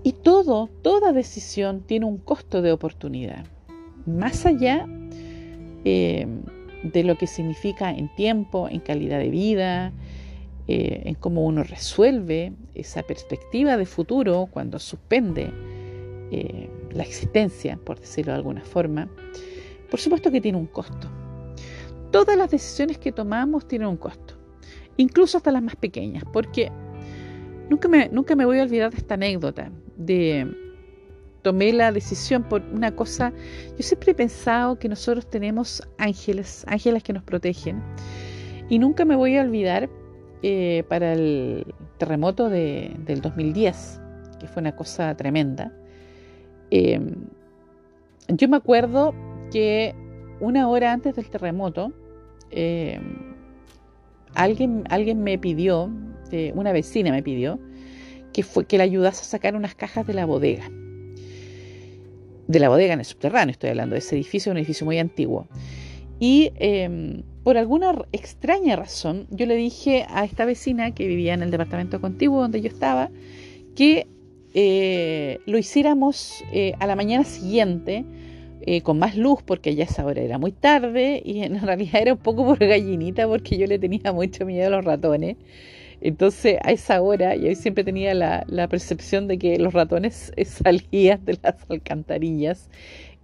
Y 0.03 0.13
todo, 0.13 0.69
toda 0.81 1.13
decisión 1.13 1.81
tiene 1.81 2.05
un 2.05 2.17
costo 2.17 2.61
de 2.61 2.71
oportunidad 2.71 3.45
más 4.05 4.45
allá 4.45 4.87
eh, 5.85 6.27
de 6.83 7.03
lo 7.03 7.17
que 7.17 7.27
significa 7.27 7.91
en 7.91 8.13
tiempo, 8.15 8.67
en 8.69 8.79
calidad 8.79 9.19
de 9.19 9.29
vida, 9.29 9.93
eh, 10.67 11.01
en 11.05 11.15
cómo 11.15 11.45
uno 11.45 11.63
resuelve 11.63 12.53
esa 12.75 13.03
perspectiva 13.03 13.77
de 13.77 13.85
futuro 13.85 14.47
cuando 14.51 14.79
suspende 14.79 15.51
eh, 16.31 16.69
la 16.91 17.03
existencia, 17.03 17.77
por 17.83 17.99
decirlo 17.99 18.31
de 18.31 18.37
alguna 18.37 18.61
forma, 18.61 19.09
por 19.89 19.99
supuesto 19.99 20.31
que 20.31 20.41
tiene 20.41 20.57
un 20.57 20.67
costo. 20.67 21.09
Todas 22.11 22.37
las 22.37 22.51
decisiones 22.51 22.97
que 22.97 23.11
tomamos 23.11 23.67
tienen 23.67 23.87
un 23.87 23.97
costo, 23.97 24.35
incluso 24.97 25.37
hasta 25.37 25.51
las 25.51 25.63
más 25.63 25.75
pequeñas, 25.75 26.23
porque 26.31 26.71
nunca 27.69 27.87
me, 27.87 28.09
nunca 28.09 28.35
me 28.35 28.45
voy 28.45 28.59
a 28.59 28.63
olvidar 28.63 28.91
de 28.91 28.97
esta 28.97 29.15
anécdota 29.15 29.71
de 29.97 30.70
tomé 31.41 31.73
la 31.73 31.91
decisión 31.91 32.43
por 32.43 32.61
una 32.73 32.95
cosa, 32.95 33.33
yo 33.77 33.83
siempre 33.83 34.11
he 34.11 34.15
pensado 34.15 34.77
que 34.77 34.87
nosotros 34.87 35.29
tenemos 35.29 35.81
ángeles, 35.97 36.63
ángeles 36.67 37.03
que 37.03 37.13
nos 37.13 37.23
protegen. 37.23 37.81
Y 38.69 38.79
nunca 38.79 39.05
me 39.05 39.15
voy 39.15 39.37
a 39.37 39.41
olvidar 39.41 39.89
eh, 40.43 40.83
para 40.87 41.13
el 41.13 41.73
terremoto 41.97 42.49
de, 42.49 42.95
del 43.05 43.21
2010, 43.21 44.01
que 44.39 44.47
fue 44.47 44.61
una 44.61 44.75
cosa 44.75 45.15
tremenda. 45.15 45.73
Em, 46.69 47.27
yo 48.27 48.47
me 48.47 48.57
acuerdo 48.57 49.13
que 49.51 49.93
una 50.39 50.69
hora 50.69 50.93
antes 50.93 51.15
del 51.15 51.29
terremoto, 51.29 51.91
em, 52.51 53.35
alguien, 54.35 54.83
alguien 54.89 55.21
me 55.23 55.37
pidió, 55.37 55.91
eh, 56.31 56.53
una 56.55 56.71
vecina 56.71 57.11
me 57.11 57.23
pidió, 57.23 57.59
que, 58.31 58.43
fue, 58.43 58.65
que 58.65 58.77
le 58.77 58.83
ayudase 58.83 59.21
a 59.21 59.25
sacar 59.25 59.55
unas 59.55 59.75
cajas 59.75 60.07
de 60.07 60.13
la 60.13 60.25
bodega 60.25 60.71
de 62.47 62.59
la 62.59 62.69
bodega 62.69 62.93
en 62.93 62.99
el 62.99 63.05
subterráneo, 63.05 63.51
estoy 63.51 63.69
hablando 63.69 63.93
de 63.93 63.99
ese 63.99 64.15
edificio, 64.15 64.51
un 64.51 64.57
edificio 64.57 64.85
muy 64.85 64.97
antiguo. 64.99 65.47
Y 66.19 66.51
em, 66.57 67.23
por 67.43 67.57
alguna 67.57 67.95
extraña 68.11 68.75
razón, 68.75 69.25
yo 69.31 69.45
le 69.47 69.55
dije 69.55 70.05
a 70.09 70.23
esta 70.23 70.45
vecina 70.45 70.91
que 70.91 71.07
vivía 71.07 71.33
en 71.33 71.41
el 71.41 71.49
departamento 71.49 71.99
contiguo 71.99 72.41
donde 72.41 72.61
yo 72.61 72.67
estaba, 72.67 73.09
que 73.75 74.05
eh, 74.53 75.39
lo 75.45 75.57
hiciéramos 75.57 76.43
eh, 76.51 76.73
a 76.79 76.85
la 76.85 76.95
mañana 76.95 77.23
siguiente, 77.23 78.05
eh, 78.61 78.81
con 78.81 78.99
más 78.99 79.17
luz, 79.17 79.41
porque 79.43 79.73
ya 79.73 79.85
esa 79.85 80.05
hora 80.05 80.21
era 80.21 80.37
muy 80.37 80.51
tarde, 80.51 81.21
y 81.25 81.41
en 81.41 81.59
realidad 81.65 82.01
era 82.01 82.13
un 82.13 82.19
poco 82.19 82.45
por 82.45 82.59
gallinita, 82.59 83.27
porque 83.27 83.57
yo 83.57 83.65
le 83.65 83.79
tenía 83.79 84.11
mucho 84.11 84.45
miedo 84.45 84.67
a 84.67 84.69
los 84.69 84.85
ratones. 84.85 85.37
Entonces, 86.01 86.57
a 86.63 86.71
esa 86.71 86.99
hora, 87.01 87.35
yo 87.35 87.53
siempre 87.53 87.83
tenía 87.83 88.15
la, 88.15 88.67
percepción 88.67 89.27
de 89.27 89.37
que 89.37 89.59
los 89.59 89.73
ratones 89.73 90.33
salían 90.45 91.23
de 91.25 91.37
las 91.41 91.55
alcantarillas 91.69 92.69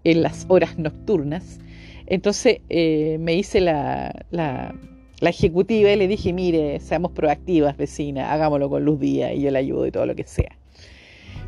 en 0.03 0.21
las 0.21 0.45
horas 0.47 0.77
nocturnas. 0.77 1.59
Entonces, 2.05 2.61
eh, 2.69 3.17
me 3.19 3.33
hice 3.33 3.61
la, 3.61 4.25
la, 4.29 4.75
ejecutiva 5.21 5.91
y 5.91 5.95
le 5.95 6.07
dije, 6.07 6.31
mire, 6.33 6.79
seamos 6.79 7.11
proactivas, 7.11 7.75
vecina, 7.75 8.31
hagámoslo 8.31 8.69
con 8.69 8.85
luz 8.85 8.99
día 8.99 9.33
y 9.33 9.41
yo 9.41 9.51
le 9.51 9.57
ayudo 9.57 9.87
y 9.87 9.91
todo 9.91 10.05
lo 10.05 10.15
que 10.15 10.23
sea. 10.23 10.55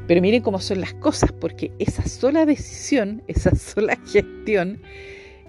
Pero 0.08 0.22
miren 0.22 0.42
cómo 0.42 0.58
son 0.60 0.82
las 0.82 0.96
cosas, 0.96 1.32
porque 1.32 1.72
esa 1.78 2.08
sola 2.08 2.48
decisión, 2.48 3.22
esa 3.28 3.56
sola 3.56 3.98
gestión, 4.12 4.82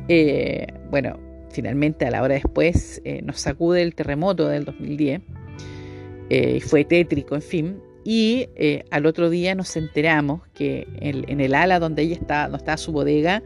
Eh, 0.09 0.66
bueno, 0.91 1.18
finalmente 1.51 2.07
a 2.07 2.11
la 2.11 2.22
hora 2.22 2.35
después 2.35 3.03
eh, 3.05 3.20
nos 3.22 3.39
sacude 3.39 3.83
el 3.83 3.95
terremoto 3.95 4.49
del 4.49 4.64
2010 4.64 5.20
y 6.31 6.61
fue 6.61 6.85
tétrico, 6.85 7.35
en 7.35 7.43
fin. 7.43 7.83
Y 8.05 8.49
al 8.91 9.05
otro 9.05 9.28
día 9.28 9.55
nos 9.55 9.76
enteramos 9.76 10.41
que 10.55 10.87
en, 11.01 11.41
el 11.41 11.55
ala 11.55 11.78
donde 11.78 12.03
ella 12.03 12.14
estaba, 12.14 12.45
donde 12.45 12.59
estaba 12.59 12.76
su 12.78 12.93
bodega, 12.93 13.43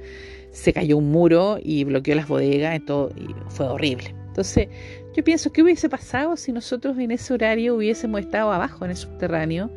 se 0.53 0.72
cayó 0.72 0.99
un 0.99 1.11
muro 1.11 1.59
y 1.61 1.82
bloqueó 1.85 2.14
las 2.14 2.28
bodegas, 2.28 2.78
y 2.78 3.35
fue 3.49 3.66
horrible. 3.66 4.14
Entonces, 4.35 4.68
yo 5.14 5.22
pienso, 5.22 5.53
¿qué 5.53 5.62
hubiese 5.62 5.89
pasado 5.89 6.37
si 6.37 6.51
nosotros 6.51 6.99
en 6.99 7.12
ese 7.12 7.32
horario 7.35 7.76
hubiésemos 7.76 8.20
estado 8.20 8.51
abajo 8.51 8.85
en 8.85 8.91
el 8.91 8.97
subterráneo, 8.97 9.70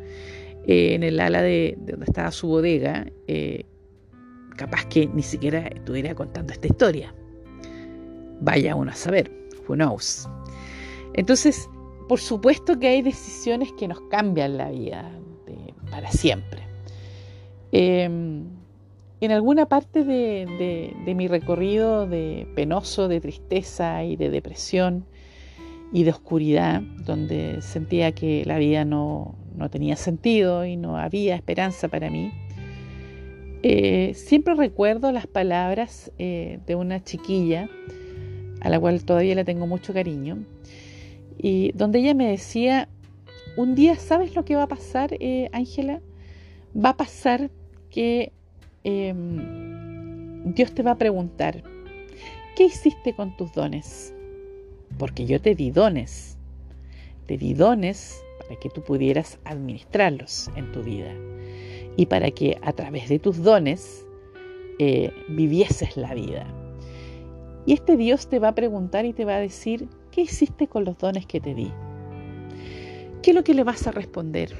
eh, 0.66 0.94
en 0.94 1.04
el 1.04 1.20
ala 1.20 1.42
de, 1.42 1.76
donde 1.78 2.04
estaba 2.04 2.32
su 2.32 2.48
bodega? 2.48 3.06
Eh, 3.28 3.64
capaz 4.56 4.84
que 4.86 5.06
ni 5.06 5.22
siquiera 5.22 5.60
estuviera 5.68 6.12
contando 6.12 6.52
esta 6.52 6.66
historia. 6.66 7.14
Vaya 8.40 8.74
uno 8.74 8.90
a 8.90 8.94
saber, 8.94 9.30
who 9.68 9.76
knows. 9.76 10.28
Entonces, 11.14 11.70
por 12.08 12.20
supuesto 12.20 12.78
que 12.78 12.88
hay 12.88 13.02
decisiones 13.02 13.72
que 13.72 13.86
nos 13.86 14.00
cambian 14.02 14.56
la 14.56 14.70
vida 14.70 15.10
para 15.90 16.10
siempre. 16.10 16.62
Em, 17.72 18.44
en 19.20 19.32
alguna 19.32 19.66
parte 19.66 20.04
de, 20.04 20.94
mi 21.14 21.28
recorrido 21.28 22.06
de 22.06 22.46
penoso, 22.54 23.08
de 23.08 23.20
tristeza 23.20 24.04
y 24.04 24.16
de 24.16 24.30
depresión 24.30 25.04
y 25.92 26.04
de 26.04 26.10
oscuridad, 26.10 26.82
donde 27.04 27.60
sentía 27.60 28.12
que 28.12 28.44
la 28.46 28.58
vida 28.58 28.84
no, 28.84 29.34
tenía 29.70 29.96
sentido 29.96 30.64
y 30.64 30.76
no 30.76 30.96
había 30.96 31.34
esperanza 31.34 31.88
para 31.88 32.10
mí, 32.10 32.30
eh, 33.64 34.12
siempre 34.14 34.54
recuerdo 34.54 35.10
las 35.10 35.26
palabras 35.26 36.12
eh, 36.18 36.60
de 36.64 36.76
una 36.76 37.02
chiquilla 37.02 37.68
a 38.60 38.70
la 38.70 38.78
cual 38.78 39.04
todavía 39.04 39.34
le 39.34 39.44
tengo 39.44 39.66
mucho 39.66 39.92
cariño, 39.92 40.38
y 41.38 41.72
donde 41.72 42.00
ella 42.00 42.14
me 42.14 42.28
decía, 42.28 42.88
un 43.56 43.74
día, 43.74 43.96
¿sabes 43.96 44.34
lo 44.34 44.44
que 44.44 44.56
va 44.56 44.64
a 44.64 44.68
pasar, 44.68 45.14
eh, 45.20 45.48
Ángela? 45.52 46.00
va 46.76 46.90
a 46.90 46.96
pasar 46.96 47.50
que 47.90 48.32
Em, 48.84 50.54
Dios 50.54 50.72
te 50.72 50.82
va 50.82 50.92
a 50.92 50.98
preguntar, 50.98 51.62
¿qué 52.56 52.64
hiciste 52.64 53.14
con 53.14 53.36
tus 53.36 53.52
dones? 53.52 54.14
Porque 54.98 55.26
yo 55.26 55.42
te 55.42 55.54
di 55.54 55.70
dones. 55.70 56.38
Te 57.26 57.36
di 57.36 57.52
dones 57.52 58.22
para 58.38 58.58
que 58.58 58.70
tú 58.70 58.82
pudieras 58.82 59.38
administrarlos 59.44 60.50
en 60.56 60.72
tu 60.72 60.82
vida 60.82 61.12
y 61.96 62.06
para 62.06 62.30
que 62.30 62.56
a 62.62 62.72
través 62.72 63.10
de 63.10 63.18
tus 63.18 63.42
dones 63.42 64.06
eh, 64.78 65.12
vivieses 65.28 65.96
la 65.98 66.14
vida. 66.14 66.46
Y 67.66 67.74
este 67.74 67.98
Dios 67.98 68.28
te 68.28 68.38
va 68.38 68.48
a 68.48 68.54
preguntar 68.54 69.04
y 69.04 69.12
te 69.12 69.26
va 69.26 69.36
a 69.36 69.40
decir, 69.40 69.88
¿qué 70.18 70.22
hiciste 70.22 70.66
con 70.66 70.84
los 70.84 70.98
dones 70.98 71.26
que 71.26 71.38
te 71.38 71.54
di? 71.54 71.70
¿Qué 73.22 73.30
es 73.30 73.36
lo 73.36 73.44
que 73.44 73.54
le 73.54 73.62
vas 73.62 73.86
a 73.86 73.92
responder? 73.92 74.52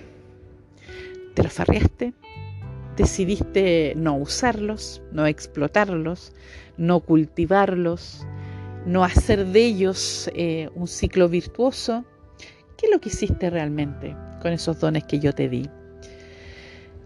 ¿Te 1.34 1.42
los 1.42 1.52
farreaste? 1.52 2.12
decidiste 2.96 3.94
no 3.96 4.16
usarlos, 4.16 5.02
no 5.10 5.26
explotarlos, 5.26 6.32
no 6.76 7.00
cultivarlos, 7.00 8.24
no 8.86 9.02
hacer 9.02 9.46
de 9.46 9.64
ellos 9.64 10.30
eh, 10.34 10.70
un 10.76 10.86
ciclo 10.86 11.28
virtuoso, 11.28 12.04
¿qué 12.76 12.86
es 12.86 12.92
lo 12.92 13.00
que 13.00 13.08
hiciste 13.08 13.50
realmente 13.50 14.14
con 14.40 14.52
esos 14.52 14.78
dones 14.78 15.02
que 15.04 15.18
yo 15.18 15.32
te 15.32 15.48
di? 15.48 15.68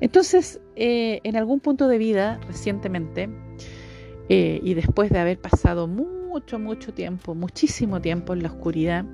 Entonces, 0.00 0.61
eh, 0.76 1.20
en 1.24 1.36
algún 1.36 1.61
punto 1.61 1.88
de 1.88 1.96
vida 1.96 2.38
recientemente, 2.48 3.30
eh, 4.28 4.61
y 4.62 4.74
después 4.74 5.09
de 5.09 5.20
haber 5.20 5.38
pasado 5.38 5.86
mucho, 6.33 6.59
mucho 6.59 6.95
tiempo, 6.95 7.35
muchísimo 7.35 8.01
tiempo 8.01 8.33
en 8.33 8.43
la 8.43 8.49
oscuridad, 8.49 9.05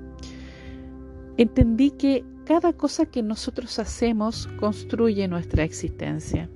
entendí 1.35 1.91
que 1.91 2.23
cada 2.45 2.71
cosa 2.71 3.05
que 3.05 3.21
nosotros 3.21 3.77
hacemos 3.77 4.47
construye 4.57 5.27
nuestra 5.27 5.65
existencia. 5.65 6.49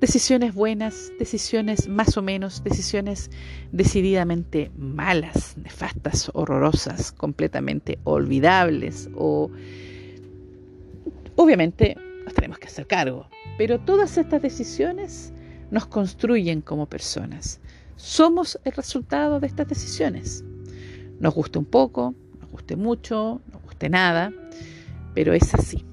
Decisiones 0.00 0.54
buenas, 0.54 1.10
decisiones 1.18 1.88
más 1.88 2.16
o 2.16 2.22
menos, 2.22 2.62
decisiones 2.62 3.28
decididamente 3.72 4.70
malas, 4.76 5.56
nefastas, 5.56 6.30
horrorosas, 6.32 7.10
completamente 7.10 7.98
olvidables 8.04 9.10
o 9.16 9.50
obviamente 11.34 11.96
nos 12.24 12.34
tenemos 12.34 12.60
que 12.60 12.68
hacer 12.68 12.86
cargo. 12.86 13.26
Pero 13.58 13.80
todas 13.80 14.16
estas 14.16 14.42
decisiones 14.42 15.32
nos 15.72 15.86
construyen 15.86 16.60
como 16.60 16.86
personas. 16.86 17.60
Somos 18.02 18.58
el 18.64 18.72
resultado 18.72 19.38
de 19.38 19.46
estas 19.46 19.68
decisiones. 19.68 20.44
Nos 21.20 21.32
guste 21.36 21.60
un 21.60 21.64
poco, 21.64 22.16
nos 22.40 22.50
guste 22.50 22.74
mucho, 22.74 23.40
nos 23.52 23.62
guste 23.62 23.88
nada, 23.88 24.32
pero 25.14 25.32
es 25.34 25.54
así. 25.54 25.84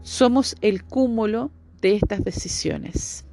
Somos 0.00 0.56
el 0.62 0.82
cúmulo 0.82 1.50
de 1.82 1.96
estas 1.96 2.24
decisiones. 2.24 3.26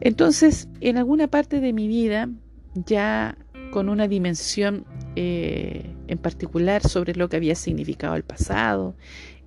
Entonces, 0.00 0.68
en 0.82 0.98
alguna 0.98 1.28
parte 1.28 1.60
de 1.60 1.72
mi 1.72 1.88
vida, 1.88 2.28
ya 2.74 3.38
con 3.70 3.88
una 3.88 4.06
dimensión 4.06 4.84
eh, 5.16 5.96
en 6.08 6.18
particular 6.18 6.86
sobre 6.86 7.14
lo 7.14 7.30
que 7.30 7.36
había 7.36 7.54
significado 7.54 8.16
el 8.16 8.22
pasado, 8.22 8.96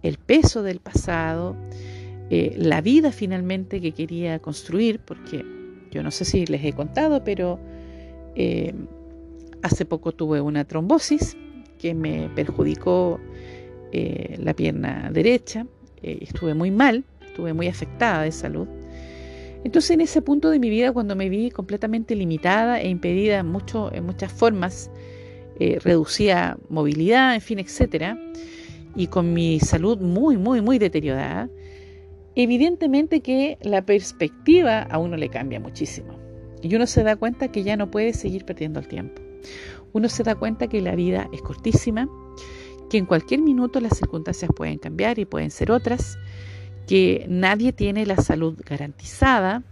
el 0.01 0.17
peso 0.17 0.63
del 0.63 0.79
pasado, 0.79 1.55
eh, 2.31 2.55
la 2.57 2.81
vida 2.81 3.11
finalmente 3.11 3.81
que 3.81 3.91
quería 3.91 4.39
construir, 4.39 4.99
porque 4.99 5.45
yo 5.95 6.03
no 6.03 6.11
sé 6.11 6.25
si 6.25 6.45
les 6.45 6.63
he 6.63 6.73
contado, 6.73 7.23
pero 7.23 7.57
eh, 8.35 8.73
hace 9.63 9.85
poco 9.85 10.11
tuve 10.11 10.41
una 10.41 10.65
trombosis 10.65 11.35
que 11.79 11.95
me 11.95 12.29
perjudicó 12.35 13.19
la 14.37 14.53
pierna 14.53 15.09
derecha, 15.09 15.65
estuve 16.01 16.53
muy 16.53 16.69
mal, 16.69 17.05
estuve 17.25 17.53
muy 17.53 17.69
afectada 17.69 18.23
de 18.23 18.31
salud. 18.33 18.67
Entonces 19.63 19.91
en 19.91 20.01
ese 20.01 20.21
punto 20.21 20.49
de 20.49 20.59
mi 20.59 20.69
vida, 20.69 20.91
cuando 20.91 21.15
me 21.15 21.27
vi 21.27 21.49
completamente 21.49 22.13
limitada 22.13 22.81
e 22.81 22.87
impedida 22.87 23.39
en, 23.39 23.47
mucho, 23.47 23.91
en 23.93 24.05
muchas 24.05 24.31
formas, 24.31 24.91
eh, 25.59 25.79
reducía 25.81 26.57
movilidad, 26.69 27.33
en 27.33 27.41
fin, 27.41 27.59
etcétera, 27.59 28.19
y 28.95 29.07
con 29.07 29.33
mi 29.33 29.59
salud 29.59 29.97
muy, 29.99 30.37
muy, 30.37 30.61
muy 30.61 30.77
deteriorada, 30.77 31.49
evidentemente 32.35 33.21
que 33.21 33.57
la 33.61 33.85
perspectiva 33.85 34.81
a 34.81 34.97
uno 34.97 35.17
le 35.17 35.29
cambia 35.29 35.59
muchísimo. 35.59 36.19
Y 36.61 36.75
uno 36.75 36.87
se 36.87 37.03
da 37.03 37.15
cuenta 37.15 37.51
que 37.51 37.63
ya 37.63 37.77
no 37.77 37.91
puede 37.91 38.13
seguir 38.13 38.45
perdiendo 38.45 38.79
el 38.79 38.87
tiempo. 38.87 39.21
Uno 39.93 40.09
se 40.09 40.23
da 40.23 40.35
cuenta 40.35 40.67
que 40.67 40.81
la 40.81 40.95
vida 40.95 41.29
es 41.31 41.41
cortísima, 41.41 42.09
que 42.89 42.97
en 42.97 43.05
cualquier 43.05 43.41
minuto 43.41 43.79
las 43.79 43.97
circunstancias 43.97 44.51
pueden 44.55 44.77
cambiar 44.77 45.19
y 45.19 45.25
pueden 45.25 45.51
ser 45.51 45.71
otras, 45.71 46.17
que 46.87 47.25
nadie 47.29 47.73
tiene 47.73 48.05
la 48.05 48.17
salud 48.17 48.59
garantizada 48.67 49.63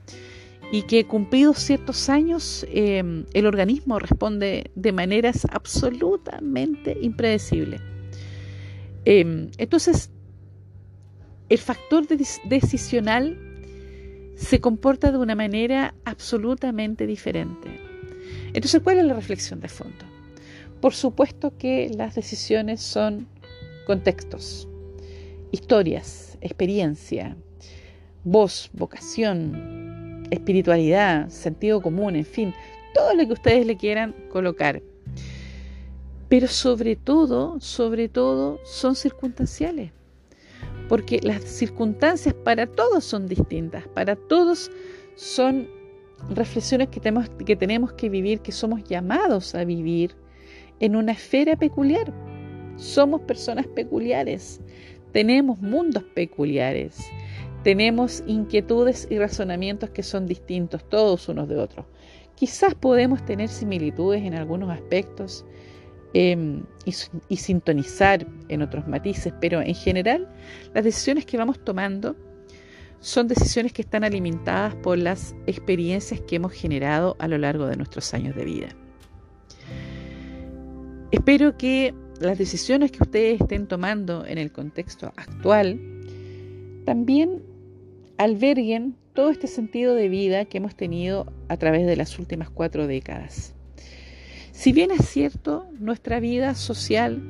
y 0.72 0.84
que 0.84 1.06
cumplidos 1.06 1.60
ciertos 1.60 2.10
años 2.10 2.66
em, 2.70 3.26
el 3.34 3.46
organismo 3.46 4.00
responde 4.00 4.72
de 4.76 4.92
maneras 4.92 5.46
absolutamente 5.52 6.98
impredecibles. 7.02 7.82
Em, 9.06 9.50
entonces, 9.58 10.10
el 11.50 11.58
factor 11.58 12.06
decisional 12.08 13.38
se 14.36 14.60
comporta 14.60 15.12
de 15.12 15.18
una 15.18 15.36
manera 15.36 15.94
absolutamente 16.06 17.06
diferente. 17.06 17.80
Entonces, 18.54 18.82
¿cuál 18.84 19.00
es 19.00 19.06
la 19.06 19.14
reflexión 19.14 19.60
de 19.60 19.68
fondo? 19.68 20.06
Por 20.82 20.94
supuesto 20.94 21.58
que 21.58 21.90
las 21.96 22.16
decisiones 22.16 22.82
son 22.82 23.28
contextos, 23.86 24.68
historias, 25.52 26.38
experiencia, 26.42 27.38
voz, 28.24 28.70
vocación, 28.74 30.28
espiritualidad, 30.32 31.30
sentido 31.30 31.82
común, 31.82 32.16
en 32.16 32.26
fin, 32.26 32.54
todo 32.94 33.14
lo 33.14 33.26
que 33.26 33.34
ustedes 33.34 33.66
le 33.66 33.78
quieran 33.78 34.14
colocar. 34.30 34.82
Pero 36.30 36.48
sobre 36.48 36.96
todo, 36.96 37.60
sobre 37.60 38.10
todo, 38.10 38.60
son 38.64 38.96
circunstanciales. 38.96 39.92
Porque 40.94 41.20
las 41.24 41.42
circunstancias 41.44 42.36
para 42.36 42.68
todos 42.68 43.04
son 43.04 43.28
distintas, 43.28 43.88
para 43.96 44.16
todos 44.16 44.70
son 45.16 45.68
reflexiones 46.30 46.90
que 46.90 47.00
tenemos, 47.00 47.32
que 47.48 47.56
tenemos 47.56 47.94
que 47.94 48.10
vivir, 48.10 48.42
que 48.42 48.52
somos 48.52 48.84
llamados 48.84 49.56
a 49.56 49.64
vivir 49.64 50.16
en 50.80 50.96
una 50.96 51.14
esfera 51.14 51.56
peculiar. 51.56 52.14
Somos 52.76 53.22
personas 53.22 53.66
peculiares, 53.66 54.62
tenemos 55.14 55.60
mundos 55.60 56.04
peculiares, 56.14 57.00
tenemos 57.64 58.24
inquietudes 58.28 59.08
y 59.10 59.18
razonamientos 59.18 59.90
que 59.90 60.04
son 60.04 60.28
distintos 60.28 60.88
todos 60.90 61.28
unos 61.28 61.50
de 61.50 61.58
otros. 61.58 61.88
Quizás 62.36 62.76
podemos 62.76 63.26
tener 63.26 63.50
similitudes 63.50 64.22
en 64.22 64.36
algunos 64.36 64.70
aspectos 64.70 65.44
em, 66.14 66.64
y, 66.86 66.94
y 67.30 67.38
sintonizar 67.38 68.28
en 68.50 68.62
otros 68.62 68.88
matices, 68.88 69.34
pero 69.42 69.62
en 69.62 69.76
general 69.76 70.28
las 70.74 70.84
decisiones 70.84 71.26
que 71.26 71.38
vamos 71.38 71.64
tomando 71.64 72.16
son 73.00 73.28
decisiones 73.28 73.74
que 73.74 73.82
están 73.82 74.06
alimentadas 74.06 74.76
por 74.76 74.98
las 74.98 75.36
experiencias 75.46 76.22
que 76.22 76.38
hemos 76.38 76.54
generado 76.54 77.18
a 77.20 77.28
lo 77.28 77.38
largo 77.38 77.66
de 77.66 77.76
nuestros 77.76 78.14
años 78.14 78.34
de 78.36 78.46
vida. 78.46 78.70
Espero 81.12 81.58
que 81.58 81.94
las 82.22 82.38
decisiones 82.38 82.92
que 82.92 83.04
ustedes 83.04 83.42
estén 83.42 83.68
tomando 83.68 84.26
en 84.26 84.38
el 84.38 84.52
contexto 84.52 85.08
actual 85.18 85.80
también 86.86 87.44
alberguen 88.18 88.96
todo 89.14 89.30
este 89.30 89.48
sentido 89.48 89.96
de 89.96 90.10
vida 90.10 90.46
que 90.46 90.58
hemos 90.58 90.76
tenido 90.76 91.32
a 91.50 91.58
través 91.58 91.86
de 91.86 91.96
las 91.96 92.18
últimas 92.18 92.50
cuatro 92.50 92.88
décadas. 92.88 93.54
Si 94.54 94.72
bien 94.72 94.92
es 94.92 95.10
cierto, 95.10 95.68
nuestra 95.80 96.20
vida 96.20 96.54
social, 96.54 97.22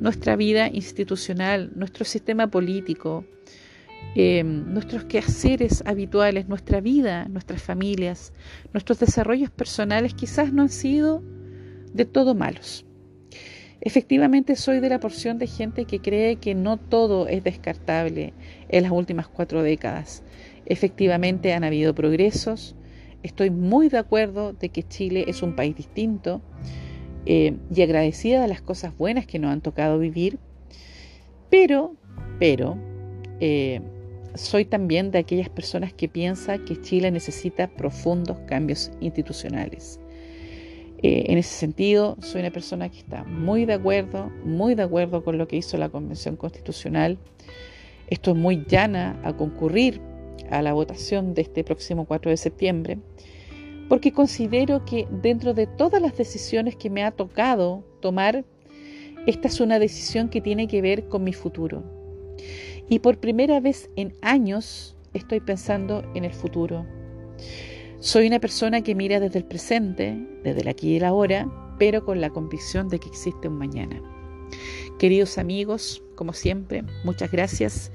nuestra 0.00 0.36
vida 0.36 0.68
institucional, 0.68 1.72
nuestro 1.74 2.04
sistema 2.04 2.46
político, 2.46 3.26
eh, 4.14 4.44
nuestros 4.44 5.04
quehaceres 5.04 5.82
habituales, 5.84 6.48
nuestra 6.48 6.80
vida, 6.80 7.26
nuestras 7.28 7.62
familias, 7.62 8.32
nuestros 8.72 9.00
desarrollos 9.00 9.50
personales 9.50 10.14
quizás 10.14 10.52
no 10.52 10.62
han 10.62 10.68
sido 10.68 11.20
de 11.92 12.04
todo 12.04 12.36
malos. 12.36 12.86
Efectivamente 13.80 14.54
soy 14.54 14.78
de 14.78 14.88
la 14.88 15.00
porción 15.00 15.38
de 15.38 15.48
gente 15.48 15.84
que 15.84 16.00
cree 16.00 16.36
que 16.36 16.54
no 16.54 16.76
todo 16.76 17.26
es 17.26 17.42
descartable 17.42 18.34
en 18.68 18.84
las 18.84 18.92
últimas 18.92 19.26
cuatro 19.26 19.64
décadas. 19.64 20.22
Efectivamente 20.64 21.52
han 21.52 21.64
habido 21.64 21.92
progresos. 21.94 22.76
Estoy 23.22 23.50
muy 23.50 23.88
de 23.88 23.98
acuerdo 23.98 24.52
de 24.52 24.68
que 24.68 24.82
Chile 24.82 25.24
es 25.26 25.42
un 25.42 25.56
país 25.56 25.76
distinto 25.76 26.40
eh, 27.26 27.56
y 27.74 27.82
agradecida 27.82 28.42
de 28.42 28.48
las 28.48 28.60
cosas 28.60 28.96
buenas 28.96 29.26
que 29.26 29.38
nos 29.38 29.50
han 29.50 29.60
tocado 29.60 29.98
vivir. 29.98 30.38
Pero, 31.50 31.94
pero, 32.38 32.76
eh, 33.40 33.80
soy 34.34 34.64
también 34.64 35.10
de 35.10 35.18
aquellas 35.18 35.48
personas 35.48 35.92
que 35.92 36.08
piensan 36.08 36.64
que 36.64 36.80
Chile 36.80 37.10
necesita 37.10 37.68
profundos 37.68 38.38
cambios 38.46 38.90
institucionales. 39.00 39.98
Eh, 41.02 41.24
en 41.28 41.38
ese 41.38 41.54
sentido, 41.54 42.16
soy 42.20 42.40
una 42.40 42.50
persona 42.50 42.88
que 42.88 42.98
está 42.98 43.24
muy 43.24 43.64
de 43.64 43.74
acuerdo, 43.74 44.30
muy 44.44 44.74
de 44.74 44.82
acuerdo 44.82 45.22
con 45.24 45.38
lo 45.38 45.46
que 45.46 45.56
hizo 45.56 45.76
la 45.76 45.88
Convención 45.88 46.36
Constitucional. 46.36 47.18
Estoy 48.08 48.34
muy 48.34 48.64
llana 48.66 49.20
a 49.22 49.36
concurrir 49.36 50.00
a 50.50 50.62
la 50.62 50.72
votación 50.72 51.34
de 51.34 51.42
este 51.42 51.64
próximo 51.64 52.04
4 52.06 52.30
de 52.30 52.36
septiembre, 52.36 52.98
porque 53.88 54.12
considero 54.12 54.84
que 54.84 55.06
dentro 55.10 55.54
de 55.54 55.66
todas 55.66 56.00
las 56.00 56.16
decisiones 56.16 56.76
que 56.76 56.90
me 56.90 57.04
ha 57.04 57.10
tocado 57.10 57.84
tomar, 58.00 58.44
esta 59.26 59.48
es 59.48 59.60
una 59.60 59.78
decisión 59.78 60.28
que 60.28 60.40
tiene 60.40 60.68
que 60.68 60.82
ver 60.82 61.08
con 61.08 61.24
mi 61.24 61.32
futuro. 61.32 61.82
Y 62.88 63.00
por 63.00 63.18
primera 63.18 63.60
vez 63.60 63.90
en 63.96 64.14
años 64.22 64.96
estoy 65.14 65.40
pensando 65.40 66.02
en 66.14 66.24
el 66.24 66.32
futuro. 66.32 66.86
Soy 68.00 68.26
una 68.26 68.38
persona 68.38 68.82
que 68.82 68.94
mira 68.94 69.20
desde 69.20 69.38
el 69.38 69.44
presente, 69.44 70.16
desde 70.44 70.60
el 70.60 70.68
aquí 70.68 70.92
y 70.92 70.96
el 70.96 71.04
ahora, 71.04 71.46
pero 71.78 72.04
con 72.04 72.20
la 72.20 72.30
convicción 72.30 72.88
de 72.88 72.98
que 72.98 73.08
existe 73.08 73.48
un 73.48 73.58
mañana. 73.58 74.00
Queridos 74.98 75.38
amigos, 75.38 76.02
como 76.14 76.32
siempre, 76.32 76.84
muchas 77.04 77.30
gracias 77.30 77.92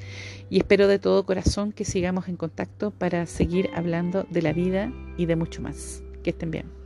y 0.54 0.58
espero 0.58 0.88
de 0.88 1.00
todo 1.00 1.26
corazón 1.26 1.72
que 1.72 1.84
sigamos 1.84 2.28
en 2.28 2.38
contacto 2.38 2.92
para 2.92 3.26
seguir 3.26 3.72
hablando 3.74 4.28
de 4.30 4.44
la 4.44 4.54
vida 4.54 4.94
y 5.18 5.26
de 5.26 5.36
mucho 5.36 5.64
más. 5.64 6.04
Que 6.24 6.30
estén 6.30 6.52
bien. 6.52 6.83